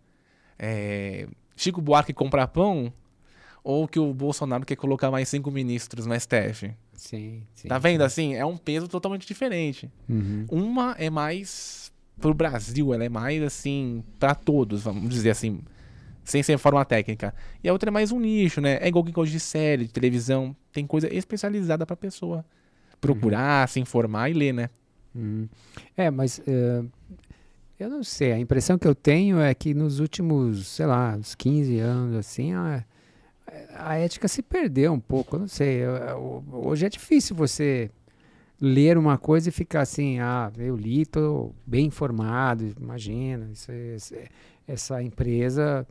É, 0.57 1.27
Chico 1.55 1.81
Buarque 1.81 2.13
comprar 2.13 2.47
pão 2.47 2.91
ou 3.63 3.88
que 3.88 3.99
o 3.99 4.13
Bolsonaro 4.13 4.65
quer 4.65 4.75
colocar 4.75 5.11
mais 5.11 5.27
cinco 5.27 5.51
ministros 5.51 6.05
no 6.05 6.13
STF? 6.19 6.71
Sim, 6.93 7.43
sim. 7.53 7.67
Tá 7.67 7.77
vendo 7.77 8.01
assim? 8.03 8.36
É 8.36 8.45
um 8.45 8.55
peso 8.57 8.88
totalmente 8.88 9.27
diferente. 9.27 9.91
Uhum. 10.07 10.45
Uma 10.49 10.95
é 10.97 11.09
mais 11.09 11.91
pro 12.21 12.33
Brasil, 12.33 12.93
ela 12.93 13.03
é 13.03 13.09
mais 13.09 13.43
assim 13.43 14.03
pra 14.17 14.33
todos, 14.33 14.83
vamos 14.83 15.09
dizer 15.09 15.31
assim, 15.31 15.59
sem 16.26 16.43
ser 16.43 16.57
forma 16.57 16.84
técnica. 16.84 17.34
E 17.63 17.69
a 17.69 17.71
outra 17.71 17.89
é 17.89 17.91
mais 17.91 18.11
um 18.11 18.19
nicho, 18.19 18.59
né? 18.59 18.78
É 18.82 18.88
igual 18.89 19.03
quem 19.05 19.13
gosta 19.13 19.32
de 19.32 19.39
série, 19.39 19.86
de 19.86 19.93
televisão, 19.93 20.53
tem 20.73 20.86
coisa 20.86 21.07
especializada 21.13 21.86
pra 21.86 21.95
pessoa 21.95 22.43
procurar, 22.99 23.69
se 23.69 23.80
informar 23.80 24.30
e 24.30 24.34
ler, 24.34 24.53
né? 24.53 24.69
Uhum. 25.13 25.47
É, 25.95 26.09
mas 26.11 26.41
eh, 26.47 26.84
eu 27.80 27.89
não 27.89 28.03
sei, 28.03 28.34
a 28.34 28.39
impressão 28.39 28.78
que 28.78 28.88
eu 28.88 28.95
tenho 28.95 29.39
é 29.39 29.53
que 29.53 29.73
nos 29.73 29.99
últimos, 29.99 30.67
sei 30.67 30.86
lá, 30.86 31.15
uns 31.17 31.36
15 31.36 31.78
anos, 31.80 32.15
assim, 32.17 32.53
a, 32.53 32.84
a 33.78 33.95
ética 33.95 34.28
se 34.28 34.41
perdeu 34.41 34.91
um 34.93 34.99
pouco, 34.99 35.36
eu 35.36 35.39
não 35.41 35.47
sei. 35.47 35.78
eu- 35.78 35.95
eu- 35.95 36.43
hoje 36.51 36.86
é 36.86 36.89
difícil 36.89 37.36
você 37.36 37.89
ler 38.59 38.97
uma 38.97 39.17
coisa 39.17 39.49
e 39.49 39.51
ficar 39.51 39.82
assim, 39.82 40.19
ah, 40.19 40.51
eu 40.57 40.76
li, 40.76 41.01
estou 41.01 41.53
bem 41.65 41.86
informado, 41.88 42.73
imagina, 42.80 43.49
isso, 43.53 43.71
isso 43.71 44.15
é- 44.15 44.28
essa 44.67 45.03
empresa 45.03 45.86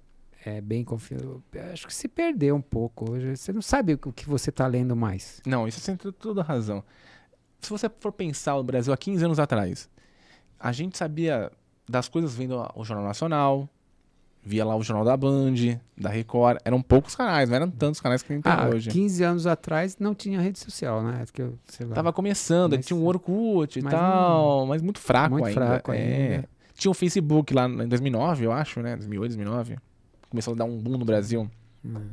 é 0.45 0.61
bem 0.61 0.84
confiável. 0.84 1.42
Acho 1.72 1.86
que 1.86 1.95
se 1.95 2.07
perdeu 2.09 2.55
um 2.57 2.61
pouco 2.61 3.11
hoje. 3.12 3.36
Você 3.36 3.53
não 3.53 3.62
sabe 3.62 3.95
o 3.95 4.12
que 4.12 4.28
você 4.28 4.51
está 4.51 4.66
lendo 4.66 4.95
mais. 4.95 5.40
Não, 5.47 5.66
isso 5.66 5.80
você 5.80 5.97
tem 5.97 6.12
toda 6.12 6.40
a 6.40 6.45
razão. 6.45 6.82
Se 7.61 7.70
você 7.70 7.90
for 8.01 8.12
pensar 8.12 8.57
o 8.57 8.62
Brasil 8.62 8.92
há 8.92 8.97
15 8.97 9.24
anos 9.24 9.38
atrás, 9.38 9.88
a 10.61 10.70
gente 10.72 10.99
sabia 10.99 11.51
das 11.88 12.09
coisas 12.09 12.34
vendo 12.34 12.57
o 12.74 12.84
Jornal 12.84 13.07
Nacional, 13.07 13.68
via 14.42 14.64
lá 14.64 14.76
o 14.76 14.82
Jornal 14.82 15.05
da 15.05 15.16
Band, 15.16 15.55
da 15.97 16.11
Record. 16.11 16.59
Eram 16.64 16.82
poucos 16.82 17.16
canais, 17.16 17.49
não 17.49 17.57
eram 17.57 17.70
tantos 17.70 18.01
canais 18.01 18.22
que 18.22 18.30
a 18.32 18.36
gente 18.36 18.45
tem 18.45 18.53
Ah, 18.53 18.68
hoje. 18.68 18.90
15 18.90 19.24
anos 19.24 19.47
atrás 19.47 19.97
não 19.99 20.14
tinha 20.14 20.38
rede 20.40 20.59
social, 20.59 21.03
né? 21.03 21.24
Que 21.32 21.40
eu, 21.40 21.59
lá. 21.88 21.95
Tava 21.95 22.12
começando, 22.12 22.76
Mas- 22.76 22.84
tinha 22.84 22.97
um 22.99 23.07
Orkut 23.07 23.78
e 23.78 23.82
tal, 23.82 24.66
mas 24.66 24.82
muito 24.82 25.01
fraco 25.01 25.34
Muito 25.36 25.47
ainda. 25.47 25.61
fraco 25.66 25.92
é. 25.92 25.97
ainda. 26.34 26.49
Tinha 26.74 26.90
o 26.90 26.95
Facebook 26.95 27.55
lá 27.55 27.66
em 27.66 27.88
2009, 27.88 28.45
eu 28.45 28.53
acho, 28.53 28.80
né? 28.82 28.97
2008, 28.97 29.30
2009. 29.36 29.78
Começou 30.35 30.53
a 30.55 30.57
dar 30.57 30.64
um 30.64 30.76
boom 30.76 30.99
no 30.99 31.05
Brasil. 31.05 31.49
Hum. 31.85 32.09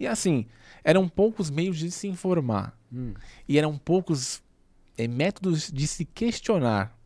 E 0.00 0.08
assim, 0.08 0.44
eram 0.82 1.08
poucos 1.08 1.50
meios 1.50 1.78
de 1.78 1.88
se 1.88 2.08
informar. 2.08 2.76
Hum. 2.92 3.14
E 3.48 3.56
eram 3.56 3.78
poucos 3.78 4.42
eh, 4.96 5.06
métodos 5.06 5.70
de 5.70 5.86
se 5.86 6.04
questionar. 6.04 6.98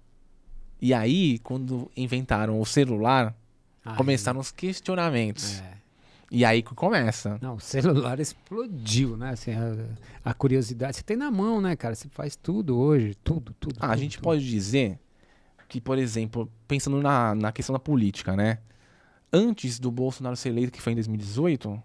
E 0.81 0.95
aí, 0.95 1.39
quando 1.41 1.91
inventaram 1.95 2.59
o 2.59 2.65
celular, 2.65 3.37
Aí, 3.85 3.95
começaram 3.95 4.41
os 4.41 4.51
questionamentos. 4.51 5.61
é. 5.61 5.73
E 6.31 6.47
aí 6.47 6.63
que 6.63 6.75
começa. 6.75 7.39
Não, 7.43 7.57
o 7.57 7.61
celular 7.61 8.19
explodiu, 8.19 9.19
né? 9.19 9.33
Assim, 9.33 9.51
a, 9.53 10.31
a 10.31 10.33
curiosidade. 10.33 10.97
Você 10.97 11.03
tem 11.03 11.15
na 11.15 11.31
mão, 11.31 11.61
né, 11.61 11.77
cara? 11.77 11.95
Você 11.95 12.09
faz 12.09 12.37
tudo 12.37 12.79
hoje. 12.79 13.15
Tudo, 13.23 13.55
tudo. 13.61 13.77
Ah, 13.79 13.89
a 13.89 13.91
tudo, 13.91 14.01
gente 14.01 14.17
tudo. 14.17 14.25
pode 14.25 14.49
dizer 14.49 14.99
que, 15.69 15.79
por 15.79 15.99
exemplo, 15.99 16.51
pensando 16.67 17.03
na, 17.03 17.35
na 17.35 17.53
questão 17.53 17.75
da 17.75 17.79
política, 17.79 18.35
né? 18.35 18.61
Antes 19.33 19.79
do 19.79 19.91
Bolsonaro 19.91 20.37
ser 20.37 20.51
eleito, 20.51 20.73
que 20.73 20.81
foi 20.83 20.93
em 20.93 20.97
2018, 20.97 21.83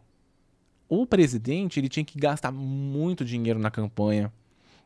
o 0.89 1.05
presidente 1.05 1.79
ele 1.79 1.87
tinha 1.89 2.03
que 2.03 2.19
gastar 2.19 2.51
muito 2.51 3.23
dinheiro 3.23 3.59
na 3.59 3.71
campanha. 3.71 4.31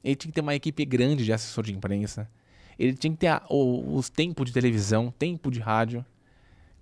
Ele 0.04 0.16
tinha 0.16 0.30
que 0.32 0.36
ter 0.36 0.42
uma 0.42 0.56
equipe 0.56 0.84
grande 0.86 1.24
de 1.26 1.34
assessor 1.34 1.64
de 1.64 1.74
imprensa. 1.74 2.30
Ele 2.78 2.94
tinha 2.94 3.12
que 3.12 3.18
ter 3.18 3.28
a- 3.28 3.44
o- 3.50 3.96
os 3.96 4.10
tempos 4.10 4.46
de 4.46 4.54
televisão, 4.54 5.14
tempo 5.18 5.50
de 5.52 5.60
rádio. 5.60 6.04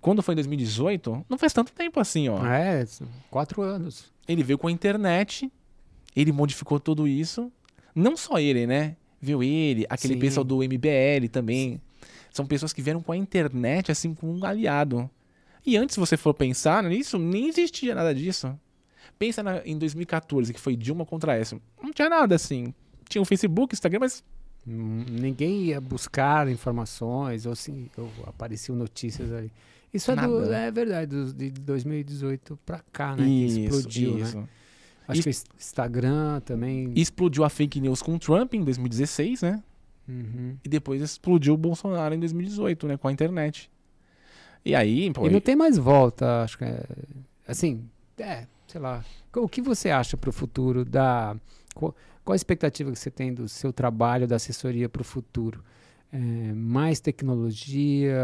Quando 0.00 0.22
foi 0.22 0.32
em 0.32 0.36
2018, 0.36 1.24
não 1.28 1.36
faz 1.36 1.52
tanto 1.52 1.72
tempo 1.72 2.00
assim, 2.00 2.28
ó. 2.28 2.44
É, 2.46 2.86
quatro 3.30 3.60
anos. 3.60 4.10
Ele 4.26 4.42
veio 4.42 4.58
com 4.58 4.68
a 4.68 4.72
internet, 4.72 5.50
ele 6.16 6.32
modificou 6.32 6.80
tudo 6.80 7.06
isso. 7.06 7.52
Não 7.94 8.16
só 8.16 8.38
ele, 8.38 8.66
né? 8.66 8.96
Viu 9.20 9.42
ele, 9.42 9.84
aquele 9.90 10.14
Sim. 10.14 10.20
pessoal 10.20 10.44
do 10.44 10.62
MBL 10.62 11.28
também. 11.30 11.80
São 12.30 12.46
pessoas 12.46 12.72
que 12.72 12.80
vieram 12.80 13.02
com 13.02 13.12
a 13.12 13.16
internet, 13.16 13.92
assim, 13.92 14.14
com 14.14 14.32
um 14.34 14.44
aliado. 14.44 15.10
E 15.64 15.76
antes, 15.76 15.96
você 15.96 16.16
for 16.16 16.32
pensar 16.34 16.82
nisso, 16.84 17.18
nem 17.18 17.48
existia 17.48 17.94
nada 17.94 18.14
disso. 18.14 18.58
Pensa 19.18 19.42
na- 19.42 19.60
em 19.66 19.76
2014, 19.76 20.52
que 20.54 20.60
foi 20.60 20.74
Dilma 20.76 21.04
contra 21.04 21.34
essa. 21.34 21.60
Não 21.82 21.92
tinha 21.92 22.08
nada 22.08 22.34
assim. 22.34 22.72
Tinha 23.08 23.20
o 23.20 23.24
Facebook, 23.24 23.74
Instagram, 23.74 24.00
mas 24.00 24.22
Hum, 24.68 25.04
Ninguém 25.08 25.62
ia 25.64 25.80
buscar 25.80 26.46
informações 26.48 27.46
ou, 27.46 27.56
se, 27.56 27.90
ou 27.96 28.10
apareciam 28.26 28.76
notícias 28.76 29.32
ali. 29.32 29.50
Isso 29.92 30.10
é, 30.12 30.16
do, 30.16 30.40
Nada. 30.40 30.56
é 30.56 30.70
verdade, 30.70 31.06
do, 31.16 31.32
de 31.32 31.50
2018 31.50 32.58
pra 32.66 32.80
cá, 32.92 33.16
né? 33.16 33.24
que 33.24 33.46
explodiu, 33.46 34.14
né? 34.16 34.20
isso. 34.22 34.48
Acho 35.08 35.22
que 35.22 35.28
o 35.28 35.30
Ins- 35.30 35.44
Instagram 35.58 36.40
também. 36.40 36.92
Explodiu 36.94 37.42
a 37.42 37.48
fake 37.48 37.80
news 37.80 38.02
com 38.02 38.14
o 38.14 38.18
Trump 38.18 38.52
em 38.54 38.62
2016, 38.62 39.40
né? 39.42 39.62
Uhum. 40.06 40.56
E 40.62 40.68
depois 40.68 41.00
explodiu 41.00 41.54
o 41.54 41.56
Bolsonaro 41.56 42.14
em 42.14 42.20
2018, 42.20 42.86
né? 42.86 42.96
Com 42.98 43.08
a 43.08 43.12
internet. 43.12 43.70
E 44.64 44.74
aí, 44.74 45.10
pô, 45.12 45.26
E 45.26 45.30
não 45.30 45.40
tem 45.40 45.56
mais 45.56 45.78
volta, 45.78 46.42
acho 46.42 46.58
que 46.58 46.64
é. 46.64 46.82
Assim, 47.46 47.88
é, 48.18 48.46
sei 48.66 48.80
lá. 48.80 49.04
O 49.34 49.48
que 49.48 49.62
você 49.62 49.90
acha 49.90 50.16
para 50.16 50.30
o 50.30 50.32
futuro 50.32 50.84
da. 50.84 51.36
Qual, 51.74 51.94
qual 52.24 52.32
a 52.32 52.36
expectativa 52.36 52.90
que 52.92 52.98
você 52.98 53.10
tem 53.10 53.32
do 53.32 53.48
seu 53.48 53.72
trabalho, 53.72 54.26
da 54.26 54.36
assessoria 54.36 54.88
para 54.88 55.02
o 55.02 55.04
futuro? 55.04 55.62
É, 56.12 56.18
mais 56.52 57.00
tecnologia? 57.00 58.16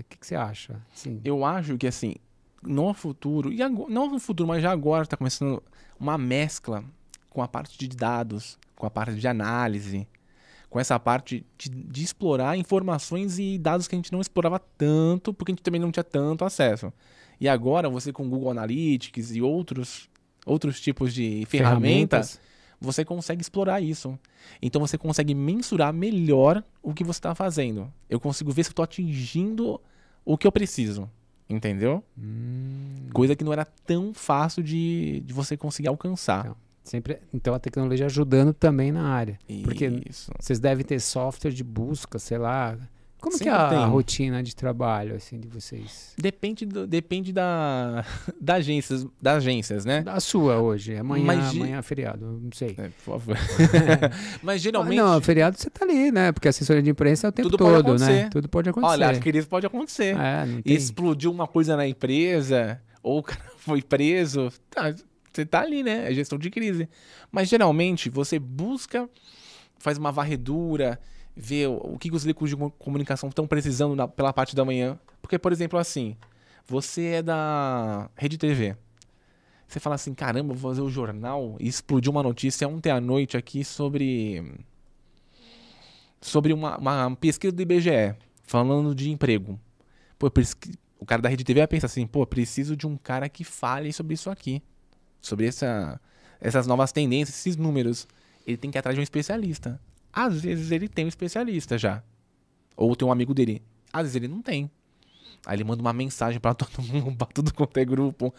O 0.00 0.04
que, 0.04 0.18
que 0.18 0.26
você 0.26 0.34
acha? 0.34 0.80
Assim, 0.94 1.20
eu 1.24 1.44
acho 1.44 1.76
que 1.76 1.86
assim, 1.86 2.14
no 2.62 2.94
futuro, 2.94 3.52
e 3.52 3.62
agora, 3.62 3.90
não 3.90 4.10
no 4.10 4.18
futuro, 4.18 4.48
mas 4.48 4.62
já 4.62 4.70
agora 4.70 5.02
está 5.02 5.16
começando 5.16 5.62
uma 5.98 6.16
mescla 6.16 6.84
com 7.28 7.42
a 7.42 7.48
parte 7.48 7.76
de 7.76 7.88
dados, 7.88 8.58
com 8.76 8.86
a 8.86 8.90
parte 8.90 9.14
de 9.14 9.28
análise, 9.28 10.06
com 10.74 10.80
essa 10.80 10.98
parte 10.98 11.46
de, 11.56 11.68
de, 11.68 12.02
explorar 12.02 12.58
informações 12.58 13.38
e 13.38 13.56
dados 13.58 13.86
que 13.86 13.94
a 13.94 13.98
gente 13.98 14.12
não 14.12 14.20
explorava 14.20 14.58
tanto, 14.58 15.32
porque 15.32 15.52
a 15.52 15.54
gente 15.54 15.62
também 15.62 15.80
não 15.80 15.92
tinha 15.92 16.02
tanto 16.02 16.44
acesso. 16.44 16.92
E 17.40 17.48
agora, 17.48 17.88
você 17.88 18.12
com 18.12 18.28
Google 18.28 18.50
Analytics 18.50 19.36
e 19.36 19.40
outros, 19.40 20.10
outros 20.44 20.80
tipos 20.80 21.14
de 21.14 21.46
ferramentas, 21.46 22.32
ferramentas, 22.32 22.40
você 22.80 23.04
consegue 23.04 23.40
explorar 23.40 23.80
isso. 23.80 24.18
Então 24.60 24.80
você 24.80 24.98
consegue 24.98 25.32
mensurar 25.32 25.92
melhor 25.92 26.64
o 26.82 26.92
que 26.92 27.04
você 27.04 27.18
está 27.18 27.36
fazendo. 27.36 27.88
Eu 28.10 28.18
consigo 28.18 28.50
ver 28.50 28.64
se 28.64 28.70
eu 28.70 28.72
estou 28.72 28.82
atingindo 28.82 29.80
o 30.24 30.36
que 30.36 30.44
eu 30.44 30.50
preciso. 30.50 31.08
Entendeu? 31.48 32.02
Hum. 32.18 33.10
Coisa 33.12 33.36
que 33.36 33.44
não 33.44 33.52
era 33.52 33.64
tão 33.64 34.12
fácil 34.12 34.60
de, 34.60 35.22
de 35.24 35.32
você 35.32 35.56
conseguir 35.56 35.86
alcançar. 35.86 36.46
Então. 36.46 36.56
Sempre, 36.84 37.18
então 37.32 37.54
a 37.54 37.58
tecnologia 37.58 38.04
ajudando 38.04 38.52
também 38.52 38.92
na 38.92 39.08
área. 39.08 39.38
Isso. 39.48 39.62
Porque 39.62 39.90
vocês 40.38 40.60
devem 40.60 40.84
ter 40.84 41.00
software 41.00 41.50
de 41.50 41.64
busca, 41.64 42.18
sei 42.18 42.36
lá. 42.36 42.76
Como 43.18 43.38
Sempre 43.38 43.50
que 43.50 43.56
é 43.56 43.58
a, 43.58 43.84
a, 43.84 43.86
rotina 43.86 44.42
de 44.42 44.54
trabalho 44.54 45.16
assim 45.16 45.40
de 45.40 45.48
vocês? 45.48 46.12
Depende, 46.18 46.66
do, 46.66 46.86
depende 46.86 47.32
da, 47.32 48.04
da 48.38 48.56
agências, 48.56 49.06
das 49.18 49.38
agências, 49.38 49.86
né? 49.86 50.02
Da 50.02 50.20
sua 50.20 50.58
hoje. 50.58 50.94
Amanhã, 50.94 51.24
Mas, 51.24 51.56
amanhã 51.56 51.78
é 51.78 51.82
feriado, 51.82 52.38
não 52.42 52.52
sei. 52.52 52.74
É, 52.76 52.88
por 52.88 53.18
favor. 53.18 53.36
Mas 54.44 54.60
geralmente. 54.60 54.98
não, 54.98 55.18
feriado 55.22 55.56
você 55.56 55.70
tá 55.70 55.86
ali, 55.86 56.12
né? 56.12 56.32
Porque 56.32 56.48
assessoria 56.48 56.82
de 56.82 56.90
imprensa 56.90 57.28
é 57.28 57.30
o 57.30 57.32
tempo 57.32 57.48
Tudo 57.48 57.64
todo, 57.64 57.98
né? 57.98 58.28
Tudo 58.28 58.46
pode 58.46 58.68
acontecer. 58.68 58.92
Olha, 58.92 59.08
a 59.08 59.18
crise 59.18 59.46
pode 59.46 59.64
acontecer. 59.64 60.14
É, 60.18 60.46
Explodiu 60.66 61.32
uma 61.32 61.46
coisa 61.46 61.78
na 61.78 61.88
empresa, 61.88 62.78
ou 63.02 63.20
o 63.20 63.22
cara 63.22 63.40
foi 63.56 63.80
preso. 63.80 64.52
Tá, 64.68 64.94
você 65.34 65.44
tá 65.44 65.60
ali, 65.60 65.82
né? 65.82 66.10
É 66.10 66.14
gestão 66.14 66.38
de 66.38 66.50
crise. 66.50 66.88
Mas 67.30 67.48
geralmente 67.48 68.08
você 68.08 68.38
busca, 68.38 69.08
faz 69.78 69.98
uma 69.98 70.12
varredura, 70.12 71.00
vê 71.36 71.66
o, 71.66 71.94
o 71.94 71.98
que 71.98 72.10
os 72.10 72.24
veículos 72.24 72.50
de 72.50 72.56
comunicação 72.78 73.28
estão 73.28 73.46
precisando 73.46 73.96
na, 73.96 74.06
pela 74.06 74.32
parte 74.32 74.54
da 74.54 74.64
manhã. 74.64 74.98
Porque, 75.20 75.38
por 75.38 75.52
exemplo, 75.52 75.78
assim, 75.78 76.16
você 76.66 77.06
é 77.06 77.22
da 77.22 78.08
Rede 78.16 78.38
TV. 78.38 78.76
Você 79.66 79.80
fala 79.80 79.96
assim, 79.96 80.14
caramba, 80.14 80.54
vou 80.54 80.70
fazer 80.70 80.82
o 80.82 80.90
jornal 80.90 81.56
e 81.58 81.66
explodiu 81.66 82.12
uma 82.12 82.22
notícia 82.22 82.68
ontem 82.68 82.90
à 82.90 83.00
noite 83.00 83.36
aqui 83.36 83.64
sobre 83.64 84.54
sobre 86.20 86.52
uma, 86.52 86.78
uma 86.78 87.16
pesquisa 87.16 87.52
do 87.52 87.60
IBGE 87.60 88.14
falando 88.44 88.94
de 88.94 89.10
emprego. 89.10 89.58
Pô, 90.18 90.30
o 90.98 91.06
cara 91.06 91.20
da 91.20 91.28
Rede 91.28 91.44
TV 91.44 91.60
vai 91.60 91.66
pensar 91.66 91.86
assim, 91.86 92.06
pô, 92.06 92.24
preciso 92.26 92.76
de 92.76 92.86
um 92.86 92.96
cara 92.96 93.28
que 93.28 93.42
fale 93.42 93.92
sobre 93.92 94.14
isso 94.14 94.30
aqui 94.30 94.62
sobre 95.24 95.46
essa, 95.46 96.00
essas 96.40 96.66
novas 96.66 96.92
tendências, 96.92 97.38
esses 97.38 97.56
números. 97.56 98.06
Ele 98.46 98.56
tem 98.56 98.70
que 98.70 98.76
ir 98.76 98.80
atrás 98.80 98.94
de 98.94 99.00
um 99.00 99.02
especialista. 99.02 99.80
Às 100.12 100.42
vezes 100.42 100.70
ele 100.70 100.88
tem 100.88 101.06
um 101.06 101.08
especialista 101.08 101.78
já. 101.78 102.02
Ou 102.76 102.94
tem 102.94 103.06
um 103.06 103.12
amigo 103.12 103.32
dele. 103.32 103.62
Às 103.92 104.02
vezes 104.02 104.16
ele 104.16 104.28
não 104.28 104.42
tem. 104.42 104.70
Aí 105.46 105.56
ele 105.56 105.64
manda 105.64 105.80
uma 105.80 105.92
mensagem 105.92 106.38
para 106.38 106.52
todo 106.54 106.82
mundo, 106.82 107.16
pra 107.16 107.26
tudo 107.26 107.52
quanto 107.52 107.76
é 107.78 107.84
grupo, 107.84 108.34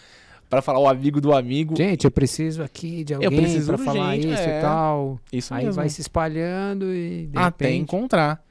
para 0.49 0.61
falar 0.61 0.79
o 0.79 0.88
amigo 0.88 1.19
do 1.19 1.33
amigo. 1.33 1.75
Gente, 1.75 2.05
eu 2.05 2.11
preciso 2.11 2.61
aqui 2.61 3.03
de 3.03 3.13
alguém 3.15 3.65
para 3.65 3.77
falar 3.77 4.15
isso 4.15 4.27
é. 4.29 4.59
e 4.59 4.61
tal. 4.61 5.19
Isso 5.31 5.53
Aí 5.53 5.65
mesmo. 5.65 5.75
vai 5.75 5.89
se 5.89 6.01
espalhando 6.01 6.93
e 6.93 7.27
de 7.27 7.38
até 7.38 7.65
repente... 7.65 7.81
encontrar. 7.81 8.45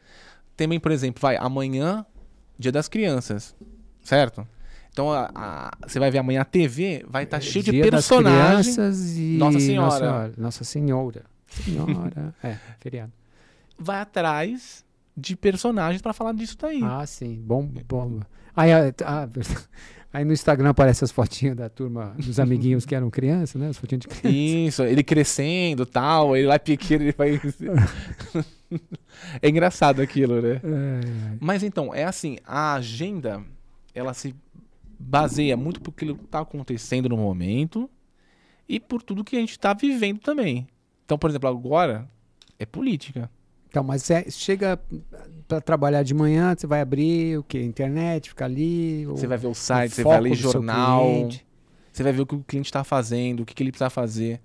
Também, 0.57 0.79
por 0.79 0.93
exemplo, 0.93 1.21
vai 1.21 1.37
amanhã, 1.37 2.05
Dia 2.59 2.71
das 2.71 2.89
Crianças, 2.89 3.55
certo? 4.03 4.47
Então 4.95 5.11
a, 5.11 5.29
a, 5.35 5.71
você 5.85 5.99
vai 5.99 6.09
ver 6.09 6.19
amanhã 6.19 6.43
a 6.43 6.45
TV 6.45 7.05
vai 7.09 7.25
estar 7.25 7.39
tá 7.39 7.41
cheio 7.41 7.65
de 7.65 7.83
personagens. 7.83 9.17
e 9.17 9.37
Nossa 9.37 9.59
Senhora. 9.59 9.85
Nossa 9.85 9.99
Senhora. 9.99 10.33
Nossa 10.39 10.65
Senhora. 10.65 11.23
Senhora. 11.49 12.35
é, 12.41 12.57
feriado. 12.79 13.13
Vai 13.77 14.01
atrás 14.01 14.85
de 15.17 15.35
personagens 15.35 16.01
para 16.01 16.13
falar 16.13 16.33
disso 16.33 16.57
daí. 16.61 16.81
Ah, 16.81 17.05
sim. 17.07 17.43
Bom, 17.45 17.69
bom. 17.89 18.21
Aí, 18.55 18.71
ah, 18.73 19.29
aí 20.15 20.25
no 20.25 20.33
Instagram 20.33 20.69
aparece 20.69 21.03
as 21.03 21.11
fotinhas 21.11 21.57
da 21.57 21.69
turma, 21.69 22.15
dos 22.17 22.39
amiguinhos 22.39 22.87
que 22.87 22.95
eram 22.95 23.11
crianças, 23.11 23.61
né? 23.61 23.71
As 23.71 23.77
fotinhas 23.77 24.03
de 24.03 24.07
criança. 24.07 24.29
Isso, 24.29 24.83
ele 24.85 25.03
crescendo 25.03 25.85
tal, 25.85 26.37
ele 26.37 26.47
lá 26.47 26.57
pequeno, 26.57 27.03
ele 27.03 27.15
vai. 27.19 27.35
é 29.43 29.49
engraçado 29.49 30.01
aquilo, 30.01 30.41
né? 30.41 30.53
É, 30.53 30.55
é. 30.55 31.37
Mas 31.41 31.65
então, 31.65 31.93
é 31.93 32.05
assim, 32.05 32.39
a 32.47 32.75
agenda, 32.75 33.43
ela 33.93 34.15
se 34.15 34.33
baseia 35.05 35.57
muito 35.57 35.81
por 35.81 35.93
que 35.93 36.05
está 36.07 36.41
acontecendo 36.41 37.09
no 37.09 37.17
momento 37.17 37.89
e 38.69 38.81
por 38.81 39.03
tudo 39.03 39.23
que 39.23 39.37
a 39.37 39.41
gente 39.41 39.51
está 39.51 39.75
vivendo 39.75 40.21
também. 40.21 40.67
Então, 41.05 41.19
por 41.19 41.29
exemplo, 41.29 41.49
agora 41.49 42.09
é 42.59 42.65
política. 42.65 43.31
Então, 43.69 43.83
mas 43.83 44.05
você 44.05 44.31
chega 44.31 44.81
para 45.47 45.61
trabalhar 45.61 46.03
de 46.03 46.15
manhã, 46.15 46.55
você 46.57 46.67
vai 46.67 46.81
abrir 46.81 47.39
o 47.39 47.43
que? 47.43 47.61
Internet, 47.61 48.31
ficar 48.31 48.47
ali. 48.47 49.05
Você 49.07 49.27
vai 49.27 49.37
ver 49.37 49.49
o 49.49 49.55
site, 49.55 49.93
o 49.93 49.95
você 49.97 50.05
vai 50.05 50.21
ler 50.21 50.35
jornal. 50.35 51.29
Você 51.93 52.03
vai 52.03 52.13
ver 52.13 52.23
o 52.23 52.27
que 52.27 52.35
o 52.35 52.41
cliente 52.43 52.67
está 52.67 52.83
fazendo, 52.83 53.41
o 53.41 53.47
que, 53.47 53.55
que, 53.55 53.63
ele 53.63 53.71
precisa 53.71 53.91
fazer. 53.91 54.41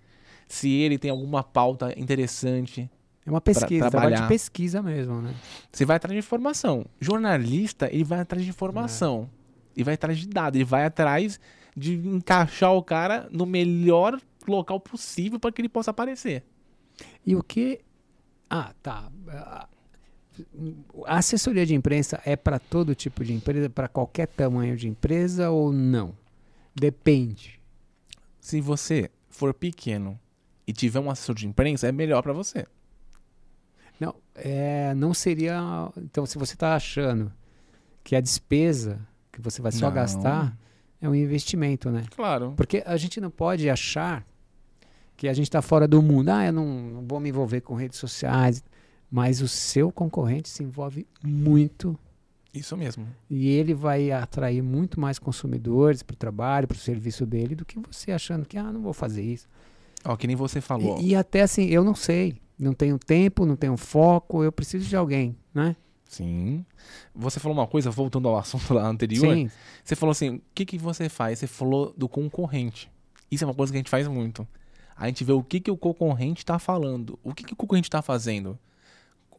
Se 0.47 0.69
ele 0.69 0.97
tem 0.97 1.09
alguma 1.09 1.43
pauta 1.43 1.93
interessante. 1.97 2.89
É 3.25 3.29
uma 3.29 3.41
pesquisa, 3.41 3.89
trabalho 3.89 4.15
de 4.15 4.27
pesquisa 4.27 4.81
mesmo, 4.81 5.21
né? 5.21 5.33
Você 5.71 5.85
vai 5.85 5.97
atrás 5.97 6.13
de 6.13 6.19
informação. 6.19 6.85
Jornalista, 6.99 7.87
ele 7.91 8.03
vai 8.03 8.19
atrás 8.19 8.43
de 8.43 8.49
informação. 8.49 9.29
É 9.35 9.38
e 9.75 9.83
vai 9.83 9.93
atrás 9.93 10.17
de 10.17 10.27
dados, 10.27 10.59
e 10.59 10.63
vai 10.63 10.85
atrás 10.85 11.39
de 11.75 11.95
encaixar 11.95 12.73
o 12.73 12.83
cara 12.83 13.27
no 13.31 13.45
melhor 13.45 14.19
local 14.47 14.79
possível 14.79 15.39
para 15.39 15.51
que 15.51 15.61
ele 15.61 15.69
possa 15.69 15.91
aparecer. 15.91 16.43
E 17.25 17.35
o 17.35 17.43
que. 17.43 17.81
Ah, 18.49 18.73
tá. 18.81 19.11
A 21.05 21.17
assessoria 21.17 21.65
de 21.65 21.75
imprensa 21.75 22.21
é 22.25 22.35
para 22.35 22.59
todo 22.59 22.95
tipo 22.95 23.23
de 23.23 23.33
empresa, 23.33 23.69
para 23.69 23.87
qualquer 23.87 24.27
tamanho 24.27 24.75
de 24.75 24.87
empresa 24.87 25.49
ou 25.49 25.71
não? 25.71 26.15
Depende. 26.73 27.59
Se 28.39 28.61
você 28.61 29.11
for 29.29 29.53
pequeno 29.53 30.19
e 30.65 30.73
tiver 30.73 30.99
um 30.99 31.11
assessor 31.11 31.35
de 31.35 31.47
imprensa, 31.47 31.87
é 31.87 31.91
melhor 31.91 32.21
para 32.23 32.33
você. 32.33 32.65
Não, 33.99 34.15
é, 34.33 34.93
não 34.93 35.13
seria. 35.13 35.59
Então, 35.97 36.25
se 36.25 36.37
você 36.37 36.53
está 36.53 36.73
achando 36.75 37.31
que 38.03 38.15
a 38.15 38.21
despesa 38.21 39.05
que 39.39 39.43
você 39.43 39.61
vai 39.61 39.71
só 39.71 39.87
não. 39.87 39.93
gastar, 39.93 40.57
é 41.01 41.07
um 41.07 41.15
investimento, 41.15 41.89
né? 41.89 42.03
Claro. 42.15 42.53
Porque 42.55 42.83
a 42.85 42.97
gente 42.97 43.19
não 43.21 43.31
pode 43.31 43.69
achar 43.69 44.25
que 45.15 45.27
a 45.27 45.33
gente 45.33 45.47
está 45.47 45.61
fora 45.61 45.87
do 45.87 46.01
mundo. 46.01 46.29
Ah, 46.29 46.45
eu 46.45 46.53
não, 46.53 46.65
não, 46.65 47.07
vou 47.07 47.19
me 47.19 47.29
envolver 47.29 47.61
com 47.61 47.73
redes 47.73 47.97
sociais. 47.97 48.63
Mas 49.11 49.41
o 49.41 49.47
seu 49.47 49.91
concorrente 49.91 50.49
se 50.49 50.63
envolve 50.63 51.07
muito. 51.23 51.97
Isso 52.53 52.77
mesmo. 52.77 53.07
E 53.29 53.49
ele 53.49 53.73
vai 53.73 54.11
atrair 54.11 54.61
muito 54.61 54.99
mais 54.99 55.17
consumidores 55.17 56.03
para 56.03 56.13
o 56.13 56.17
trabalho, 56.17 56.67
para 56.67 56.75
o 56.75 56.79
serviço 56.79 57.25
dele, 57.25 57.55
do 57.55 57.65
que 57.65 57.79
você 57.79 58.11
achando 58.11 58.45
que, 58.45 58.57
ah, 58.57 58.71
não 58.71 58.81
vou 58.81 58.93
fazer 58.93 59.23
isso. 59.23 59.47
Ó, 60.05 60.15
que 60.15 60.27
nem 60.27 60.35
você 60.35 60.61
falou. 60.61 60.99
E, 60.99 61.09
e 61.09 61.15
até 61.15 61.41
assim, 61.41 61.65
eu 61.65 61.83
não 61.83 61.95
sei. 61.95 62.37
Não 62.57 62.73
tenho 62.73 62.99
tempo, 62.99 63.45
não 63.45 63.55
tenho 63.55 63.77
foco, 63.77 64.43
eu 64.43 64.51
preciso 64.51 64.87
de 64.87 64.95
alguém, 64.95 65.35
né? 65.53 65.75
Sim. 66.09 66.65
Você 67.13 67.39
falou 67.39 67.55
uma 67.55 67.67
coisa, 67.67 67.91
voltando 67.91 68.27
ao 68.27 68.35
assunto 68.35 68.73
lá 68.73 68.85
anterior. 68.87 69.33
Sim. 69.33 69.49
Você 69.83 69.95
falou 69.95 70.11
assim: 70.11 70.35
o 70.35 70.41
que, 70.55 70.65
que 70.65 70.77
você 70.77 71.07
faz? 71.07 71.39
Você 71.39 71.47
falou 71.47 71.93
do 71.95 72.09
concorrente. 72.09 72.91
Isso 73.31 73.43
é 73.43 73.47
uma 73.47 73.53
coisa 73.53 73.71
que 73.71 73.77
a 73.77 73.79
gente 73.79 73.91
faz 73.91 74.07
muito. 74.07 74.45
A 74.97 75.05
gente 75.05 75.23
vê 75.23 75.31
o 75.31 75.43
que, 75.43 75.59
que 75.59 75.69
o 75.69 75.77
concorrente 75.77 76.41
está 76.41 76.57
falando. 76.57 77.17
O 77.23 77.33
que, 77.33 77.43
que 77.43 77.53
o 77.53 77.55
concorrente 77.55 77.87
está 77.87 78.01
fazendo. 78.01 78.57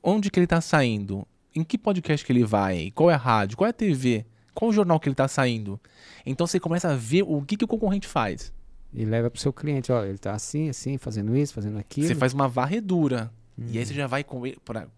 Onde 0.01 0.31
que 0.31 0.39
ele 0.39 0.45
está 0.45 0.61
saindo. 0.61 1.27
Em 1.55 1.64
que 1.64 1.77
podcast 1.77 2.25
que 2.25 2.33
ele 2.33 2.45
vai. 2.45 2.93
Qual 2.93 3.11
é 3.11 3.14
a 3.14 3.18
rádio. 3.18 3.57
Qual 3.57 3.66
é 3.66 3.71
a 3.71 3.75
TV. 3.75 4.25
Qual 4.55 4.71
o 4.71 4.73
jornal 4.73 5.01
que 5.01 5.09
ele 5.09 5.14
está 5.14 5.27
saindo. 5.27 5.79
Então 6.25 6.47
você 6.47 6.61
começa 6.61 6.89
a 6.89 6.95
ver 6.95 7.25
o 7.27 7.43
que, 7.43 7.57
que 7.57 7.64
o 7.64 7.68
concorrente 7.68 8.07
faz. 8.07 8.53
E 8.95 9.05
leva 9.05 9.29
para 9.29 9.39
o 9.39 9.41
seu 9.41 9.53
cliente. 9.53 9.91
Ó, 9.91 10.05
ele 10.05 10.14
está 10.14 10.33
assim, 10.33 10.68
assim, 10.68 10.97
fazendo 10.97 11.37
isso, 11.37 11.53
fazendo 11.53 11.79
aquilo. 11.79 12.07
Você 12.07 12.14
faz 12.14 12.33
uma 12.33 12.49
varredura. 12.49 13.33
E 13.59 13.77
aí 13.77 13.85
você 13.85 13.93
já 13.93 14.07
vai 14.07 14.25
para 14.64 14.89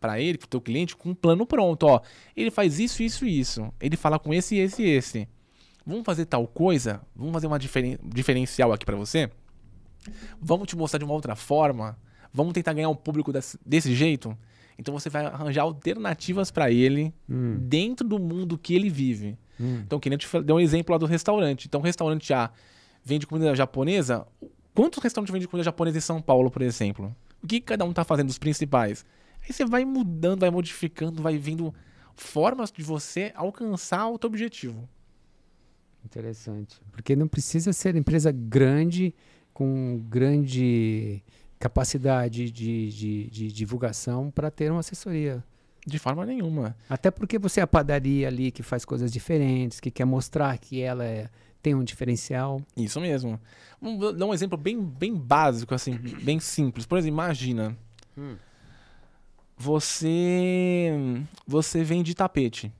para 0.00 0.20
ele, 0.20 0.38
pro 0.38 0.48
teu 0.48 0.60
cliente, 0.60 0.96
com 0.96 1.10
um 1.10 1.14
plano 1.14 1.46
pronto, 1.46 1.84
ó. 1.86 2.00
Ele 2.36 2.50
faz 2.50 2.78
isso, 2.78 3.02
isso 3.02 3.26
e 3.26 3.38
isso. 3.38 3.72
Ele 3.80 3.96
fala 3.96 4.18
com 4.18 4.32
esse, 4.32 4.56
esse 4.56 4.82
e 4.82 4.88
esse. 4.88 5.28
Vamos 5.86 6.04
fazer 6.04 6.26
tal 6.26 6.46
coisa? 6.46 7.00
Vamos 7.16 7.32
fazer 7.32 7.46
uma 7.46 7.58
diferen 7.58 7.98
diferencial 8.04 8.72
aqui 8.72 8.84
para 8.84 8.96
você? 8.96 9.30
Vamos 10.40 10.68
te 10.68 10.76
mostrar 10.76 10.98
de 10.98 11.04
uma 11.04 11.14
outra 11.14 11.34
forma? 11.34 11.98
Vamos 12.32 12.52
tentar 12.52 12.72
ganhar 12.74 12.88
um 12.88 12.94
público 12.94 13.32
desse, 13.32 13.58
desse 13.64 13.94
jeito? 13.94 14.36
Então 14.78 14.94
você 14.94 15.10
vai 15.10 15.26
arranjar 15.26 15.62
alternativas 15.62 16.50
para 16.50 16.70
ele 16.70 17.12
hum. 17.28 17.56
dentro 17.60 18.06
do 18.06 18.18
mundo 18.18 18.56
que 18.56 18.74
ele 18.74 18.88
vive. 18.88 19.36
Hum. 19.60 19.82
Então, 19.84 19.98
que 19.98 20.08
nem 20.08 20.14
eu 20.14 20.18
te 20.18 20.42
dei 20.42 20.54
um 20.54 20.60
exemplo 20.60 20.92
lá 20.92 20.98
do 20.98 21.06
restaurante. 21.06 21.66
Então, 21.66 21.80
o 21.80 21.84
restaurante 21.84 22.28
já 22.28 22.50
vende 23.04 23.26
comida 23.26 23.54
japonesa. 23.54 24.26
Quantos 24.74 25.02
restaurantes 25.02 25.32
vendem 25.32 25.48
comida 25.48 25.64
japonesa 25.64 25.98
em 25.98 26.00
São 26.00 26.22
Paulo, 26.22 26.50
por 26.50 26.62
exemplo? 26.62 27.14
O 27.42 27.46
que 27.46 27.60
cada 27.60 27.84
um 27.84 27.90
está 27.90 28.04
fazendo, 28.04 28.28
os 28.28 28.38
principais? 28.38 29.04
Aí 29.48 29.54
você 29.54 29.64
vai 29.64 29.84
mudando, 29.84 30.40
vai 30.40 30.50
modificando, 30.50 31.22
vai 31.22 31.38
vendo 31.38 31.74
formas 32.14 32.70
de 32.70 32.82
você 32.82 33.32
alcançar 33.34 34.08
o 34.10 34.18
teu 34.18 34.28
objetivo. 34.28 34.86
Interessante. 36.04 36.80
Porque 36.92 37.16
não 37.16 37.26
precisa 37.26 37.72
ser 37.72 37.96
empresa 37.96 38.30
grande, 38.30 39.14
com 39.54 39.98
grande 40.08 41.22
capacidade 41.58 42.50
de, 42.50 42.88
de, 42.90 43.30
de 43.30 43.52
divulgação 43.52 44.30
para 44.30 44.50
ter 44.50 44.70
uma 44.70 44.80
assessoria. 44.80 45.42
De 45.86 45.98
forma 45.98 46.26
nenhuma. 46.26 46.76
Até 46.88 47.10
porque 47.10 47.38
você 47.38 47.60
é 47.60 47.62
a 47.62 47.66
padaria 47.66 48.28
ali 48.28 48.50
que 48.50 48.62
faz 48.62 48.84
coisas 48.84 49.10
diferentes, 49.10 49.80
que 49.80 49.90
quer 49.90 50.04
mostrar 50.04 50.58
que 50.58 50.80
ela 50.82 51.04
é, 51.04 51.30
tem 51.62 51.74
um 51.74 51.82
diferencial. 51.82 52.60
Isso 52.76 53.00
mesmo. 53.00 53.40
Vamos 53.80 54.16
dar 54.16 54.26
um 54.26 54.34
exemplo 54.34 54.58
bem, 54.58 54.78
bem 54.78 55.14
básico, 55.14 55.74
assim, 55.74 55.96
bem 56.22 56.38
simples. 56.38 56.84
Por 56.84 56.98
exemplo, 56.98 57.14
imagina. 57.14 57.76
Hum. 58.16 58.36
Você. 59.58 60.92
Você 61.46 61.82
vende 61.82 62.14
tapete. 62.14 62.72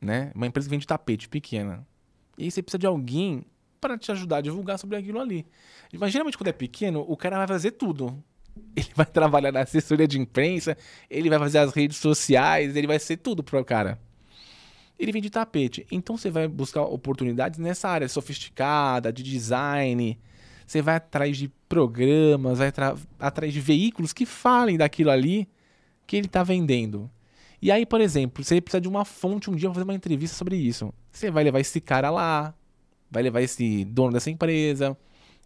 Né? 0.00 0.32
Uma 0.34 0.48
empresa 0.48 0.66
que 0.66 0.70
vende 0.70 0.86
tapete 0.86 1.28
pequena. 1.28 1.86
E 2.36 2.44
aí 2.44 2.50
você 2.50 2.60
precisa 2.60 2.78
de 2.78 2.86
alguém 2.86 3.44
para 3.80 3.96
te 3.96 4.10
ajudar 4.10 4.38
a 4.38 4.40
divulgar 4.40 4.78
sobre 4.78 4.96
aquilo 4.96 5.20
ali. 5.20 5.46
Imagina 5.92 6.24
quando 6.24 6.48
é 6.48 6.52
pequeno, 6.52 7.04
o 7.06 7.16
cara 7.16 7.38
vai 7.38 7.46
fazer 7.46 7.72
tudo. 7.72 8.20
Ele 8.76 8.90
vai 8.94 9.06
trabalhar 9.06 9.52
na 9.52 9.60
assessoria 9.60 10.06
de 10.06 10.20
imprensa, 10.20 10.76
ele 11.08 11.30
vai 11.30 11.38
fazer 11.38 11.58
as 11.58 11.72
redes 11.72 11.96
sociais, 11.96 12.76
ele 12.76 12.86
vai 12.86 12.98
ser 12.98 13.16
tudo 13.16 13.42
pro 13.42 13.64
cara. 13.64 13.98
Ele 14.98 15.10
vende 15.10 15.30
tapete. 15.30 15.86
Então 15.90 16.18
você 16.18 16.30
vai 16.30 16.46
buscar 16.46 16.82
oportunidades 16.82 17.58
nessa 17.58 17.88
área 17.88 18.08
sofisticada, 18.08 19.10
de 19.10 19.22
design. 19.22 20.18
Você 20.66 20.82
vai 20.82 20.96
atrás 20.96 21.38
de 21.38 21.48
programas, 21.66 22.58
vai 22.58 22.70
atrás 23.18 23.52
de 23.54 23.60
veículos 23.60 24.12
que 24.12 24.26
falem 24.26 24.76
daquilo 24.76 25.10
ali 25.10 25.48
que 26.12 26.16
ele 26.18 26.26
está 26.26 26.42
vendendo. 26.42 27.10
E 27.62 27.72
aí, 27.72 27.86
por 27.86 27.98
exemplo, 27.98 28.44
você 28.44 28.60
precisa 28.60 28.82
de 28.82 28.86
uma 28.86 29.02
fonte 29.02 29.50
um 29.50 29.56
dia 29.56 29.70
para 29.70 29.76
fazer 29.76 29.84
uma 29.84 29.94
entrevista 29.94 30.36
sobre 30.36 30.56
isso. 30.56 30.92
Você 31.10 31.30
vai 31.30 31.42
levar 31.42 31.58
esse 31.58 31.80
cara 31.80 32.10
lá, 32.10 32.54
vai 33.10 33.22
levar 33.22 33.40
esse 33.40 33.86
dono 33.86 34.12
dessa 34.12 34.28
empresa, 34.28 34.94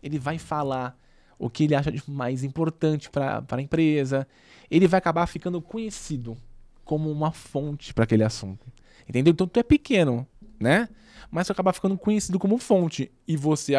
ele 0.02 0.18
vai 0.18 0.38
falar 0.38 0.98
o 1.38 1.48
que 1.48 1.62
ele 1.62 1.76
acha 1.76 1.92
de 1.92 2.02
mais 2.10 2.42
importante 2.42 3.08
para 3.08 3.44
a 3.48 3.62
empresa. 3.62 4.26
Ele 4.68 4.88
vai 4.88 4.98
acabar 4.98 5.24
ficando 5.28 5.62
conhecido 5.62 6.36
como 6.84 7.12
uma 7.12 7.30
fonte 7.30 7.94
para 7.94 8.02
aquele 8.02 8.24
assunto. 8.24 8.66
Entendeu? 9.08 9.30
Então 9.30 9.46
tu 9.46 9.60
é 9.60 9.62
pequeno, 9.62 10.26
né? 10.58 10.88
Mas 11.30 11.46
tu 11.46 11.52
acaba 11.52 11.72
ficando 11.72 11.96
conhecido 11.96 12.40
como 12.40 12.58
fonte. 12.58 13.12
E 13.28 13.36
você, 13.36 13.74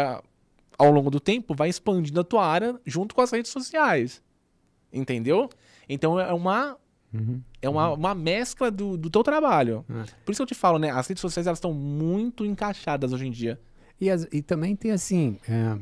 ao 0.77 0.89
longo 0.89 1.11
do 1.11 1.19
tempo, 1.19 1.53
vai 1.53 1.67
expandindo 1.67 2.21
a 2.21 2.23
tua 2.23 2.47
área 2.47 2.79
junto 2.85 3.13
com 3.13 3.19
as 3.19 3.31
redes 3.31 3.51
sociais. 3.51 4.25
Entendeu? 4.97 5.49
Então 5.87 6.19
é 6.19 6.33
uma. 6.33 6.77
Uhum. 7.13 7.41
É 7.61 7.69
uma, 7.69 7.93
uma 7.93 8.15
mescla 8.15 8.69
do, 8.69 8.97
do 8.97 9.09
teu 9.09 9.23
trabalho. 9.23 9.85
Uhum. 9.89 10.03
Por 10.25 10.31
isso 10.31 10.39
que 10.39 10.43
eu 10.43 10.47
te 10.47 10.55
falo, 10.55 10.77
né? 10.77 10.91
As 10.91 11.07
redes 11.07 11.21
sociais 11.21 11.47
elas 11.47 11.57
estão 11.57 11.73
muito 11.73 12.45
encaixadas 12.45 13.13
hoje 13.13 13.27
em 13.27 13.31
dia. 13.31 13.59
E, 13.99 14.09
as, 14.09 14.27
e 14.31 14.41
também 14.41 14.75
tem 14.75 14.91
assim. 14.91 15.39
É, 15.47 15.77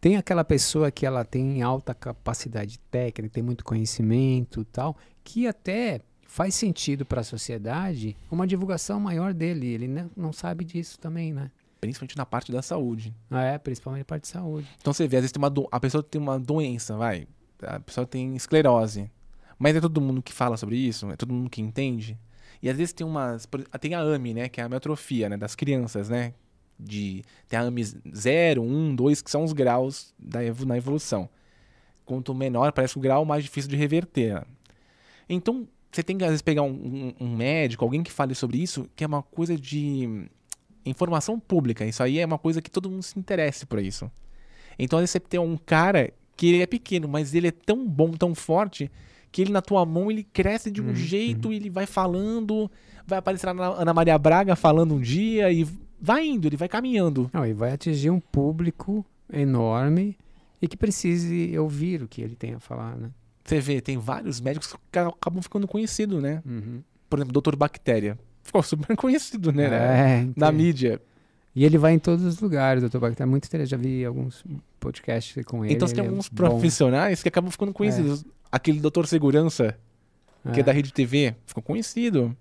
tem 0.00 0.16
aquela 0.16 0.44
pessoa 0.44 0.90
que 0.90 1.04
ela 1.04 1.24
tem 1.24 1.62
alta 1.62 1.92
capacidade 1.92 2.78
técnica, 2.90 3.34
tem 3.34 3.42
muito 3.42 3.64
conhecimento 3.64 4.64
tal, 4.64 4.96
que 5.22 5.46
até 5.46 6.00
faz 6.22 6.54
sentido 6.54 7.04
para 7.04 7.20
a 7.20 7.24
sociedade 7.24 8.16
uma 8.30 8.46
divulgação 8.46 8.98
maior 8.98 9.34
dele. 9.34 9.66
Ele 9.66 9.88
não 10.16 10.32
sabe 10.32 10.64
disso 10.64 10.98
também, 10.98 11.32
né? 11.32 11.50
Principalmente 11.80 12.16
na 12.16 12.24
parte 12.24 12.52
da 12.52 12.62
saúde. 12.62 13.14
Ah, 13.30 13.42
é, 13.42 13.58
principalmente 13.58 14.00
na 14.00 14.04
parte 14.04 14.22
de 14.22 14.28
saúde. 14.28 14.68
Então 14.80 14.92
você 14.92 15.06
vê, 15.06 15.16
às 15.16 15.22
vezes 15.22 15.32
tem 15.32 15.40
uma 15.40 15.50
do... 15.50 15.68
a 15.70 15.80
pessoa 15.80 16.02
tem 16.02 16.20
uma 16.20 16.38
doença, 16.38 16.96
vai. 16.96 17.26
A 17.62 17.80
pessoa 17.80 18.06
tem 18.06 18.36
esclerose. 18.36 19.10
Mas 19.58 19.76
é 19.76 19.80
todo 19.80 20.00
mundo 20.00 20.22
que 20.22 20.32
fala 20.32 20.56
sobre 20.56 20.76
isso? 20.76 21.10
É 21.10 21.16
todo 21.16 21.32
mundo 21.32 21.50
que 21.50 21.60
entende? 21.60 22.18
E 22.62 22.68
às 22.68 22.76
vezes 22.76 22.92
tem 22.92 23.06
umas. 23.06 23.48
Tem 23.80 23.94
a 23.94 24.00
AMI, 24.00 24.34
né? 24.34 24.48
Que 24.48 24.60
é 24.60 24.64
a 24.64 24.66
atrofia, 24.66 25.28
né? 25.28 25.36
Das 25.36 25.54
crianças, 25.54 26.08
né? 26.08 26.34
de 26.82 27.22
tem 27.48 27.58
a 27.58 27.62
AMI 27.62 27.84
0, 27.84 28.62
1, 28.62 28.94
2, 28.96 29.22
que 29.22 29.30
são 29.30 29.44
os 29.44 29.52
graus 29.52 30.14
da 30.18 30.40
na 30.66 30.76
evolução. 30.76 31.28
Quanto 32.04 32.34
menor, 32.34 32.72
parece 32.72 32.96
o 32.96 33.00
grau 33.00 33.24
mais 33.24 33.44
difícil 33.44 33.70
de 33.70 33.76
reverter. 33.76 34.44
Então, 35.28 35.68
você 35.92 36.02
tem 36.02 36.18
que 36.18 36.24
às 36.24 36.30
vezes 36.30 36.42
pegar 36.42 36.62
um, 36.62 36.70
um, 36.70 37.14
um, 37.20 37.36
médico, 37.36 37.84
alguém 37.84 38.02
que 38.02 38.10
fale 38.10 38.34
sobre 38.34 38.58
isso, 38.58 38.88
que 38.96 39.04
é 39.04 39.06
uma 39.06 39.22
coisa 39.22 39.56
de 39.56 40.28
informação 40.84 41.38
pública. 41.38 41.84
Isso 41.84 42.02
aí 42.02 42.18
é 42.18 42.26
uma 42.26 42.38
coisa 42.38 42.60
que 42.60 42.70
todo 42.70 42.90
mundo 42.90 43.02
se 43.02 43.18
interesse 43.18 43.64
por 43.64 43.78
isso. 43.78 44.10
Então, 44.78 44.98
às 44.98 45.02
vezes 45.02 45.12
você 45.12 45.20
tem 45.20 45.38
um 45.38 45.56
cara 45.56 46.12
que 46.40 46.46
ele 46.46 46.62
é 46.62 46.66
pequeno, 46.66 47.06
mas 47.06 47.34
ele 47.34 47.48
é 47.48 47.50
tão 47.50 47.86
bom, 47.86 48.12
tão 48.12 48.34
forte, 48.34 48.90
que 49.30 49.42
ele 49.42 49.52
na 49.52 49.60
tua 49.60 49.84
mão 49.84 50.10
ele 50.10 50.24
cresce 50.24 50.70
de 50.70 50.80
um 50.80 50.86
uhum, 50.86 50.94
jeito, 50.94 51.48
uhum. 51.48 51.52
ele 51.52 51.68
vai 51.68 51.84
falando, 51.84 52.70
vai 53.06 53.18
aparecer 53.18 53.52
na 53.52 53.66
Ana 53.66 53.92
Maria 53.92 54.16
Braga 54.16 54.56
falando 54.56 54.94
um 54.94 55.00
dia 55.00 55.52
e 55.52 55.68
vai 56.00 56.26
indo, 56.26 56.48
ele 56.48 56.56
vai 56.56 56.66
caminhando. 56.66 57.30
Não, 57.30 57.46
e 57.46 57.52
vai 57.52 57.72
atingir 57.74 58.08
um 58.08 58.18
público 58.18 59.04
enorme 59.30 60.16
e 60.62 60.66
que 60.66 60.78
precise 60.78 61.58
ouvir 61.58 62.02
o 62.02 62.08
que 62.08 62.22
ele 62.22 62.34
tem 62.34 62.54
a 62.54 62.58
falar, 62.58 62.96
né? 62.96 63.10
Você 63.44 63.60
vê, 63.60 63.78
tem 63.82 63.98
vários 63.98 64.40
médicos 64.40 64.74
que 64.90 64.98
acabam 64.98 65.42
ficando 65.42 65.68
conhecidos, 65.68 66.22
né? 66.22 66.42
Uhum. 66.46 66.82
Por 67.10 67.18
exemplo, 67.18 67.34
Doutor 67.34 67.54
Bactéria. 67.54 68.18
Ficou 68.42 68.62
super 68.62 68.96
conhecido, 68.96 69.52
né? 69.52 69.64
É, 69.66 70.16
Na 70.24 70.48
então. 70.48 70.52
mídia. 70.52 71.02
E 71.54 71.64
ele 71.64 71.78
vai 71.78 71.92
em 71.92 71.98
todos 71.98 72.24
os 72.24 72.40
lugares, 72.40 72.80
Doutor 72.80 73.00
Bactéria. 73.00 73.28
Muito 73.28 73.46
interessante. 73.46 73.70
Já 73.70 73.76
vi 73.76 74.04
alguns 74.04 74.44
podcasts 74.78 75.44
com 75.44 75.64
ele. 75.64 75.74
Então 75.74 75.88
você 75.88 75.94
tem 75.94 76.06
alguns 76.06 76.26
é 76.26 76.34
profissionais 76.34 77.22
que 77.22 77.28
acabam 77.28 77.50
ficando 77.50 77.72
conhecidos. 77.72 78.22
É. 78.22 78.24
Aquele 78.52 78.80
Doutor 78.80 79.06
Segurança, 79.06 79.76
que 80.52 80.58
é. 80.58 80.60
é 80.60 80.62
da 80.62 80.72
Rede 80.72 80.92
TV, 80.92 81.34
ficou 81.46 81.62
conhecido. 81.62 82.36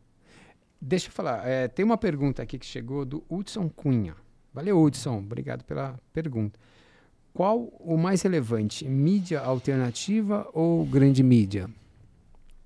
Deixa 0.82 1.07
eu 1.07 1.12
falar, 1.12 1.45
é, 1.45 1.68
tem 1.68 1.84
uma 1.84 1.97
pergunta 1.97 2.41
aqui 2.41 2.57
que 2.57 2.66
chegou 2.66 3.03
do 3.03 3.24
Hudson 3.30 3.68
Cunha. 3.68 4.16
Valeu, 4.53 4.82
Hudson, 4.82 5.18
obrigado 5.18 5.64
pela 5.64 5.99
pergunta. 6.14 6.57
Qual 7.34 7.66
o 7.80 7.97
mais 7.97 8.22
relevante, 8.22 8.88
mídia 8.88 9.41
alternativa 9.41 10.49
ou 10.53 10.86
grande 10.86 11.22
mídia? 11.22 11.70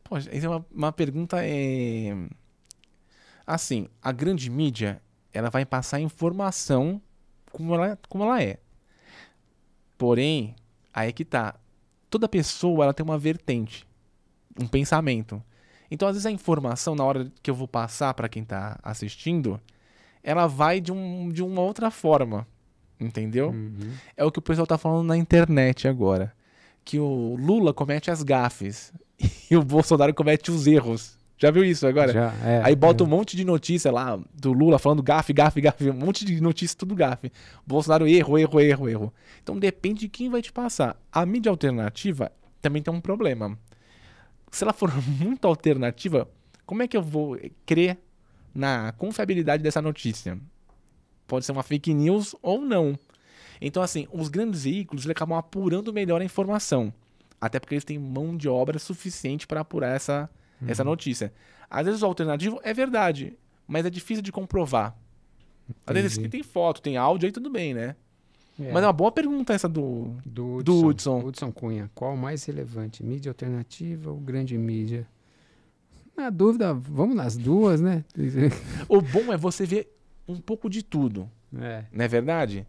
Poxa, 0.04 0.30
essa 0.32 0.46
é 0.46 0.50
uma, 0.50 0.66
uma 0.72 0.92
pergunta 0.92 1.38
é... 1.44 2.16
Assim, 3.46 3.88
a 4.02 4.12
grande 4.12 4.50
mídia, 4.50 5.02
ela 5.34 5.50
vai 5.50 5.66
passar 5.66 6.00
informação 6.00 7.02
como 7.52 7.74
ela, 7.76 7.98
como 8.08 8.24
ela 8.24 8.42
é. 8.42 8.58
Porém, 9.98 10.56
aí 10.94 11.10
é 11.10 11.12
que 11.12 11.26
tá. 11.26 11.56
Toda 12.10 12.30
pessoa, 12.30 12.86
ela 12.86 12.94
tem 12.94 13.04
uma 13.04 13.18
vertente, 13.18 13.88
um 14.60 14.68
pensamento. 14.68 15.42
Então, 15.90 16.08
às 16.08 16.16
vezes, 16.16 16.26
a 16.26 16.32
informação, 16.32 16.96
na 16.96 17.04
hora 17.04 17.32
que 17.42 17.50
eu 17.50 17.56
vou 17.56 17.68
passar 17.68 18.14
para 18.14 18.30
quem 18.30 18.44
está 18.44 18.80
assistindo, 18.84 19.60
ela 20.24 20.48
vai 20.48 20.80
de, 20.80 20.92
um, 20.92 21.30
de 21.30 21.44
uma 21.44 21.62
outra 21.62 21.90
forma. 21.92 22.48
Entendeu? 23.00 23.50
Uhum. 23.50 23.94
É 24.16 24.24
o 24.24 24.32
que 24.32 24.40
o 24.40 24.42
pessoal 24.42 24.68
tá 24.68 24.78
falando 24.78 25.08
na 25.08 25.18
internet 25.18 25.88
agora. 25.88 26.34
Que 26.86 27.00
o 27.00 27.36
Lula 27.36 27.74
comete 27.74 28.10
as 28.10 28.24
gafes 28.24 28.94
e 29.50 29.56
o 29.56 29.64
Bolsonaro 29.64 30.14
comete 30.14 30.52
os 30.52 30.68
erros. 30.68 31.18
Já 31.44 31.52
viu 31.52 31.64
isso 31.64 31.86
agora? 31.86 32.14
Já, 32.14 32.34
é, 32.44 32.62
Aí 32.64 32.76
bota 32.76 33.04
é. 33.04 33.06
um 33.06 33.10
monte 33.10 33.36
de 33.36 33.44
notícia 33.44 33.92
lá 33.92 34.20
do 34.34 34.54
Lula 34.54 34.80
falando 34.80 35.04
gafe, 35.04 35.34
gafe, 35.34 35.60
gafe, 35.60 35.90
um 35.90 35.94
monte 35.94 36.24
de 36.24 36.40
notícia, 36.40 36.78
tudo 36.78 36.96
gafe. 36.96 37.32
Bolsonaro 37.68 38.08
erro, 38.08 38.38
erro, 38.38 38.60
erro, 38.60 38.90
erro. 38.90 39.14
Então 39.42 39.58
depende 39.60 40.02
de 40.02 40.10
quem 40.10 40.30
vai 40.30 40.42
te 40.42 40.52
passar. 40.52 40.96
A 41.12 41.26
mídia 41.26 41.50
alternativa 41.50 42.32
também 42.62 42.82
tem 42.82 42.94
um 42.94 43.02
problema 43.02 43.58
se 44.54 44.64
ela 44.64 44.72
for 44.72 44.90
muito 45.20 45.46
alternativa, 45.46 46.30
como 46.66 46.84
é 46.84 46.88
que 46.88 46.96
eu 46.96 47.02
vou 47.02 47.38
crer 47.66 47.98
na 48.54 48.94
confiabilidade 48.94 49.64
dessa 49.64 49.82
notícia? 49.82 50.40
Pode 51.28 51.46
ser 51.46 51.52
uma 51.52 51.64
fake 51.64 51.94
news 51.94 52.36
ou 52.42 52.62
não. 52.62 52.98
Então, 53.60 53.82
assim, 53.82 54.08
os 54.12 54.30
grandes 54.30 54.64
veículos 54.64 55.10
acabam 55.10 55.38
apurando 55.38 55.92
melhor 55.92 56.22
a 56.22 56.26
informação. 56.26 56.94
Até 57.42 57.60
porque 57.60 57.74
eles 57.74 57.84
têm 57.84 57.98
mão 57.98 58.38
de 58.38 58.48
obra 58.48 58.78
suficiente 58.78 59.48
para 59.48 59.62
apurar 59.62 59.96
essa, 59.96 60.30
uhum. 60.64 60.70
essa 60.70 60.84
notícia. 60.84 61.34
Às 61.70 61.86
vezes 61.86 62.02
o 62.02 62.06
alternativo 62.06 62.60
é 62.64 62.74
verdade, 62.74 63.38
mas 63.68 63.86
é 63.86 63.90
difícil 63.90 64.24
de 64.24 64.32
comprovar. 64.32 64.96
Entendi. 65.70 65.82
Às 65.86 66.16
vezes 66.16 66.30
tem 66.30 66.44
foto, 66.44 66.82
tem 66.82 66.98
áudio, 66.98 67.28
aí 67.28 67.32
tudo 67.32 67.50
bem, 67.50 67.74
né? 67.74 67.96
É. 68.60 68.72
Mas 68.72 68.84
é 68.84 68.86
uma 68.86 68.94
boa 68.94 69.12
pergunta 69.12 69.54
essa 69.54 69.68
do, 69.68 70.16
do, 70.26 70.58
Hudson, 70.58 70.64
do 70.64 70.88
Hudson. 70.88 71.20
Hudson 71.20 71.52
Cunha. 71.52 71.92
Qual 71.96 72.14
o 72.14 72.18
mais 72.18 72.46
relevante? 72.46 73.04
Mídia 73.04 73.32
alternativa 73.32 74.12
ou 74.12 74.18
grande 74.18 74.58
mídia? 74.58 75.08
Na 76.16 76.30
dúvida, 76.30 76.74
vamos 76.74 77.16
nas 77.16 77.36
duas, 77.36 77.82
né? 77.82 78.06
o 78.88 79.02
bom 79.02 79.34
é 79.34 79.38
você 79.38 79.66
ver 79.66 79.92
um 80.28 80.38
pouco 80.38 80.70
de 80.70 80.84
tudo. 80.84 81.30
É. 81.60 81.86
Não 81.92 82.06
é 82.06 82.08
verdade? 82.08 82.68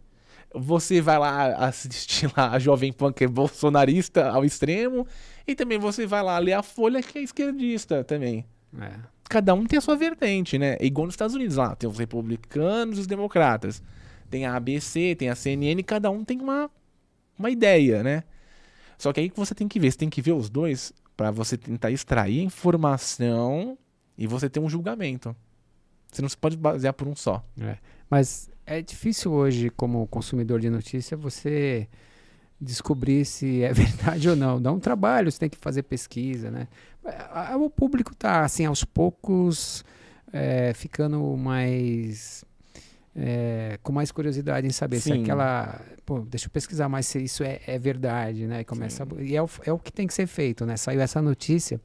Você 0.53 1.01
vai 1.01 1.19
lá 1.19 1.55
assistir 1.67 2.31
lá 2.35 2.51
a 2.51 2.59
Jovem 2.59 2.91
Pan, 2.91 3.11
que 3.11 3.25
é 3.25 3.27
bolsonarista 3.27 4.29
ao 4.29 4.43
extremo, 4.43 5.05
e 5.47 5.55
também 5.55 5.77
você 5.77 6.05
vai 6.05 6.23
lá 6.23 6.37
ler 6.39 6.53
a 6.53 6.63
Folha, 6.63 7.01
que 7.01 7.19
é 7.19 7.21
esquerdista 7.21 8.03
também. 8.03 8.45
É. 8.79 8.91
Cada 9.29 9.53
um 9.53 9.65
tem 9.65 9.77
a 9.77 9.81
sua 9.81 9.95
vertente, 9.95 10.57
né? 10.57 10.77
É 10.79 10.85
igual 10.85 11.05
nos 11.05 11.13
Estados 11.13 11.35
Unidos 11.35 11.57
lá, 11.57 11.75
tem 11.75 11.89
os 11.89 11.97
republicanos 11.97 12.97
e 12.97 13.01
os 13.01 13.07
democratas 13.07 13.81
tem 14.29 14.45
a 14.45 14.55
ABC, 14.55 15.15
tem 15.15 15.29
a 15.29 15.35
CNN, 15.35 15.81
cada 15.83 16.09
um 16.09 16.23
tem 16.23 16.39
uma, 16.39 16.69
uma 17.37 17.49
ideia, 17.49 18.03
né? 18.03 18.23
Só 18.97 19.11
que 19.11 19.19
aí 19.19 19.29
que 19.29 19.37
você 19.37 19.53
tem 19.53 19.67
que 19.67 19.79
ver, 19.79 19.91
você 19.91 19.97
tem 19.97 20.09
que 20.09 20.21
ver 20.21 20.33
os 20.33 20.49
dois 20.49 20.93
para 21.15 21.31
você 21.31 21.57
tentar 21.57 21.91
extrair 21.91 22.41
informação 22.41 23.77
e 24.17 24.27
você 24.27 24.49
ter 24.49 24.59
um 24.59 24.69
julgamento. 24.69 25.35
Você 26.11 26.21
não 26.21 26.29
se 26.29 26.37
pode 26.37 26.55
basear 26.57 26.93
por 26.93 27.07
um 27.07 27.15
só. 27.15 27.43
É. 27.59 27.77
Mas 28.09 28.49
é 28.65 28.81
difícil 28.81 29.31
hoje, 29.31 29.69
como 29.69 30.07
consumidor 30.07 30.59
de 30.59 30.69
notícia, 30.69 31.15
você 31.15 31.87
descobrir 32.59 33.25
se 33.25 33.63
é 33.63 33.73
verdade 33.73 34.29
ou 34.29 34.35
não. 34.35 34.61
Dá 34.61 34.71
um 34.71 34.79
trabalho, 34.79 35.31
você 35.31 35.39
tem 35.39 35.49
que 35.49 35.57
fazer 35.57 35.83
pesquisa, 35.83 36.49
né? 36.49 36.67
O 37.59 37.69
público 37.69 38.13
está, 38.13 38.43
assim, 38.43 38.65
aos 38.65 38.83
poucos 38.83 39.83
é, 40.33 40.73
ficando 40.73 41.19
mais... 41.37 42.43
É, 43.17 43.79
com 43.81 43.93
mais 43.93 44.11
curiosidade 44.11 44.67
em 44.67 44.71
saber 44.71 44.99
Sim. 44.99 45.13
se 45.13 45.21
aquela... 45.21 45.79
Pô, 46.05 46.19
deixa 46.19 46.47
eu 46.47 46.49
pesquisar 46.49 46.89
mais 46.89 47.05
se 47.05 47.23
isso 47.23 47.43
é, 47.43 47.61
é 47.65 47.79
verdade, 47.79 48.45
né? 48.45 48.61
E, 48.61 48.65
começa 48.65 49.03
a, 49.03 49.21
e 49.21 49.35
é 49.35 49.41
o, 49.41 49.49
é 49.63 49.71
o 49.71 49.79
que 49.79 49.91
tem 49.91 50.05
que 50.05 50.13
ser 50.13 50.27
feito, 50.27 50.65
né? 50.65 50.75
Saiu 50.75 50.99
essa 50.99 51.21
notícia, 51.21 51.79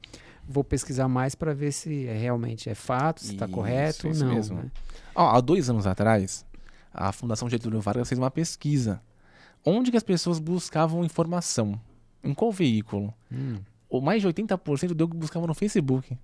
vou 0.45 0.63
pesquisar 0.63 1.07
mais 1.07 1.33
para 1.33 1.53
ver 1.53 1.71
se 1.71 2.05
é, 2.05 2.17
realmente 2.17 2.69
é 2.69 2.75
fato, 2.75 3.21
se 3.21 3.33
está 3.33 3.47
correto 3.47 4.09
ou 4.09 4.13
não. 4.13 4.35
Mesmo. 4.35 4.57
Né? 4.57 4.71
há 5.15 5.39
dois 5.39 5.69
anos 5.69 5.87
atrás, 5.87 6.45
a 6.93 7.11
Fundação 7.13 7.49
Getúlio 7.49 7.79
Vargas 7.79 8.09
fez 8.09 8.19
uma 8.19 8.29
pesquisa 8.29 9.01
onde 9.65 9.91
que 9.91 9.97
as 9.97 10.03
pessoas 10.03 10.39
buscavam 10.39 11.03
informação? 11.03 11.79
Em 12.23 12.33
qual 12.33 12.51
veículo? 12.51 13.13
Hum. 13.31 13.57
Ou 13.89 14.01
mais 14.01 14.21
de 14.21 14.27
80% 14.27 14.93
deu 14.93 15.07
que 15.07 15.17
buscavam 15.17 15.47
no 15.47 15.53
Facebook. 15.53 16.17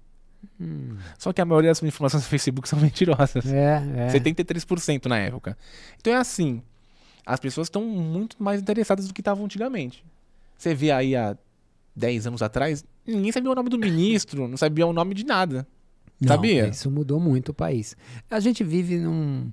Hum. 0.60 0.96
Só 1.18 1.34
que 1.34 1.42
a 1.42 1.46
maioria 1.46 1.72
das 1.72 1.82
informações 1.82 2.24
do 2.24 2.30
Facebook 2.30 2.68
são 2.68 2.80
mentirosas. 2.82 3.46
É, 3.46 3.82
é. 3.96 4.08
73% 4.08 5.06
na 5.06 5.18
época. 5.18 5.58
Então 6.00 6.14
é 6.14 6.18
assim. 6.18 6.62
As 7.26 7.40
pessoas 7.40 7.68
estão 7.68 7.84
muito 7.84 8.42
mais 8.42 8.62
interessadas 8.62 9.08
do 9.08 9.14
que 9.14 9.20
estavam 9.20 9.46
antigamente. 9.46 10.04
Você 10.58 10.74
vê 10.74 10.92
aí 10.92 11.16
há 11.16 11.38
10 11.94 12.28
anos 12.28 12.42
atrás, 12.42 12.86
ninguém 13.06 13.32
sabia 13.32 13.52
o 13.52 13.56
nome 13.56 13.70
do 13.70 13.78
ministro, 13.78 14.48
não 14.48 14.56
sabia 14.56 14.88
o 14.88 14.94
nome 14.94 15.14
de 15.14 15.26
nada. 15.26 15.68
Não, 16.22 16.30
sabia? 16.30 16.68
Isso 16.68 16.90
mudou 16.90 17.20
muito 17.20 17.50
o 17.50 17.54
país. 17.54 17.98
A 18.30 18.40
gente 18.40 18.64
vive 18.64 18.98
num, 18.98 19.52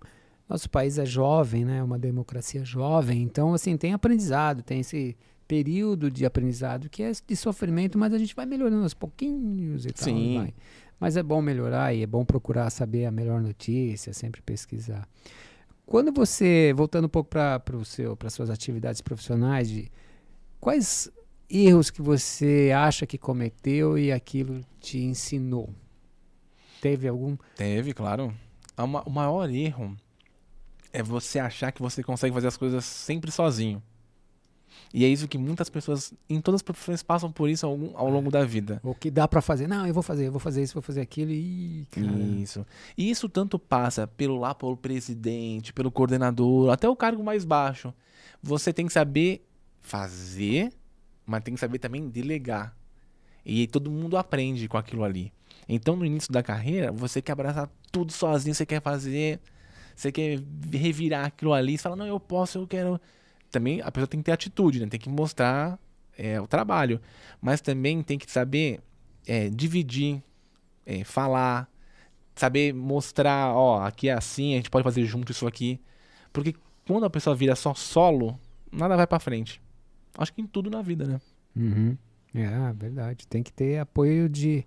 nosso 0.54 0.70
país 0.70 0.98
é 0.98 1.04
jovem, 1.04 1.64
né? 1.64 1.82
Uma 1.82 1.98
democracia 1.98 2.64
jovem. 2.64 3.22
Então, 3.22 3.52
assim, 3.54 3.76
tem 3.76 3.92
aprendizado, 3.92 4.62
tem 4.62 4.80
esse 4.80 5.16
período 5.48 6.10
de 6.10 6.24
aprendizado 6.24 6.88
que 6.88 7.02
é 7.02 7.12
de 7.26 7.36
sofrimento, 7.36 7.98
mas 7.98 8.14
a 8.14 8.18
gente 8.18 8.34
vai 8.34 8.46
melhorando 8.46 8.84
aos 8.84 8.94
pouquinhos 8.94 9.84
e 9.84 9.92
tal. 9.92 10.04
Sim. 10.04 10.38
Vai. 10.38 10.54
Mas 10.98 11.16
é 11.16 11.22
bom 11.22 11.42
melhorar 11.42 11.92
e 11.92 12.02
é 12.02 12.06
bom 12.06 12.24
procurar 12.24 12.70
saber 12.70 13.04
a 13.04 13.10
melhor 13.10 13.42
notícia, 13.42 14.12
sempre 14.12 14.40
pesquisar. 14.40 15.08
Quando 15.84 16.12
você, 16.12 16.72
voltando 16.74 17.06
um 17.06 17.10
pouco 17.10 17.28
para 17.28 17.60
para 17.60 18.30
suas 18.30 18.48
atividades 18.48 19.00
profissionais, 19.00 19.68
de, 19.68 19.90
quais 20.60 21.10
erros 21.50 21.90
que 21.90 22.00
você 22.00 22.72
acha 22.74 23.04
que 23.04 23.18
cometeu 23.18 23.98
e 23.98 24.12
aquilo 24.12 24.60
te 24.80 24.98
ensinou? 24.98 25.68
Teve 26.80 27.08
algum? 27.08 27.36
Teve, 27.56 27.92
claro. 27.92 28.32
O 28.78 29.10
maior 29.10 29.50
erro 29.50 29.94
é 30.94 31.02
você 31.02 31.40
achar 31.40 31.72
que 31.72 31.82
você 31.82 32.04
consegue 32.04 32.32
fazer 32.32 32.46
as 32.46 32.56
coisas 32.56 32.84
sempre 32.84 33.30
sozinho. 33.32 33.82
E 34.92 35.04
é 35.04 35.08
isso 35.08 35.26
que 35.26 35.36
muitas 35.36 35.68
pessoas 35.68 36.14
em 36.30 36.40
todas 36.40 36.60
as 36.60 36.62
profissões 36.62 37.02
passam 37.02 37.32
por 37.32 37.50
isso 37.50 37.66
ao, 37.66 37.76
ao 37.96 38.08
longo 38.08 38.30
da 38.30 38.44
vida. 38.44 38.80
O 38.80 38.94
que 38.94 39.10
dá 39.10 39.26
para 39.26 39.42
fazer? 39.42 39.66
Não, 39.66 39.84
eu 39.84 39.92
vou 39.92 40.04
fazer, 40.04 40.28
eu 40.28 40.30
vou 40.30 40.38
fazer 40.38 40.62
isso, 40.62 40.72
vou 40.72 40.82
fazer 40.82 41.00
aquilo 41.00 41.32
e 41.32 41.84
isso. 42.40 42.64
E 42.96 43.10
isso 43.10 43.28
tanto 43.28 43.58
passa 43.58 44.06
pelo 44.06 44.38
lá 44.38 44.54
pelo 44.54 44.76
presidente, 44.76 45.72
pelo 45.72 45.90
coordenador, 45.90 46.70
até 46.70 46.88
o 46.88 46.94
cargo 46.94 47.24
mais 47.24 47.44
baixo. 47.44 47.92
Você 48.40 48.72
tem 48.72 48.86
que 48.86 48.92
saber 48.92 49.44
fazer, 49.80 50.72
mas 51.26 51.42
tem 51.42 51.54
que 51.54 51.60
saber 51.60 51.80
também 51.80 52.08
delegar. 52.08 52.76
E 53.44 53.66
todo 53.66 53.90
mundo 53.90 54.16
aprende 54.16 54.68
com 54.68 54.78
aquilo 54.78 55.02
ali. 55.02 55.32
Então, 55.68 55.96
no 55.96 56.06
início 56.06 56.32
da 56.32 56.42
carreira, 56.42 56.92
você 56.92 57.20
quer 57.20 57.32
abraçar 57.32 57.68
tudo 57.90 58.12
sozinho, 58.12 58.54
você 58.54 58.64
quer 58.64 58.80
fazer 58.80 59.40
você 59.94 60.10
quer 60.12 60.40
revirar 60.72 61.26
aquilo 61.26 61.52
ali, 61.52 61.76
você 61.76 61.82
fala, 61.82 61.96
não, 61.96 62.06
eu 62.06 62.18
posso, 62.18 62.58
eu 62.58 62.66
quero. 62.66 63.00
Também 63.50 63.80
a 63.80 63.90
pessoa 63.90 64.08
tem 64.08 64.20
que 64.20 64.24
ter 64.24 64.32
atitude, 64.32 64.80
né? 64.80 64.86
Tem 64.88 64.98
que 64.98 65.08
mostrar 65.08 65.78
é, 66.18 66.40
o 66.40 66.46
trabalho. 66.46 67.00
Mas 67.40 67.60
também 67.60 68.02
tem 68.02 68.18
que 68.18 68.30
saber 68.30 68.80
é, 69.26 69.48
dividir, 69.48 70.22
é, 70.84 71.04
falar, 71.04 71.68
saber 72.34 72.74
mostrar, 72.74 73.54
ó, 73.54 73.82
aqui 73.82 74.08
é 74.08 74.12
assim, 74.12 74.54
a 74.54 74.56
gente 74.56 74.70
pode 74.70 74.84
fazer 74.84 75.04
junto 75.04 75.32
isso 75.32 75.46
aqui. 75.46 75.80
Porque 76.32 76.54
quando 76.86 77.04
a 77.04 77.10
pessoa 77.10 77.36
vira 77.36 77.54
só 77.54 77.74
solo, 77.74 78.38
nada 78.72 78.96
vai 78.96 79.06
para 79.06 79.20
frente. 79.20 79.60
Acho 80.18 80.32
que 80.32 80.42
em 80.42 80.46
tudo 80.46 80.70
na 80.70 80.82
vida, 80.82 81.06
né? 81.06 81.20
Uhum. 81.56 81.96
É, 82.34 82.72
verdade. 82.72 83.26
Tem 83.28 83.42
que 83.42 83.52
ter 83.52 83.78
apoio 83.78 84.28
de. 84.28 84.66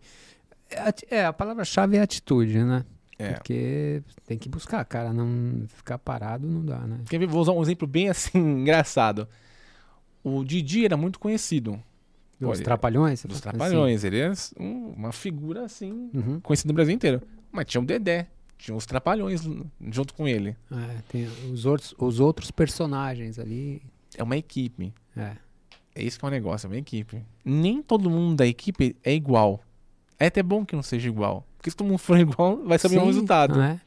É, 1.10 1.26
a 1.26 1.34
palavra-chave 1.34 1.98
é 1.98 2.02
atitude, 2.02 2.64
né? 2.64 2.86
É. 3.20 3.34
Porque 3.34 4.04
tem 4.26 4.38
que 4.38 4.48
buscar, 4.48 4.84
cara. 4.86 5.12
Não 5.12 5.66
ficar 5.70 5.98
parado 5.98 6.48
não 6.48 6.64
dá, 6.64 6.80
né? 6.80 7.02
Quer 7.10 7.20
ver? 7.20 7.28
Vou 7.28 7.42
usar 7.42 7.52
um 7.52 7.62
exemplo 7.62 7.88
bem 7.88 8.10
assim, 8.10 8.38
engraçado. 8.62 9.28
O 10.24 10.44
Didi 10.44 10.86
era 10.86 10.98
muito 10.98 11.20
conhecido. 11.20 11.82
Dos 12.40 12.50
Olha, 12.50 12.64
Trapalhões? 12.64 13.26
Dos 13.26 13.42
Trapalhões. 13.42 13.98
Assim. 13.98 14.08
Ele 14.08 14.20
era 14.20 14.34
um, 14.60 14.94
uma 14.96 15.12
figura 15.12 15.66
assim, 15.66 16.10
uhum. 16.14 16.40
conhecida 16.40 16.72
no 16.72 16.76
Brasil 16.76 16.94
inteiro. 16.94 17.22
Mas 17.52 17.66
tinha 17.66 17.82
o 17.82 17.86
Dedé. 17.86 18.28
Tinha 18.58 18.76
os 18.76 18.86
Trapalhões 18.86 19.42
junto 19.90 20.14
com 20.14 20.28
ele. 20.28 20.56
É, 20.72 21.02
tem 21.08 21.28
os 21.52 21.66
outros, 21.66 21.96
os 21.98 22.20
outros 22.20 22.52
personagens 22.52 23.40
ali. 23.40 23.82
É 24.16 24.24
uma 24.24 24.38
equipe. 24.38 24.94
É. 25.16 25.38
É 25.96 26.04
isso 26.04 26.20
que 26.20 26.26
é 26.26 26.28
um 26.28 26.32
negócio, 26.32 26.68
é 26.68 26.70
uma 26.70 26.78
equipe. 26.78 27.24
Nem 27.44 27.82
todo 27.82 28.10
mundo 28.10 28.38
da 28.38 28.46
equipe 28.46 28.96
é 29.04 29.14
igual. 29.14 29.60
É 30.20 30.28
até 30.28 30.44
bom 30.44 30.64
que 30.64 30.76
não 30.76 30.84
seja 30.84 31.08
igual. 31.08 31.44
Porque 31.68 31.72
se 31.72 31.78
todo 31.78 31.88
mundo 31.88 32.00
for 32.00 32.18
igual, 32.20 32.64
vai 32.64 32.78
ser 32.78 32.88
o 32.88 32.92
mesmo 32.92 33.06
resultado. 33.06 33.62
É? 33.62 33.80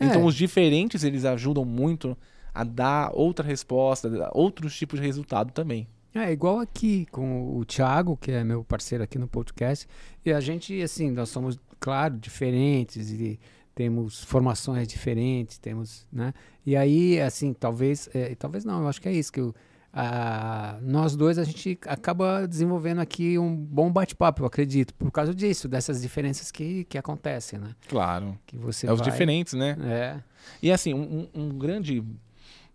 Então, 0.00 0.22
é. 0.22 0.24
os 0.24 0.34
diferentes, 0.34 1.04
eles 1.04 1.24
ajudam 1.24 1.64
muito 1.64 2.16
a 2.54 2.64
dar 2.64 3.10
outra 3.12 3.46
resposta, 3.46 4.08
outros 4.32 4.76
tipos 4.76 4.98
de 4.98 5.06
resultado 5.06 5.52
também. 5.52 5.86
É 6.14 6.32
igual 6.32 6.60
aqui 6.60 7.06
com 7.10 7.58
o 7.58 7.64
Thiago, 7.66 8.16
que 8.16 8.32
é 8.32 8.42
meu 8.42 8.64
parceiro 8.64 9.04
aqui 9.04 9.18
no 9.18 9.28
podcast, 9.28 9.86
e 10.24 10.32
a 10.32 10.40
gente, 10.40 10.80
assim, 10.80 11.10
nós 11.10 11.28
somos, 11.28 11.58
claro, 11.78 12.16
diferentes 12.16 13.10
e 13.10 13.38
temos 13.74 14.24
formações 14.24 14.88
diferentes, 14.88 15.58
temos, 15.58 16.06
né? 16.10 16.32
E 16.64 16.74
aí, 16.74 17.20
assim, 17.20 17.52
talvez, 17.52 18.08
é, 18.14 18.34
talvez 18.34 18.64
não, 18.64 18.80
eu 18.80 18.88
acho 18.88 19.00
que 19.02 19.08
é 19.10 19.12
isso 19.12 19.30
que 19.30 19.40
eu 19.40 19.54
ah, 19.92 20.78
nós 20.82 21.16
dois 21.16 21.38
a 21.38 21.44
gente 21.44 21.78
acaba 21.86 22.46
desenvolvendo 22.46 23.00
aqui 23.00 23.38
um 23.38 23.56
bom 23.56 23.90
bate-papo, 23.90 24.42
eu 24.42 24.46
acredito, 24.46 24.92
por 24.94 25.10
causa 25.10 25.34
disso, 25.34 25.68
dessas 25.68 26.02
diferenças 26.02 26.50
que, 26.50 26.84
que 26.84 26.98
acontecem, 26.98 27.58
né? 27.58 27.74
Claro. 27.88 28.38
Que 28.46 28.58
você 28.58 28.86
é 28.86 28.92
os 28.92 29.00
diferentes, 29.00 29.54
né? 29.54 29.76
É. 29.82 30.20
E 30.62 30.70
assim, 30.70 30.92
um, 30.92 31.28
um 31.34 31.48
grande 31.48 32.04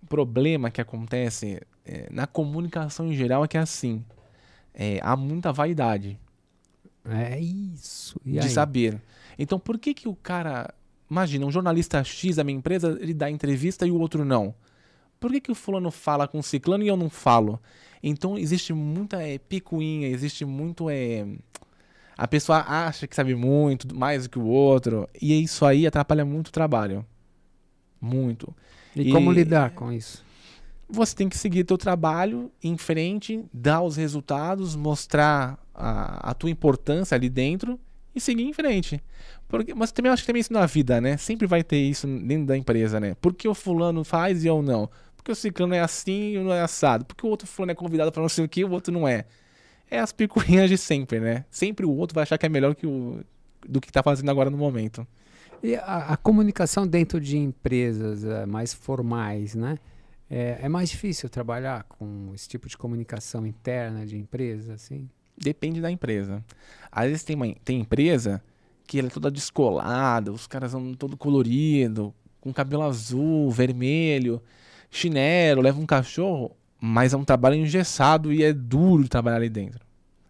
problema 0.09 0.72
que 0.72 0.82
acontece 0.82 1.62
é, 1.86 2.07
na 2.12 2.26
comunicação 2.26 3.07
em 3.07 3.14
geral 3.14 3.43
é 3.43 3.47
que 3.47 3.57
assim, 3.57 4.03
é, 4.74 4.99
há 5.03 5.16
muita 5.16 5.53
vaidade. 5.53 6.20
É 7.05 7.39
isso. 7.39 8.20
E 8.26 8.32
de 8.32 8.39
aí? 8.39 8.49
saber. 8.49 9.01
Então, 9.38 9.59
por 9.59 9.78
que 9.78 9.93
que 9.93 10.07
o 10.07 10.16
cara... 10.16 10.74
Imagina, 11.09 11.45
um 11.45 11.51
jornalista 11.51 12.03
X 12.03 12.38
da 12.38 12.43
minha 12.43 12.57
empresa, 12.57 12.97
ele 13.01 13.14
dá 13.14 13.30
entrevista 13.30 13.86
e 13.86 13.91
o 13.91 13.99
outro 13.99 14.24
não 14.24 14.55
por 15.22 15.32
que, 15.32 15.39
que 15.39 15.51
o 15.51 15.55
fulano 15.55 15.91
fala 15.91 16.28
com 16.28 16.39
o 16.39 16.43
ciclano 16.43 16.84
e 16.84 16.88
eu 16.88 16.97
não 16.97 17.09
falo? 17.09 17.61
Então 18.01 18.39
existe 18.39 18.74
muita 18.74 19.22
é, 19.22 19.38
picuinha, 19.38 20.07
existe 20.07 20.43
muito. 20.43 20.89
É, 20.89 21.26
a 22.17 22.28
pessoa 22.28 22.65
acha 22.67 23.05
que 23.05 23.15
sabe 23.15 23.36
muito, 23.36 23.95
mais 23.95 24.24
do 24.24 24.30
que 24.32 24.39
o 24.39 24.45
outro, 24.45 25.07
e 25.22 25.41
isso 25.41 25.63
aí 25.63 25.86
atrapalha 25.86 26.26
muito 26.26 26.47
o 26.47 26.51
trabalho. 26.51 27.05
Muito. 28.01 28.53
E, 28.95 29.09
e 29.09 29.11
como 29.11 29.32
lidar 29.32 29.69
com 29.72 29.91
isso? 29.91 30.26
Você 30.89 31.15
tem 31.15 31.30
que 31.30 31.38
seguir 31.38 31.63
teu 31.65 31.78
trabalho 31.78 32.51
em 32.61 32.76
frente, 32.76 33.45
dar 33.53 33.82
os 33.84 33.95
resultados, 33.95 34.76
mostrar 34.76 35.57
a, 35.74 36.32
a 36.32 36.34
tua 36.34 36.49
importância 36.49 37.15
ali 37.15 37.30
dentro 37.30 37.80
e 38.13 38.19
seguir 38.19 38.43
em 38.43 38.53
frente. 38.53 39.01
Porque, 39.47 39.74
mas 39.74 39.91
também 39.91 40.11
acho 40.11 40.24
que 40.24 40.28
também 40.28 40.39
isso 40.39 40.53
na 40.53 40.65
vida, 40.65 41.01
né? 41.01 41.17
Sempre 41.17 41.47
vai 41.47 41.63
ter 41.63 41.78
isso 41.78 42.07
dentro 42.07 42.45
da 42.45 42.57
empresa, 42.57 42.99
né? 42.99 43.15
Por 43.15 43.34
que 43.34 43.47
o 43.47 43.53
fulano 43.53 44.03
faz 44.03 44.43
e 44.43 44.47
eu 44.47 44.61
não? 44.61 44.89
Porque 45.22 45.32
o 45.32 45.36
ciclano 45.36 45.76
é 45.76 45.80
assim 45.80 46.34
e 46.34 46.39
não 46.39 46.51
é 46.51 46.61
assado. 46.61 47.05
Porque 47.05 47.26
o 47.26 47.30
outro 47.30 47.47
fulano 47.47 47.72
é 47.72 47.76
convidado 47.76 48.11
para 48.11 48.24
não 48.24 48.30
sei 48.30 48.43
o 48.43 48.49
que 48.49 48.61
e 48.61 48.65
o 48.65 48.72
outro 48.72 48.91
não 48.91 49.07
é. 49.07 49.26
É 49.89 49.99
as 49.99 50.11
picuinhas 50.11 50.67
de 50.67 50.78
sempre, 50.78 51.19
né? 51.19 51.45
Sempre 51.51 51.86
o 51.86 51.91
outro 51.91 52.15
vai 52.15 52.24
achar 52.24 52.39
que 52.39 52.45
é 52.45 52.49
melhor 52.49 52.74
que 52.74 52.88
o, 52.88 53.24
do 53.67 53.80
que 53.80 53.89
está 53.89 54.01
fazendo 54.01 54.32
agora 54.32 54.49
no 54.49 54.57
momento. 54.57 55.05
E 55.61 55.76
a, 55.76 56.13
a 56.13 56.17
comunicação 56.17 56.88
dentro 56.88 57.22
de 57.22 57.38
empresas 57.38 58.24
é, 58.24 58.47
mais 58.47 58.74
formais, 58.74 59.53
né? 59.53 59.78
É, 60.28 60.59
é, 60.63 60.69
mais 60.69 60.89
difícil 60.89 61.30
trabalhar 61.30 61.84
com 61.84 62.32
esse 62.34 62.49
tipo 62.49 62.67
de 62.67 62.76
comunicação 62.76 63.45
interna 63.45 64.03
de 64.03 64.17
empresa, 64.17 64.74
assim? 64.74 65.07
Depende 65.38 65.80
da 65.82 65.91
empresa. 65.91 66.43
Às 66.91 67.07
vezes 67.07 67.24
tem, 67.24 67.36
uma, 67.36 67.53
tem 67.63 67.82
empresa 67.82 68.41
que 68.88 68.97
ela 68.97 69.07
é 69.07 69.11
toda 69.11 69.30
descolada, 69.30 70.32
os 70.32 70.47
caras 70.47 70.72
são 70.72 70.95
todo 70.95 71.15
colorido, 71.15 72.11
com 72.39 72.51
cabelo 72.51 72.82
azul, 72.82 73.51
vermelho 73.51 74.41
chinelo, 74.91 75.61
leva 75.61 75.79
um 75.79 75.85
cachorro, 75.85 76.51
mas 76.79 77.13
é 77.13 77.17
um 77.17 77.23
trabalho 77.23 77.55
engessado 77.55 78.31
e 78.33 78.43
é 78.43 78.51
duro 78.51 79.07
trabalhar 79.07 79.37
ali 79.37 79.49
dentro. 79.49 79.79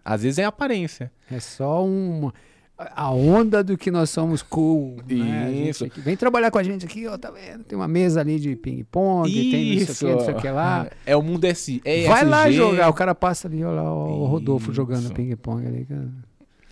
Às 0.06 0.24
vezes 0.24 0.40
é 0.40 0.46
aparência. 0.46 1.12
É 1.30 1.40
só 1.40 1.86
uma. 1.86 2.34
a 2.78 3.12
onda 3.12 3.64
do 3.64 3.78
que 3.78 3.92
nós 3.92 4.10
somos 4.10 4.42
cool. 4.42 4.98
Né? 5.08 5.52
Isso. 5.52 5.86
Aqui, 5.86 6.02
vem 6.02 6.16
trabalhar 6.16 6.52
com 6.52 6.58
a 6.58 6.64
gente 6.64 6.86
aqui, 6.86 7.08
ó, 7.08 7.18
tá 7.18 7.32
vendo? 7.32 7.64
Tem 7.64 7.78
uma 7.78 7.88
mesa 7.88 8.20
ali 8.20 8.40
de 8.40 8.56
ping-pong, 8.56 9.32
tem 9.32 9.80
não 9.80 9.86
sei 9.86 9.94
o 9.94 10.12
que, 10.12 10.16
não 10.16 10.26
sei 10.26 10.34
o 10.34 10.38
que 10.38 10.50
lá. 10.50 10.90
É 11.06 11.16
o 11.16 11.22
mundo 11.22 11.46
S, 11.46 11.82
é 11.86 12.08
Vai 12.08 12.26
lá 12.26 12.50
jogar, 12.52 12.90
o 12.90 12.94
cara 12.94 13.14
passa 13.14 13.48
ali, 13.48 13.64
olha 13.64 13.82
lá, 13.82 13.94
o 13.94 14.26
Rodolfo 14.26 14.68
Isso. 14.68 14.76
jogando 14.76 15.14
ping-pong 15.14 15.66
ali. 15.66 15.86
cara. 15.86 16.10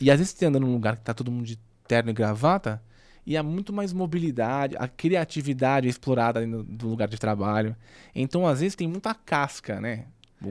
E 0.01 0.09
às 0.09 0.17
vezes 0.17 0.33
você 0.33 0.45
anda 0.45 0.59
num 0.59 0.71
lugar 0.71 0.95
que 0.95 1.03
tá 1.03 1.13
todo 1.13 1.31
mundo 1.31 1.45
de 1.45 1.59
terno 1.87 2.09
e 2.09 2.13
gravata, 2.13 2.81
e 3.29 3.37
há 3.37 3.43
muito 3.43 3.71
mais 3.71 3.93
mobilidade, 3.93 4.75
a 4.79 4.87
criatividade 4.87 5.85
é 5.85 5.89
explorada 5.91 6.39
ali 6.39 6.47
no, 6.47 6.63
do 6.63 6.87
lugar 6.89 7.07
de 7.07 7.19
trabalho. 7.19 7.75
Então, 8.15 8.47
às 8.47 8.59
vezes, 8.59 8.75
tem 8.75 8.87
muita 8.87 9.13
casca, 9.13 9.79
né? 9.79 10.05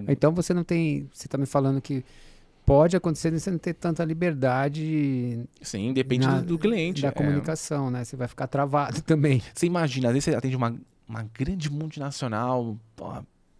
Então 0.06 0.32
você 0.32 0.54
não 0.54 0.62
tem. 0.62 1.08
Você 1.12 1.26
tá 1.26 1.36
me 1.36 1.46
falando 1.46 1.80
que 1.80 2.04
pode 2.64 2.96
acontecer 2.96 3.32
de 3.32 3.40
você 3.40 3.50
não 3.50 3.58
ter 3.58 3.72
tanta 3.74 4.04
liberdade 4.04 5.44
Sim, 5.60 5.92
depende 5.92 6.26
na- 6.26 6.40
do, 6.40 6.56
cliente. 6.58 7.02
da 7.02 7.08
é. 7.08 7.10
comunicação, 7.10 7.90
né? 7.90 8.04
Você 8.04 8.14
vai 8.14 8.28
ficar 8.28 8.46
travado 8.46 9.00
também. 9.02 9.42
Você 9.52 9.66
imagina, 9.66 10.08
às 10.08 10.14
vezes 10.14 10.24
você 10.26 10.34
atende 10.36 10.54
uma, 10.54 10.76
uma 11.08 11.22
grande 11.34 11.68
multinacional, 11.70 12.76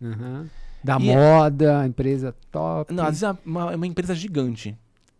Uhum. 0.00 0.46
Da 0.84 0.94
é- 0.94 0.98
moda, 0.98 1.84
empresa 1.86 2.32
top. 2.52 2.94
Não, 2.94 3.02
às 3.02 3.20
vezes 3.20 3.22
é 3.24 3.36
uma, 3.44 3.72
é 3.72 3.76
uma 3.76 3.86
empresa 3.86 4.14
gigante. 4.14 4.78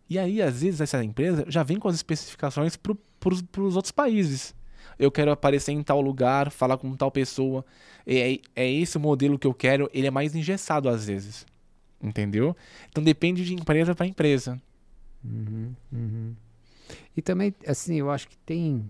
E 0.09 0.17
aí, 0.17 0.41
às 0.41 0.61
vezes, 0.61 0.79
essa 0.79 1.03
empresa 1.03 1.43
já 1.49 1.63
vem 1.63 1.77
com 1.77 1.87
as 1.89 1.95
especificações 1.95 2.77
para 3.19 3.33
os 3.61 3.75
outros 3.75 3.91
países. 3.91 4.55
Eu 4.97 5.11
quero 5.11 5.31
aparecer 5.31 5.71
em 5.71 5.81
tal 5.81 6.01
lugar, 6.01 6.51
falar 6.51 6.77
com 6.77 6.93
tal 6.95 7.09
pessoa. 7.09 7.65
É, 8.05 8.39
é 8.55 8.69
esse 8.69 8.97
o 8.97 8.99
modelo 8.99 9.39
que 9.39 9.47
eu 9.47 9.53
quero. 9.53 9.89
Ele 9.93 10.07
é 10.07 10.11
mais 10.11 10.35
engessado 10.35 10.89
às 10.89 11.05
vezes. 11.05 11.45
Entendeu? 12.01 12.55
Então 12.89 13.03
depende 13.03 13.45
de 13.45 13.53
empresa 13.53 13.95
para 13.95 14.05
empresa. 14.05 14.61
Uhum, 15.23 15.73
uhum. 15.91 16.35
E 17.15 17.21
também, 17.21 17.53
assim, 17.67 17.95
eu 17.95 18.09
acho 18.09 18.27
que 18.27 18.37
tem. 18.37 18.89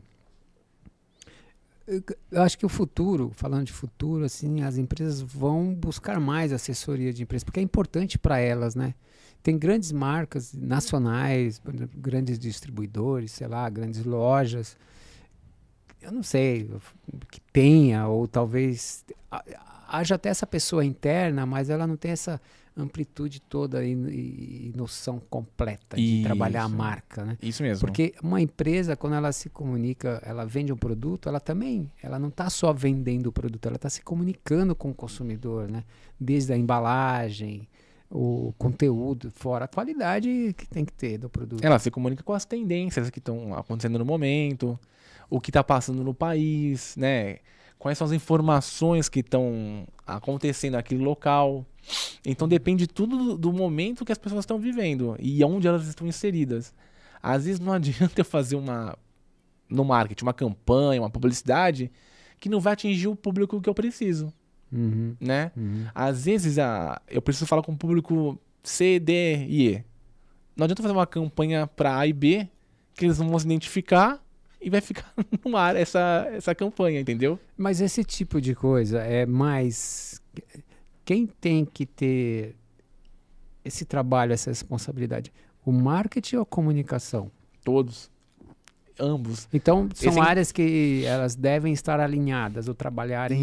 Eu 2.32 2.44
acho 2.44 2.58
que 2.58 2.66
o 2.66 2.70
futuro, 2.70 3.32
falando 3.34 3.66
de 3.66 3.74
futuro, 3.74 4.24
assim, 4.24 4.62
as 4.62 4.78
empresas 4.78 5.22
vão 5.22 5.74
buscar 5.74 6.20
mais 6.20 6.54
assessoria 6.54 7.12
de 7.12 7.24
empresa, 7.24 7.44
porque 7.44 7.60
é 7.60 7.64
importante 7.64 8.18
para 8.18 8.40
elas, 8.40 8.76
né? 8.76 8.94
Tem 9.42 9.58
grandes 9.58 9.92
marcas 9.92 10.54
nacionais, 10.54 11.62
exemplo, 11.74 12.00
grandes 12.00 12.38
distribuidores, 12.38 13.32
sei 13.32 13.48
lá, 13.48 13.70
grandes 13.70 14.04
lojas. 14.04 14.76
Eu 16.02 16.12
não 16.12 16.24
sei 16.24 16.70
que 17.32 17.40
tenha, 17.54 18.08
ou 18.08 18.28
talvez 18.28 19.04
ha- 19.32 19.44
haja 19.88 20.16
até 20.16 20.30
essa 20.30 20.48
pessoa 20.48 20.84
interna, 20.86 21.46
mas 21.46 21.70
ela 21.70 21.86
não 21.88 21.98
tem 21.98 22.12
essa 22.12 22.40
amplitude 22.78 23.42
toda 23.42 23.84
e, 23.84 23.92
e- 23.94 24.68
e 24.70 24.74
noção 24.78 25.20
completa 25.30 25.98
de 25.98 26.22
trabalhar 26.24 26.64
a 26.64 26.68
Isso. 26.68 26.76
marca, 26.78 27.26
né? 27.26 27.38
Isso 27.42 27.62
mesmo. 27.62 27.86
Porque 27.86 28.14
uma 28.24 28.40
empresa, 28.40 28.96
quando 28.96 29.16
ela 29.16 29.32
se 29.34 29.50
comunica, 29.50 30.22
ela 30.26 30.46
vende 30.46 30.72
um 30.72 30.78
produto, 30.78 31.28
ela 31.28 31.42
também, 31.42 31.92
ela 32.02 32.18
não 32.18 32.30
está 32.30 32.50
só 32.50 32.72
vendendo 32.72 33.28
o 33.28 33.32
produto, 33.34 33.66
ela 33.66 33.76
está 33.76 33.90
se 33.90 34.02
comunicando 34.02 34.74
com 34.76 34.92
o 34.92 34.94
consumidor, 34.94 35.70
né? 35.70 35.84
Desde 36.18 36.54
a 36.54 36.58
embalagem, 36.58 37.68
o 38.10 38.54
conteúdo, 38.58 39.32
fora 39.32 39.66
a 39.66 39.68
qualidade 39.68 40.54
que 40.58 40.68
tem 40.68 40.84
que 40.84 40.94
ter 40.94 41.18
do 41.18 41.30
produto. 41.30 41.64
Ela 41.64 41.78
se 41.78 41.92
comunica 41.92 42.24
com 42.24 42.34
as 42.34 42.46
tendências 42.46 43.10
que 43.10 43.20
estão 43.20 43.54
acontecendo 43.54 44.00
no 44.00 44.06
momento, 44.06 44.80
o 45.30 45.40
que 45.40 45.50
está 45.50 45.64
passando 45.64 46.04
no 46.04 46.14
país, 46.14 46.96
né? 46.98 47.38
Quais 47.78 47.98
são 47.98 48.06
as 48.06 48.12
informações 48.12 49.08
que 49.08 49.20
estão 49.20 49.88
acontecendo 50.06 50.74
naquele 50.74 51.04
local. 51.04 51.66
Então 52.26 52.48
depende 52.48 52.88
tudo 52.88 53.18
do, 53.18 53.38
do 53.38 53.54
momento 53.54 54.04
que 54.04 54.12
as 54.12 54.18
pessoas 54.18 54.42
estão 54.42 54.60
vivendo 54.60 55.16
e 55.20 55.44
onde 55.44 55.68
elas 55.68 55.88
estão 55.88 56.08
inseridas. 56.08 56.74
Às 57.22 57.46
vezes 57.46 57.60
não 57.60 57.72
adianta 57.74 58.20
eu 58.20 58.26
fazer 58.26 58.56
uma 58.56 58.98
no 59.70 59.86
marketing, 59.86 60.24
uma 60.24 60.34
campanha, 60.34 61.02
uma 61.02 61.12
publicidade 61.12 61.92
que 62.40 62.50
não 62.50 62.60
vai 62.60 62.74
atingir 62.74 63.08
o 63.08 63.16
público 63.16 63.62
que 63.62 63.70
eu 63.70 63.74
preciso, 63.74 64.34
Uhum, 64.72 65.16
né? 65.20 65.52
uhum. 65.58 65.86
Às 65.94 66.26
vezes 66.26 66.60
a, 66.60 67.02
eu 67.08 67.22
preciso 67.22 67.46
falar 67.48 67.64
com 67.64 67.72
o 67.72 67.78
público 67.78 68.40
C, 68.64 69.00
D 69.00 69.46
e 69.48 69.68
E. 69.70 69.84
Não 70.56 70.66
adianta 70.66 70.82
fazer 70.82 70.94
uma 70.94 71.08
campanha 71.08 71.66
para 71.66 71.98
A 71.98 72.06
e 72.06 72.14
B 72.14 72.48
que 72.96 73.06
eles 73.06 73.18
não 73.18 73.30
vão 73.30 73.40
se 73.40 73.46
identificar 73.46 74.22
e 74.62 74.70
vai 74.70 74.82
ficar 74.82 75.14
no 75.46 75.56
ar 75.56 75.76
essa, 75.76 76.28
essa 76.32 76.54
campanha, 76.54 77.00
entendeu? 77.00 77.40
Mas 77.58 77.80
esse 77.80 78.04
tipo 78.04 78.42
de 78.42 78.54
coisa 78.54 79.00
é 79.00 79.26
mais. 79.26 80.22
Quem 81.06 81.26
tem 81.26 81.66
que 81.66 81.86
ter 81.86 82.56
esse 83.64 83.86
trabalho, 83.86 84.34
essa 84.34 84.52
responsabilidade? 84.52 85.32
O 85.66 85.72
marketing 85.72 86.38
ou 86.38 86.42
a 86.44 86.46
comunicação? 86.46 87.32
Todos. 87.64 88.12
Ambos. 89.00 89.48
Então, 89.54 89.88
são 89.94 90.10
Esse- 90.12 90.20
áreas 90.20 90.52
que 90.52 91.04
elas 91.06 91.36
devem 91.36 91.72
estar 91.74 92.00
alinhadas 92.00 92.68
ou 92.68 92.74
trabalharem. 92.76 93.42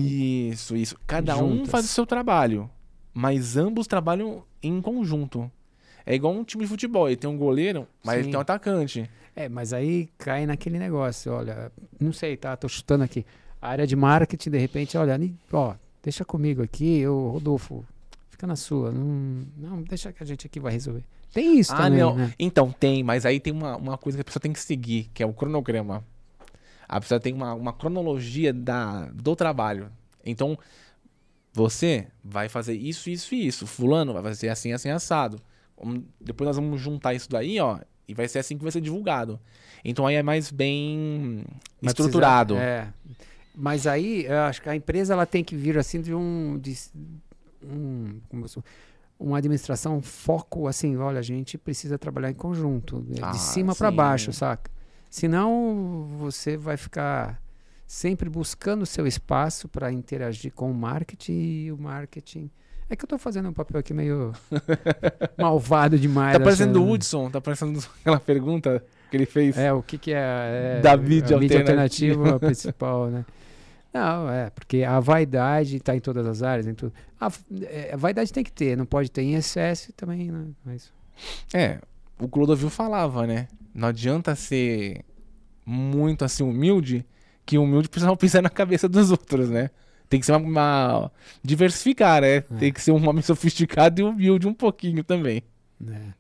Isso, 0.51 0.77
isso. 0.77 0.97
Cada 1.07 1.37
um 1.37 1.57
juntas. 1.59 1.71
faz 1.71 1.85
o 1.87 1.89
seu 1.89 2.05
trabalho, 2.07 2.69
mas 3.15 3.57
ambos 3.57 3.87
trabalham 3.87 4.45
em 4.63 4.81
conjunto. 4.83 5.51
É 6.05 6.15
igual 6.15 6.33
um 6.35 6.45
time 6.45 6.65
de 6.65 6.69
futebol, 6.69 7.09
ele 7.09 7.17
tem 7.17 7.29
um 7.29 7.37
goleiro, 7.39 7.87
mas 8.05 8.17
ele 8.17 8.25
Sim. 8.25 8.31
tem 8.31 8.39
um 8.39 8.43
atacante. 8.43 9.11
É, 9.35 9.49
mas 9.49 9.73
aí 9.73 10.09
cai 10.19 10.47
naquele 10.47 10.79
negócio, 10.79 11.33
olha, 11.33 11.71
não 12.01 12.13
sei, 12.13 12.37
tá? 12.37 12.57
Tô 12.57 12.69
chutando 12.69 13.03
aqui. 13.05 13.25
A 13.61 13.69
área 13.71 13.87
de 13.87 13.97
marketing, 13.97 14.51
de 14.51 14.59
repente, 14.59 14.97
olha, 14.97 15.19
ó, 15.53 15.75
deixa 16.03 16.25
comigo 16.25 16.63
aqui, 16.63 16.99
eu, 16.99 17.31
Rodolfo, 17.33 17.85
fica 18.31 18.47
na 18.47 18.55
sua. 18.57 18.93
Não, 18.93 19.43
não, 19.57 19.83
deixa 19.83 20.13
que 20.13 20.23
a 20.23 20.27
gente 20.27 20.47
aqui 20.47 20.61
vai 20.61 20.73
resolver. 20.73 21.03
Tem 21.33 21.59
isso 21.59 21.73
ah, 21.73 21.77
também, 21.77 22.01
não. 22.01 22.15
né? 22.17 22.33
Então, 22.39 22.73
tem, 22.73 23.03
mas 23.03 23.27
aí 23.27 23.39
tem 23.39 23.53
uma, 23.53 23.77
uma 23.77 23.99
coisa 23.99 24.17
que 24.17 24.23
a 24.23 24.25
pessoa 24.25 24.41
tem 24.41 24.53
que 24.53 24.61
seguir, 24.61 25.11
que 25.13 25.23
é 25.23 25.27
o 25.27 25.33
cronograma. 25.33 26.05
A 26.89 27.01
pessoa 27.01 27.21
tem 27.21 27.33
uma, 27.33 27.53
uma 27.55 27.73
cronologia 27.73 28.53
da, 28.53 29.07
do 29.07 29.35
trabalho. 29.37 29.91
Então, 30.25 30.59
você 31.53 32.07
vai 32.23 32.49
fazer 32.49 32.75
isso, 32.75 33.11
isso 33.11 33.35
e 33.35 33.47
isso. 33.47 33.67
Fulano 33.67 34.13
vai 34.13 34.23
fazer 34.23 34.49
assim, 34.49 34.73
assim, 34.73 34.91
assado. 34.91 35.41
Depois 36.21 36.47
nós 36.47 36.57
vamos 36.57 36.81
juntar 36.81 37.15
isso 37.15 37.29
daí, 37.29 37.59
ó, 37.61 37.79
e 38.09 38.15
vai 38.15 38.29
ser 38.29 38.39
assim 38.39 38.57
que 38.57 38.63
vai 38.63 38.73
ser 38.73 38.81
divulgado. 38.81 39.39
Então 39.85 40.07
aí 40.07 40.17
é 40.17 40.23
mais 40.23 40.51
bem 40.51 41.45
Vai 41.81 41.91
estruturado. 41.91 42.55
precisar- 42.55 42.71
é. 42.71 42.89
Mas 43.55 43.87
aí, 43.87 44.27
eu 44.27 44.41
acho 44.41 44.61
que 44.61 44.69
a 44.69 44.77
empresa 44.77 45.15
ela 45.15 45.25
tem 45.25 45.43
que 45.43 45.57
vir 45.57 45.79
assim 45.79 46.03
de 46.03 46.15
um. 46.15 46.59
De, 46.59 46.77
um 47.63 48.21
como 48.29 48.45
eu 48.45 48.49
sou- 48.49 48.65
uma 49.19 49.39
administração 49.39 50.01
foco 50.03 50.67
assim, 50.69 50.97
olha, 50.97 51.19
a 51.19 51.23
gente 51.23 51.57
precisa 51.57 51.99
trabalhar 51.99 52.31
em 52.31 52.35
conjunto, 52.35 53.05
né, 53.09 53.15
de 53.15 53.23
Ah, 53.23 53.33
cima 53.35 53.75
para 53.75 53.91
baixo, 53.91 54.33
saca? 54.33 54.71
Senão 55.09 56.07
você 56.19 56.57
vai 56.57 56.77
ficar 56.77 57.41
sempre 57.87 58.29
buscando 58.29 58.83
o 58.83 58.87
seu 58.87 59.07
espaço 59.07 59.69
para 59.69 59.91
interagir 59.93 60.53
com 60.53 60.71
o 60.71 60.75
marketing 60.75 61.33
e 61.33 61.73
o 61.73 61.79
marketing. 61.79 62.51
É 62.91 62.95
que 62.95 63.05
eu 63.05 63.09
tô 63.09 63.19
fazendo 63.19 63.49
um 63.49 63.53
papel 63.53 63.81
aqui 63.81 63.95
meio 63.95 64.33
malvado 65.39 65.99
demais. 65.99 66.37
Tá 66.37 66.43
parecendo 66.43 66.83
o 66.83 66.91
Hudson, 66.91 67.31
tá 67.31 67.41
parecendo 67.41 67.79
aquela 68.01 68.21
pergunta 68.21 68.85
que 69.11 69.17
ele 69.17 69.27
fez. 69.27 69.57
É, 69.57 69.73
o 69.73 69.83
que, 69.83 69.99
que 69.99 70.13
é, 70.13 70.79
é 70.79 70.81
Da 70.81 70.97
mídia 70.97 71.37
a 71.37 71.41
mídia 71.41 71.59
alternativa. 71.61 72.15
alternativa 72.23 72.39
principal, 72.41 73.07
né? 73.09 73.25
Não, 73.97 74.31
é, 74.31 74.51
porque 74.51 74.83
a 74.83 75.01
vaidade 75.01 75.77
está 75.77 75.97
em 75.97 76.01
todas 76.01 76.27
as 76.27 76.43
áreas, 76.43 76.67
em 76.67 76.75
tudo. 76.75 76.93
A, 77.21 77.31
é, 77.63 77.93
a 77.95 77.97
vaidade 77.97 78.33
tem 78.33 78.45
que 78.45 78.53
ter, 78.53 78.77
não 78.77 78.87
pode 78.87 79.11
ter 79.11 79.23
em 79.23 79.35
excesso 79.35 79.93
também, 79.93 80.31
né? 80.31 80.47
Mas, 80.65 80.93
É, 81.55 81.81
o 82.19 82.29
Clodovil 82.29 82.69
falava, 82.71 83.27
né? 83.27 83.49
Não 83.75 83.89
adianta 83.89 84.35
ser 84.35 85.03
muito 85.65 86.25
assim 86.25 86.43
humilde, 86.45 87.05
que 87.45 87.59
humilde 87.59 87.89
precisa 87.89 88.15
pisar 88.17 88.43
na 88.43 88.51
cabeça 88.51 88.89
dos 88.89 89.11
outros, 89.11 89.51
né? 89.51 89.71
Tem 90.09 90.21
que 90.21 90.27
ser 90.27 90.33
uma, 90.33 90.39
uma- 91.01 91.13
diversificar, 91.43 92.21
né? 92.23 92.41
Tem 92.43 92.73
que 92.73 92.81
ser 92.81 92.93
um 92.93 93.09
homem 93.09 93.23
sofisticado 93.23 94.01
e 94.01 94.05
humilde 94.05 94.47
um 94.47 94.55
pouquinho 94.55 95.03
também. 95.03 95.43
né? 95.81 96.15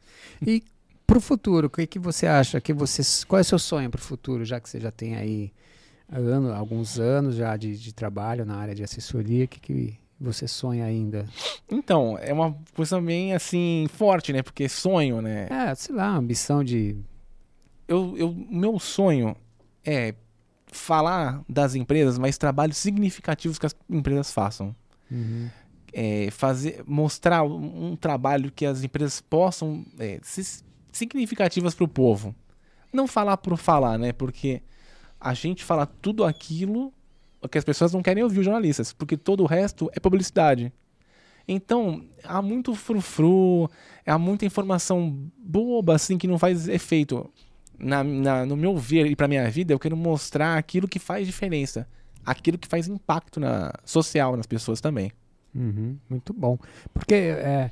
E 0.44 0.62
para 1.06 1.18
o 1.18 1.20
futuro, 1.20 1.68
o 1.68 1.70
que, 1.70 1.86
que 1.86 1.98
você 1.98 2.26
acha? 2.26 2.60
Que 2.60 2.72
você, 2.72 3.02
qual 3.26 3.38
é 3.38 3.42
o 3.42 3.44
seu 3.44 3.58
sonho 3.60 3.88
para 3.88 4.00
o 4.00 4.02
futuro, 4.02 4.44
já 4.44 4.58
que 4.58 4.68
você 4.68 4.80
já 4.80 4.90
tem 4.90 5.14
aí 5.14 5.52
ano, 6.10 6.52
alguns 6.52 6.98
anos 6.98 7.34
já 7.36 7.56
de, 7.56 7.76
de 7.76 7.92
trabalho 7.92 8.44
na 8.44 8.56
área 8.56 8.74
de 8.74 8.82
assessoria, 8.82 9.44
o 9.44 9.48
que, 9.48 9.60
que 9.60 9.98
você 10.18 10.48
sonha 10.48 10.84
ainda? 10.84 11.26
Então, 11.70 12.18
é 12.18 12.32
uma 12.32 12.56
coisa 12.74 13.00
bem 13.00 13.34
assim 13.34 13.86
forte, 13.92 14.32
né? 14.32 14.42
Porque 14.42 14.68
sonho, 14.68 15.20
né? 15.20 15.48
É, 15.50 15.74
sei 15.74 15.94
lá, 15.94 16.08
ambição 16.08 16.64
de. 16.64 16.96
Eu, 17.88 18.16
eu, 18.16 18.34
meu 18.34 18.78
sonho 18.78 19.36
é 19.84 20.14
falar 20.66 21.42
das 21.48 21.74
empresas, 21.74 22.18
mas 22.18 22.36
trabalhos 22.36 22.76
significativos 22.76 23.58
que 23.58 23.66
as 23.66 23.76
empresas 23.88 24.32
façam. 24.32 24.74
Uhum. 25.08 25.48
é, 25.92 26.30
fazer, 26.30 26.82
mostrar 26.86 27.42
um, 27.42 27.92
um 27.92 27.96
trabalho 27.96 28.52
que 28.52 28.66
as 28.66 28.82
empresas 28.82 29.20
possam 29.20 29.82
é, 29.98 30.18
ser 30.22 30.44
significativas 30.92 31.74
para 31.74 31.84
o 31.84 31.88
povo. 31.88 32.34
Não 32.92 33.06
falar 33.06 33.38
por 33.38 33.56
falar, 33.56 33.98
né? 33.98 34.12
Porque 34.12 34.62
a 35.26 35.34
gente 35.34 35.64
fala 35.64 35.86
tudo 35.86 36.22
aquilo 36.22 36.92
que 37.50 37.58
as 37.58 37.64
pessoas 37.64 37.92
não 37.92 38.00
querem 38.00 38.22
ouvir 38.22 38.38
os 38.38 38.44
jornalistas, 38.44 38.92
porque 38.92 39.16
todo 39.16 39.42
o 39.42 39.46
resto 39.46 39.90
é 39.92 39.98
publicidade. 39.98 40.72
Então, 41.48 42.04
há 42.22 42.40
muito 42.40 42.76
frufru, 42.76 43.68
há 44.06 44.16
muita 44.16 44.46
informação 44.46 45.28
boba, 45.36 45.96
assim, 45.96 46.16
que 46.16 46.28
não 46.28 46.38
faz 46.38 46.68
efeito. 46.68 47.28
na, 47.76 48.04
na, 48.04 48.46
no 48.46 48.56
meu 48.56 48.76
ver 48.76 49.06
e 49.06 49.16
pra 49.16 49.26
minha 49.26 49.50
vida, 49.50 49.72
eu 49.72 49.80
quero 49.80 49.96
mostrar 49.96 50.56
aquilo 50.56 50.86
que 50.86 51.00
faz 51.00 51.26
diferença. 51.26 51.88
Aquilo 52.24 52.56
que 52.56 52.68
faz 52.68 52.86
impacto 52.86 53.40
na, 53.40 53.72
social 53.84 54.36
nas 54.36 54.46
pessoas 54.46 54.80
também. 54.80 55.10
Uhum, 55.52 55.96
muito 56.08 56.32
bom. 56.32 56.56
Porque, 56.94 57.14
é, 57.14 57.70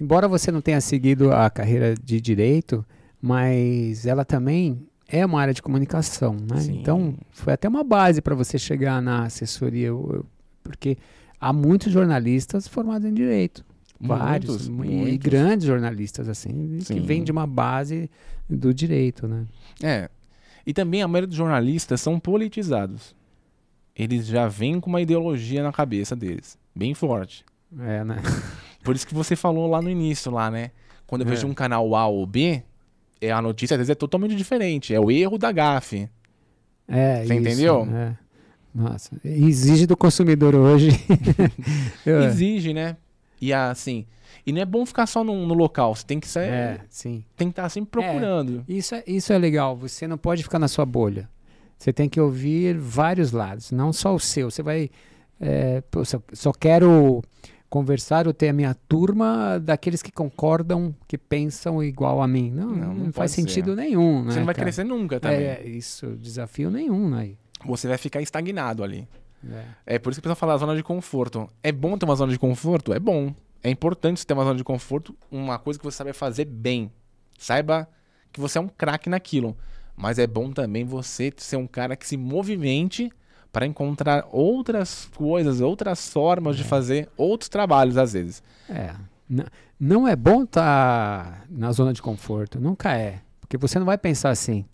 embora 0.00 0.26
você 0.26 0.50
não 0.50 0.62
tenha 0.62 0.80
seguido 0.80 1.32
a 1.32 1.50
carreira 1.50 1.94
de 1.94 2.18
direito, 2.18 2.84
mas 3.20 4.06
ela 4.06 4.24
também 4.24 4.86
é 5.18 5.24
uma 5.24 5.40
área 5.40 5.54
de 5.54 5.62
comunicação, 5.62 6.34
né? 6.34 6.60
Sim. 6.60 6.80
Então, 6.80 7.14
foi 7.30 7.52
até 7.52 7.68
uma 7.68 7.84
base 7.84 8.20
para 8.20 8.34
você 8.34 8.58
chegar 8.58 9.00
na 9.00 9.24
assessoria, 9.24 9.90
porque 10.62 10.96
há 11.40 11.52
muitos 11.52 11.92
jornalistas 11.92 12.66
formados 12.66 13.08
em 13.08 13.14
direito. 13.14 13.64
Vários. 14.00 14.68
Muitos, 14.68 15.08
e 15.14 15.16
grandes 15.16 15.66
jornalistas, 15.66 16.28
assim, 16.28 16.78
que 16.78 16.84
Sim. 16.84 17.00
vêm 17.00 17.22
de 17.22 17.32
uma 17.32 17.46
base 17.46 18.10
do 18.50 18.74
direito, 18.74 19.26
né? 19.28 19.46
É. 19.82 20.10
E 20.66 20.72
também 20.74 21.00
a 21.02 21.08
maioria 21.08 21.28
dos 21.28 21.36
jornalistas 21.36 22.00
são 22.00 22.18
politizados. 22.18 23.14
Eles 23.96 24.26
já 24.26 24.48
vêm 24.48 24.80
com 24.80 24.90
uma 24.90 25.00
ideologia 25.00 25.62
na 25.62 25.72
cabeça 25.72 26.16
deles, 26.16 26.58
bem 26.74 26.92
forte. 26.92 27.44
É, 27.78 28.02
né? 28.04 28.20
Por 28.82 28.94
isso 28.96 29.06
que 29.06 29.14
você 29.14 29.36
falou 29.36 29.68
lá 29.70 29.80
no 29.80 29.88
início, 29.88 30.30
lá, 30.32 30.50
né? 30.50 30.70
Quando 31.06 31.22
eu 31.22 31.28
É. 31.28 31.30
vejo 31.30 31.46
um 31.46 31.54
canal 31.54 31.94
A 31.94 32.06
ou 32.06 32.26
B, 32.26 32.62
é, 33.26 33.32
a 33.32 33.40
notícia 33.42 33.74
às 33.74 33.78
vezes 33.78 33.90
é 33.90 33.94
totalmente 33.94 34.34
diferente. 34.34 34.94
É 34.94 35.00
o 35.00 35.10
erro 35.10 35.38
da 35.38 35.50
gafe. 35.52 36.08
É, 36.86 37.18
Você 37.18 37.22
isso, 37.24 37.32
entendeu? 37.34 37.88
é. 37.92 38.16
Nossa, 38.74 39.10
exige 39.24 39.86
do 39.86 39.96
consumidor 39.96 40.54
hoje. 40.54 40.88
Eu- 42.04 42.22
Exige, 42.24 42.74
né? 42.74 42.96
E 43.40 43.52
assim. 43.52 44.04
E 44.46 44.52
não 44.52 44.60
é 44.60 44.64
bom 44.64 44.84
ficar 44.84 45.06
só 45.06 45.22
no, 45.22 45.46
no 45.46 45.54
local. 45.54 45.94
Você 45.94 46.04
tem 46.04 46.18
que 46.20 46.26
ser, 46.28 46.40
é, 46.48 46.80
sim. 46.88 47.24
tem 47.36 47.48
que 47.48 47.52
estar 47.52 47.68
sempre 47.68 47.90
procurando. 47.90 48.64
Isso 48.68 48.94
é, 48.94 49.02
isso 49.06 49.32
é 49.32 49.38
legal. 49.38 49.76
Você 49.76 50.06
não 50.06 50.18
pode 50.18 50.42
ficar 50.42 50.58
na 50.58 50.68
sua 50.68 50.84
bolha. 50.84 51.28
Você 51.78 51.92
tem 51.92 52.08
que 52.08 52.20
ouvir 52.20 52.76
vários 52.76 53.32
lados, 53.32 53.70
não 53.70 53.92
só 53.92 54.14
o 54.14 54.20
seu. 54.20 54.50
Você 54.50 54.62
vai. 54.62 54.90
É, 55.40 55.80
pô, 55.90 56.04
só, 56.04 56.20
só 56.32 56.52
quero 56.52 57.22
conversar 57.74 58.28
ou 58.28 58.32
ter 58.32 58.50
a 58.50 58.52
minha 58.52 58.72
turma 58.72 59.58
daqueles 59.58 60.00
que 60.00 60.12
concordam, 60.12 60.94
que 61.08 61.18
pensam 61.18 61.82
igual 61.82 62.22
a 62.22 62.28
mim. 62.28 62.48
Não, 62.48 62.68
Não, 62.68 62.76
não, 62.76 62.94
não 62.94 63.04
faz 63.06 63.14
pode 63.14 63.30
ser. 63.32 63.40
sentido 63.40 63.74
nenhum. 63.74 64.22
Você 64.22 64.34
né, 64.34 64.36
não 64.36 64.46
vai 64.46 64.54
cara? 64.54 64.66
crescer 64.66 64.84
nunca 64.84 65.18
também. 65.18 65.40
É, 65.40 65.66
isso, 65.66 66.14
desafio 66.14 66.70
nenhum, 66.70 67.10
né? 67.10 67.32
Você 67.66 67.88
vai 67.88 67.98
ficar 67.98 68.22
estagnado 68.22 68.84
ali. 68.84 69.08
É. 69.50 69.94
É 69.96 69.98
por 69.98 70.12
isso 70.12 70.20
que 70.20 70.28
o 70.28 70.30
pessoal 70.30 70.36
fala 70.36 70.56
zona 70.56 70.76
de 70.76 70.84
conforto. 70.84 71.48
É 71.64 71.72
bom 71.72 71.98
ter 71.98 72.04
uma 72.04 72.14
zona 72.14 72.30
de 72.30 72.38
conforto? 72.38 72.92
É 72.94 73.00
bom. 73.00 73.34
É 73.60 73.70
importante 73.70 74.20
você 74.20 74.26
ter 74.26 74.34
uma 74.34 74.44
zona 74.44 74.56
de 74.56 74.62
conforto, 74.62 75.12
uma 75.28 75.58
coisa 75.58 75.76
que 75.76 75.84
você 75.84 75.96
sabe 75.96 76.12
fazer 76.12 76.44
bem. 76.44 76.92
Saiba 77.36 77.88
que 78.32 78.40
você 78.40 78.56
é 78.56 78.60
um 78.60 78.68
craque 78.68 79.10
naquilo. 79.10 79.56
Mas 79.96 80.20
é 80.20 80.28
bom 80.28 80.52
também 80.52 80.84
você 80.84 81.32
ser 81.36 81.56
um 81.56 81.66
cara 81.66 81.96
que 81.96 82.06
se 82.06 82.16
movimente 82.16 83.10
para 83.54 83.64
encontrar 83.66 84.26
outras 84.32 85.08
coisas, 85.16 85.60
outras 85.60 86.08
formas 86.08 86.56
de 86.56 86.64
fazer 86.64 87.08
outros 87.16 87.48
trabalhos 87.48 87.96
às 87.96 88.12
vezes. 88.12 88.42
É. 88.68 88.90
N- 89.30 89.46
não 89.78 90.08
é 90.08 90.16
bom 90.16 90.42
estar 90.42 91.44
na 91.48 91.70
zona 91.70 91.92
de 91.92 92.02
conforto. 92.02 92.58
Nunca 92.60 92.92
é. 92.96 93.20
Porque 93.40 93.56
você 93.56 93.78
não 93.78 93.86
vai 93.86 93.96
pensar 93.96 94.30
assim. 94.30 94.64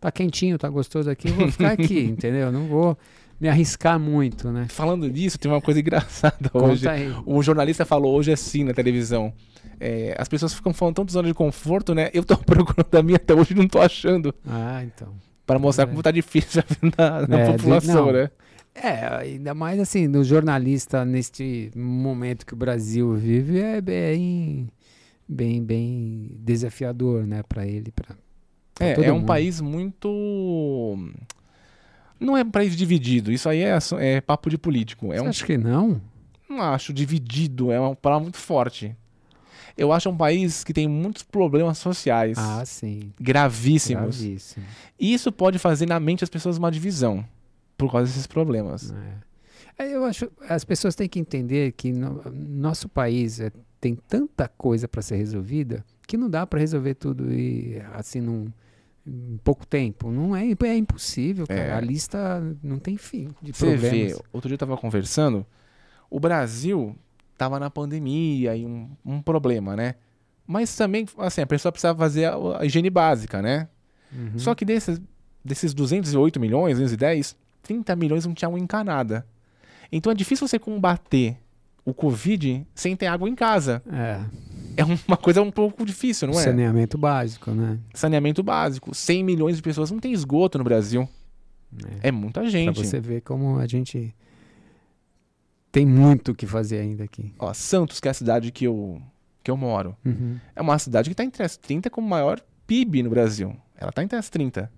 Tá 0.00 0.10
quentinho, 0.10 0.58
tá 0.58 0.68
gostoso 0.68 1.08
aqui, 1.08 1.28
eu 1.28 1.34
vou 1.34 1.50
ficar 1.52 1.70
aqui, 1.70 2.00
entendeu? 2.10 2.50
Não 2.50 2.66
vou 2.66 2.98
me 3.40 3.48
arriscar 3.48 3.96
muito, 3.96 4.50
né? 4.50 4.66
Falando 4.68 5.08
disso, 5.08 5.38
tem 5.38 5.48
uma 5.48 5.60
coisa 5.60 5.78
engraçada 5.78 6.50
hoje. 6.52 6.88
Aí. 6.88 7.14
Um 7.24 7.40
jornalista 7.40 7.84
falou 7.84 8.12
hoje 8.16 8.32
assim 8.32 8.64
na 8.64 8.74
televisão. 8.74 9.32
É, 9.78 10.16
as 10.18 10.26
pessoas 10.28 10.52
ficam 10.52 10.72
falando 10.74 10.96
tanto 10.96 11.06
de 11.06 11.12
zona 11.12 11.28
de 11.28 11.34
conforto, 11.34 11.94
né? 11.94 12.10
Eu 12.12 12.24
tô 12.24 12.36
procurando 12.44 12.92
a 12.92 13.02
minha 13.04 13.16
até 13.18 13.34
hoje 13.34 13.52
e 13.52 13.56
não 13.56 13.68
tô 13.68 13.78
achando. 13.80 14.34
Ah, 14.44 14.82
então. 14.82 15.14
Para 15.46 15.58
mostrar 15.58 15.84
É. 15.84 15.86
como 15.86 16.02
tá 16.02 16.10
difícil 16.10 16.60
a 16.68 16.74
vida 16.74 16.94
na, 16.98 17.26
na 17.28 17.38
É, 17.38 17.46
de- 17.46 17.52
população, 17.58 18.06
não. 18.06 18.12
né? 18.12 18.30
É, 18.74 19.06
ainda 19.20 19.54
mais 19.54 19.80
assim, 19.80 20.06
no 20.06 20.22
jornalista, 20.22 21.02
neste 21.04 21.70
momento 21.74 22.44
que 22.44 22.52
o 22.52 22.56
Brasil 22.56 23.14
vive, 23.14 23.58
é 23.60 23.80
bem, 23.80 24.68
bem, 25.26 25.62
bem 25.64 26.30
desafiador, 26.40 27.26
né, 27.26 27.42
para 27.48 27.66
ele, 27.66 27.90
para 27.90 28.14
É, 28.78 28.92
é 29.06 29.12
um 29.12 29.24
país 29.24 29.60
muito. 29.62 30.98
Não 32.20 32.36
é 32.36 32.42
um 32.42 32.50
país 32.50 32.76
dividido. 32.76 33.32
Isso 33.32 33.48
aí 33.48 33.62
é, 33.62 33.78
é 33.98 34.20
papo 34.20 34.50
de 34.50 34.58
político. 34.58 35.12
É 35.12 35.16
Você 35.18 35.24
um, 35.24 35.28
acha 35.28 35.46
que 35.46 35.56
não? 35.58 36.00
não 36.48 36.60
acho 36.62 36.92
dividido. 36.92 37.70
É 37.72 37.78
uma 37.80 37.94
palavra 37.94 38.24
muito 38.24 38.38
forte. 38.38 38.94
Eu 39.76 39.92
acho 39.92 40.08
um 40.08 40.16
país 40.16 40.64
que 40.64 40.72
tem 40.72 40.88
muitos 40.88 41.22
problemas 41.22 41.78
sociais 41.78 42.38
Ah, 42.38 42.64
sim. 42.64 43.12
gravíssimos. 43.20 44.18
Gravíssimo. 44.20 44.64
E 44.98 45.12
isso 45.12 45.30
pode 45.30 45.58
fazer 45.58 45.86
na 45.86 46.00
mente 46.00 46.20
das 46.20 46.30
pessoas 46.30 46.56
uma 46.58 46.70
divisão 46.70 47.24
por 47.76 47.92
causa 47.92 48.06
desses 48.06 48.26
problemas. 48.26 48.92
É. 49.78 49.84
É, 49.84 49.94
Eu 49.94 50.04
acho 50.04 50.30
as 50.48 50.64
pessoas 50.64 50.94
têm 50.94 51.08
que 51.08 51.18
entender 51.18 51.72
que 51.72 51.92
no, 51.92 52.22
nosso 52.32 52.88
país 52.88 53.38
é, 53.40 53.52
tem 53.80 53.94
tanta 53.94 54.48
coisa 54.48 54.88
para 54.88 55.02
ser 55.02 55.16
resolvida 55.16 55.84
que 56.06 56.16
não 56.16 56.30
dá 56.30 56.46
para 56.46 56.60
resolver 56.60 56.94
tudo 56.94 57.30
e 57.32 57.78
assim 57.92 58.20
num 58.20 58.46
em 59.06 59.38
pouco 59.44 59.64
tempo. 59.66 60.10
Não 60.10 60.34
é, 60.34 60.44
é 60.64 60.76
impossível, 60.76 61.46
cara. 61.46 61.60
É. 61.60 61.72
A 61.74 61.80
lista 61.80 62.42
não 62.62 62.78
tem 62.78 62.96
fim 62.96 63.28
de 63.42 63.52
Você 63.52 63.76
vê, 63.76 63.88
problemas. 63.88 64.22
outro 64.32 64.48
dia 64.48 64.54
eu 64.54 64.58
tava 64.58 64.76
conversando, 64.76 65.46
o 66.10 66.18
Brasil 66.18 66.96
tava 67.36 67.58
na 67.60 67.70
pandemia 67.70 68.56
e 68.56 68.64
um, 68.64 68.88
um 69.04 69.20
problema, 69.22 69.76
né? 69.76 69.94
Mas 70.46 70.74
também, 70.76 71.06
assim, 71.18 71.40
a 71.40 71.46
pessoa 71.46 71.72
precisava 71.72 71.98
fazer 71.98 72.26
a, 72.26 72.60
a 72.60 72.64
higiene 72.64 72.88
básica, 72.90 73.42
né? 73.42 73.68
Uhum. 74.12 74.38
Só 74.38 74.54
que 74.54 74.64
desses, 74.64 75.00
desses 75.44 75.74
208 75.74 76.38
milhões, 76.38 76.78
210, 76.78 77.36
30 77.62 77.96
milhões 77.96 78.24
não 78.26 78.32
tinha 78.34 78.48
água 78.48 78.58
encanada. 78.58 79.26
Então 79.90 80.10
é 80.12 80.14
difícil 80.14 80.46
você 80.46 80.58
combater 80.58 81.36
o 81.84 81.92
Covid 81.92 82.66
sem 82.74 82.96
ter 82.96 83.06
água 83.06 83.28
em 83.28 83.34
casa. 83.34 83.82
é, 83.92 84.20
É 84.76 84.84
uma 84.84 85.16
coisa 85.16 85.42
um 85.42 85.50
pouco 85.50 85.84
difícil, 85.84 86.28
não 86.28 86.38
é? 86.38 86.42
saneamento 86.42 86.96
básico, 86.98 87.50
né? 87.50 87.78
Saneamento 87.94 88.42
básico. 88.42 88.94
100 88.94 89.24
milhões 89.24 89.56
de 89.56 89.62
pessoas 89.62 89.90
não 89.90 89.98
tem 89.98 90.12
esgoto 90.12 90.58
no 90.58 90.64
Brasil. 90.64 91.08
É 92.02 92.10
muita 92.12 92.40
Para 92.40 92.48
gente. 92.50 92.84
você 92.84 93.00
ver 93.00 93.20
como 93.20 93.58
a 93.58 93.66
gente 93.66 94.14
tem 95.76 95.84
muito 95.86 96.32
o 96.32 96.34
que 96.34 96.46
fazer 96.46 96.78
ainda 96.78 97.04
aqui. 97.04 97.34
Ó, 97.38 97.52
Santos, 97.52 98.00
que 98.00 98.08
é 98.08 98.10
a 98.10 98.14
cidade 98.14 98.50
que 98.50 98.64
eu, 98.66 99.00
que 99.42 99.50
eu 99.50 99.56
moro, 99.58 99.94
Uhum. 100.04 100.38
é 100.54 100.62
uma 100.62 100.78
cidade 100.78 101.10
que 101.10 101.12
está 101.12 101.22
entre 101.22 101.42
as 101.42 101.56
30 101.58 101.90
com 101.90 102.00
o 102.00 102.04
maior 102.08 102.40
PIB 102.66 103.02
no 103.02 103.10
Brasil. 103.10 103.54
Ela 103.76 103.90
está 103.90 104.02
entre 104.02 104.16
as 104.16 104.30
30. 104.30 104.72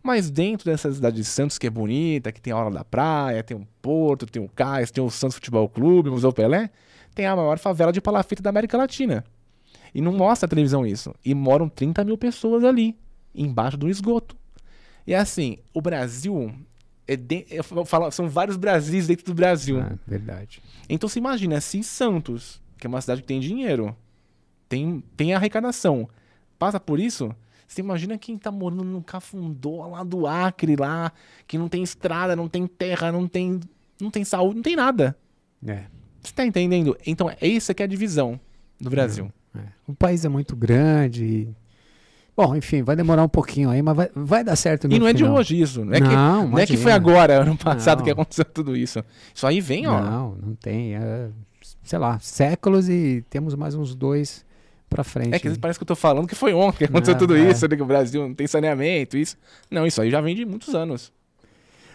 Mas 0.00 0.30
dentro 0.30 0.70
dessa 0.70 0.92
cidade 0.92 1.16
de 1.16 1.24
Santos, 1.24 1.58
que 1.58 1.66
é 1.66 1.70
bonita, 1.70 2.30
que 2.30 2.40
tem 2.40 2.52
a 2.52 2.56
hora 2.56 2.70
da 2.70 2.84
praia, 2.84 3.42
tem 3.42 3.56
um 3.56 3.66
porto, 3.82 4.26
tem 4.26 4.40
o 4.40 4.48
cais, 4.48 4.92
tem 4.92 5.02
o 5.02 5.10
Santos 5.10 5.34
Futebol 5.36 5.68
Clube, 5.68 6.08
o 6.08 6.12
Museu 6.12 6.32
Pelé, 6.32 6.70
tem 7.14 7.26
a 7.26 7.34
maior 7.34 7.58
favela 7.58 7.90
de 7.90 8.00
palafita 8.00 8.40
da 8.42 8.50
América 8.50 8.76
Latina. 8.76 9.24
E 9.92 10.00
não 10.00 10.12
mostra 10.12 10.46
a 10.46 10.48
televisão 10.48 10.86
isso. 10.86 11.12
E 11.24 11.34
moram 11.34 11.68
30 11.68 12.04
mil 12.04 12.16
pessoas 12.16 12.62
ali, 12.62 12.96
embaixo 13.34 13.76
do 13.76 13.88
esgoto. 13.88 14.36
E 15.06 15.14
assim, 15.14 15.58
o 15.72 15.80
Brasil. 15.80 16.52
É 17.06 17.16
de- 17.16 17.46
eu 17.50 17.62
falo- 17.84 18.10
são 18.10 18.28
vários 18.28 18.56
Brasis 18.56 19.06
dentro 19.06 19.26
do 19.26 19.34
Brasil. 19.34 19.80
Ah, 19.80 19.92
verdade. 20.06 20.62
Então 20.88 21.08
você 21.08 21.18
imagina, 21.18 21.60
se 21.60 21.82
Santos, 21.82 22.62
que 22.78 22.86
é 22.86 22.88
uma 22.88 23.00
cidade 23.00 23.20
que 23.22 23.26
tem 23.28 23.40
dinheiro, 23.40 23.94
tem, 24.68 25.02
tem 25.16 25.34
arrecadação, 25.34 26.08
passa 26.58 26.80
por 26.80 26.98
isso, 26.98 27.34
você 27.68 27.80
imagina 27.82 28.16
quem 28.16 28.38
tá 28.38 28.50
morando 28.50 28.84
no 28.84 29.02
Cafundó 29.02 29.86
lá 29.88 30.02
do 30.02 30.26
Acre, 30.26 30.76
lá, 30.76 31.12
que 31.46 31.58
não 31.58 31.68
tem 31.68 31.82
estrada, 31.82 32.34
não 32.34 32.48
tem 32.48 32.66
terra, 32.66 33.12
não 33.12 33.28
tem, 33.28 33.60
não 34.00 34.10
tem 34.10 34.24
saúde, 34.24 34.56
não 34.56 34.62
tem 34.62 34.76
nada. 34.76 35.16
É. 35.66 35.84
Você 36.22 36.32
tá 36.32 36.44
entendendo? 36.46 36.96
Então, 37.06 37.28
é 37.30 37.46
isso 37.46 37.74
que 37.74 37.82
é 37.82 37.84
a 37.84 37.88
divisão 37.88 38.40
do 38.80 38.88
Brasil. 38.88 39.30
É. 39.54 39.60
O 39.86 39.94
país 39.94 40.24
é 40.24 40.28
muito 40.28 40.56
grande. 40.56 41.48
Bom, 42.36 42.56
enfim, 42.56 42.82
vai 42.82 42.96
demorar 42.96 43.22
um 43.22 43.28
pouquinho 43.28 43.70
aí, 43.70 43.80
mas 43.80 43.96
vai, 43.96 44.10
vai 44.14 44.42
dar 44.44 44.56
certo 44.56 44.88
no 44.88 44.94
E 44.94 44.98
não 44.98 45.06
é 45.06 45.12
de 45.12 45.22
final. 45.22 45.36
hoje 45.38 45.60
isso. 45.60 45.84
Não 45.84 45.92
é, 45.94 46.00
que, 46.00 46.08
Não, 46.08 46.48
não 46.48 46.58
é 46.58 46.66
que 46.66 46.76
foi 46.76 46.90
agora, 46.92 47.42
ano 47.42 47.56
passado, 47.56 47.98
Não. 47.98 48.04
que 48.04 48.10
aconteceu 48.10 48.44
tudo 48.44 48.76
isso. 48.76 49.04
Isso 49.32 49.46
aí 49.46 49.60
vem, 49.60 49.86
ó. 49.86 50.00
Não, 50.00 50.34
não 50.42 50.54
tem. 50.56 50.96
é, 50.96 51.28
sei 51.84 51.98
lá, 51.98 52.18
séculos 52.18 52.88
e 52.88 53.24
temos 53.30 53.54
mais 53.54 53.74
uns 53.76 53.94
dois 53.94 54.44
pra 54.90 55.04
frente. 55.04 55.32
É 55.34 55.38
que 55.38 55.56
parece 55.58 55.78
que 55.78 55.84
eu 55.84 55.86
tô 55.86 55.94
falando 55.94 56.26
que 56.26 56.34
foi 56.34 56.52
ontem 56.52 56.78
que 56.78 56.84
aconteceu 56.84 57.14
Não, 57.14 57.18
tudo 57.20 57.36
é. 57.36 57.50
isso, 57.50 57.68
né, 57.68 57.76
que 57.76 57.82
o 57.82 57.86
Brasil 57.86 58.26
não 58.26 58.34
tem 58.34 58.46
saneamento, 58.48 59.16
isso. 59.16 59.36
Não, 59.70 59.86
isso 59.86 60.02
aí 60.02 60.10
já 60.10 60.20
vem 60.20 60.34
de 60.34 60.44
muitos 60.44 60.74
anos. 60.74 61.12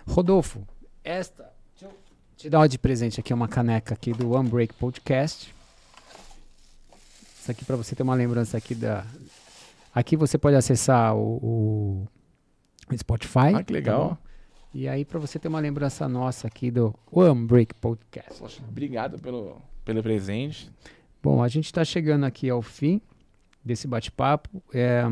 Rodolfo, 0.07 0.65
esta. 1.03 1.43
Deixa 1.77 1.85
eu 1.85 1.91
te 2.37 2.49
dar 2.49 2.59
uma 2.59 2.69
de 2.69 2.77
presente 2.79 3.19
aqui, 3.19 3.33
uma 3.33 3.47
caneca 3.49 3.93
aqui 3.93 4.13
do 4.13 4.31
One 4.31 4.47
Break 4.49 4.73
Podcast. 4.75 5.53
Isso 7.41 7.51
aqui 7.51 7.65
pra 7.65 7.75
você 7.75 7.93
ter 7.95 8.03
uma 8.03 8.15
lembrança 8.15 8.57
aqui 8.57 8.73
da. 8.73 9.03
Aqui 9.99 10.15
você 10.15 10.37
pode 10.37 10.55
acessar 10.55 11.13
o, 11.15 12.07
o 12.89 12.97
Spotify. 12.97 13.53
Ah, 13.55 13.63
que 13.63 13.73
legal. 13.73 14.09
tá 14.09 14.17
e 14.73 14.87
aí 14.87 15.03
pra 15.03 15.19
você 15.19 15.37
ter 15.37 15.47
uma 15.47 15.59
lembrança 15.59 16.07
nossa 16.07 16.47
aqui 16.47 16.71
do 16.71 16.95
One 17.11 17.45
Break 17.45 17.75
Podcast. 17.75 18.39
Poxa, 18.39 18.61
obrigado 18.67 19.19
pelo, 19.19 19.61
pelo 19.83 20.01
presente. 20.01 20.71
Bom, 21.21 21.43
a 21.43 21.47
gente 21.49 21.65
está 21.65 21.83
chegando 21.83 22.23
aqui 22.23 22.49
ao 22.49 22.61
fim 22.61 23.01
desse 23.65 23.87
bate-papo. 23.87 24.63
É, 24.73 25.03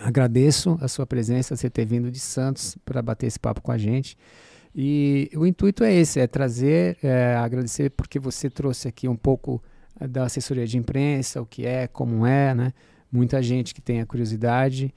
Agradeço 0.00 0.76
a 0.82 0.88
sua 0.88 1.06
presença, 1.06 1.56
você 1.56 1.70
ter 1.70 1.86
vindo 1.86 2.10
de 2.10 2.18
Santos 2.18 2.76
para 2.84 3.00
bater 3.00 3.26
esse 3.26 3.38
papo 3.38 3.62
com 3.62 3.72
a 3.72 3.78
gente. 3.78 4.18
E 4.74 5.30
o 5.34 5.46
intuito 5.46 5.82
é 5.82 5.94
esse, 5.94 6.18
é 6.20 6.26
trazer, 6.26 6.98
é, 7.02 7.36
agradecer 7.36 7.88
porque 7.90 8.18
você 8.18 8.50
trouxe 8.50 8.86
aqui 8.86 9.08
um 9.08 9.16
pouco 9.16 9.62
eh, 9.98 10.08
da 10.08 10.24
assessoria 10.24 10.66
de 10.66 10.76
imprensa, 10.76 11.40
o 11.40 11.46
que 11.46 11.64
é, 11.64 11.86
como 11.86 12.26
é, 12.26 12.52
né? 12.54 12.72
Muita 13.14 13.40
gente 13.40 13.72
que 13.72 13.80
tem 13.80 14.00
a 14.00 14.06
curiosidade. 14.06 14.92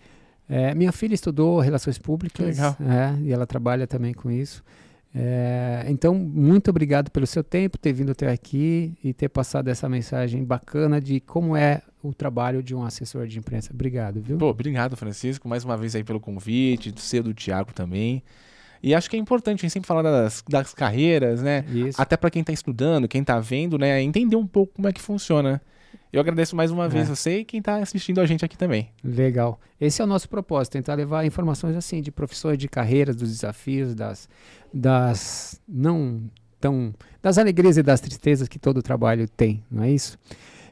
É, 0.50 0.74
minha 0.74 0.92
filha 0.92 1.14
estudou 1.14 1.60
relações 1.60 2.00
públicas 2.00 2.58
é, 2.60 3.16
e 3.22 3.32
ela 3.32 3.46
trabalha 3.46 3.86
também 3.86 4.12
com 4.12 4.32
isso. 4.32 4.64
É, 5.14 5.86
então, 5.88 6.16
muito 6.16 6.70
obrigado 6.70 7.12
pelo 7.12 7.28
seu 7.28 7.44
tempo, 7.44 7.78
ter 7.78 7.94
vindo 7.94 8.12
até 8.12 8.32
aqui 8.32 8.94
e 9.04 9.14
ter 9.14 9.30
passado 9.30 9.68
essa 9.68 9.88
mensagem 9.88 10.44
bacana 10.44 11.00
de 11.00 11.20
como 11.20 11.56
é 11.56 11.84
o 12.02 12.12
trabalho 12.12 12.64
de 12.64 12.74
um 12.74 12.84
assessor 12.84 13.28
de 13.28 13.38
imprensa. 13.38 13.72
Obrigado, 13.72 14.20
viu? 14.20 14.38
Pô, 14.38 14.50
obrigado, 14.50 14.96
Francisco, 14.98 15.48
mais 15.48 15.64
uma 15.64 15.78
vez 15.78 15.96
aí 15.96 16.04
pelo 16.04 16.20
convite, 16.20 16.92
do 16.92 17.00
seu, 17.00 17.22
do 17.22 17.36
Tiago 17.36 17.72
também. 17.72 18.24
E 18.82 18.96
acho 18.96 19.10
que 19.10 19.16
é 19.16 19.20
importante 19.20 19.60
a 19.60 19.62
gente 19.62 19.74
sempre 19.74 19.88
falar 19.88 20.02
das, 20.02 20.44
das 20.50 20.74
carreiras, 20.74 21.42
né? 21.42 21.66
Isso. 21.72 22.02
Até 22.02 22.18
para 22.18 22.30
quem 22.30 22.42
está 22.42 22.54
estudando, 22.54 23.08
quem 23.08 23.22
está 23.22 23.40
vendo, 23.40 23.78
né? 23.78 24.02
Entender 24.02 24.36
um 24.36 24.48
pouco 24.48 24.74
como 24.76 24.88
é 24.88 24.94
que 24.94 25.02
funciona. 25.02 25.62
Eu 26.12 26.22
agradeço 26.22 26.56
mais 26.56 26.72
uma 26.72 26.88
vez 26.88 27.10
é. 27.10 27.16
você 27.16 27.40
e 27.40 27.46
quem 27.46 27.60
está 27.60 27.78
assistindo 27.78 28.22
a 28.22 28.26
gente 28.26 28.44
aqui 28.44 28.58
também. 28.58 28.90
Legal. 29.04 29.60
Esse 29.80 30.02
é 30.02 30.06
o 30.06 30.08
nosso 30.08 30.30
propósito, 30.30 30.74
tentar 30.74 30.96
levar 30.96 31.26
informações 31.26 31.76
assim 31.76 32.02
de 32.02 32.12
profissões, 32.12 32.58
de 32.58 32.68
carreiras, 32.68 33.16
dos 33.16 33.30
desafios, 33.30 33.94
das, 33.94 34.30
das 34.74 35.62
não 35.68 36.30
tão 36.60 36.94
das 37.22 37.38
alegrias 37.38 37.78
e 37.78 37.84
das 37.84 38.02
tristezas 38.02 38.48
que 38.48 38.58
todo 38.58 38.82
trabalho 38.82 39.28
tem, 39.28 39.64
não 39.70 39.84
é 39.84 39.92
isso? 39.92 40.18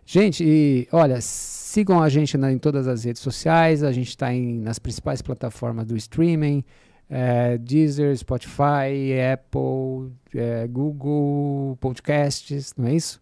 Gente, 0.05 0.43
e, 0.43 0.87
olha, 0.91 1.19
sigam 1.19 2.01
a 2.01 2.09
gente 2.09 2.37
na, 2.37 2.51
em 2.51 2.57
todas 2.57 2.87
as 2.87 3.03
redes 3.03 3.21
sociais, 3.21 3.83
a 3.83 3.91
gente 3.91 4.09
está 4.09 4.31
nas 4.31 4.77
principais 4.77 5.21
plataformas 5.21 5.85
do 5.85 5.97
streaming, 5.97 6.63
é, 7.09 7.57
Deezer, 7.57 8.15
Spotify, 8.15 9.19
Apple, 9.33 10.11
é, 10.33 10.67
Google 10.67 11.77
Podcasts, 11.81 12.73
não 12.77 12.87
é 12.87 12.95
isso? 12.95 13.19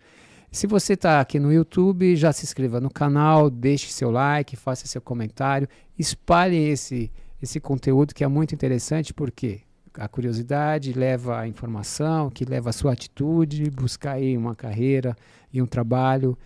Se 0.54 0.68
você 0.68 0.94
está 0.94 1.20
aqui 1.20 1.40
no 1.40 1.52
YouTube, 1.52 2.16
já 2.16 2.32
se 2.32 2.46
inscreva 2.46 2.80
no 2.80 2.92
canal, 2.92 3.50
deixe 3.50 3.90
seu 3.92 4.12
like, 4.12 4.56
faça 4.56 4.86
seu 4.86 5.02
comentário, 5.02 5.68
espalhe 5.98 6.56
esse, 6.56 7.12
esse 7.42 7.60
conteúdo 7.60 8.14
que 8.14 8.24
é 8.24 8.28
muito 8.28 8.54
interessante, 8.54 9.16
porque 9.16 9.62
a 9.96 10.08
curiosidade 10.08 10.94
leva 10.94 11.40
a 11.40 11.48
informação, 11.48 12.30
que 12.30 12.46
leva 12.46 12.70
a 12.70 12.74
sua 12.74 12.94
atitude, 12.94 13.68
buscar 13.72 14.12
aí 14.12 14.38
uma 14.38 14.56
carreira 14.56 15.16
e 15.52 15.60
um 15.60 15.66
trabalho. 15.66 16.38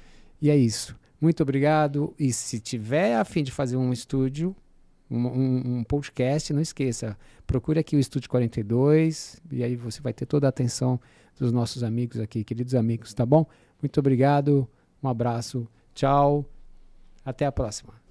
E 0.42 0.50
é 0.50 0.56
isso. 0.56 0.96
Muito 1.20 1.44
obrigado. 1.44 2.16
E 2.18 2.32
se 2.32 2.62
tiver 2.62 3.18
a 3.18 3.26
fim 3.26 3.44
de 3.44 3.52
fazer 3.52 3.76
um 3.76 3.92
estúdio, 3.92 4.56
um, 5.12 5.28
um, 5.28 5.78
um, 5.80 5.84
podcast, 5.84 6.54
não 6.54 6.62
esqueça, 6.62 7.18
procure 7.46 7.82
aqui 7.82 7.98
o 7.98 8.00
Estúdio 8.00 8.30
42 8.30 9.42
e 9.52 9.66
aí 9.66 9.76
você 9.76 10.02
vai 10.02 10.14
ter 10.14 10.26
toda 10.26 10.48
a 10.48 10.50
atenção 10.50 10.98
dos 11.38 11.52
nossos 11.52 11.84
amigos 11.84 12.22
aqui, 12.22 12.44
queridos 12.46 12.74
amigos, 12.74 13.14
tá 13.14 13.26
bom? 13.26 13.46
Muito 13.82 14.00
obrigado, 14.00 14.68
um 15.02 15.08
abraço, 15.08 15.68
tchau, 15.94 16.46
até 17.24 17.46
a 17.46 17.52
próxima. 17.52 18.07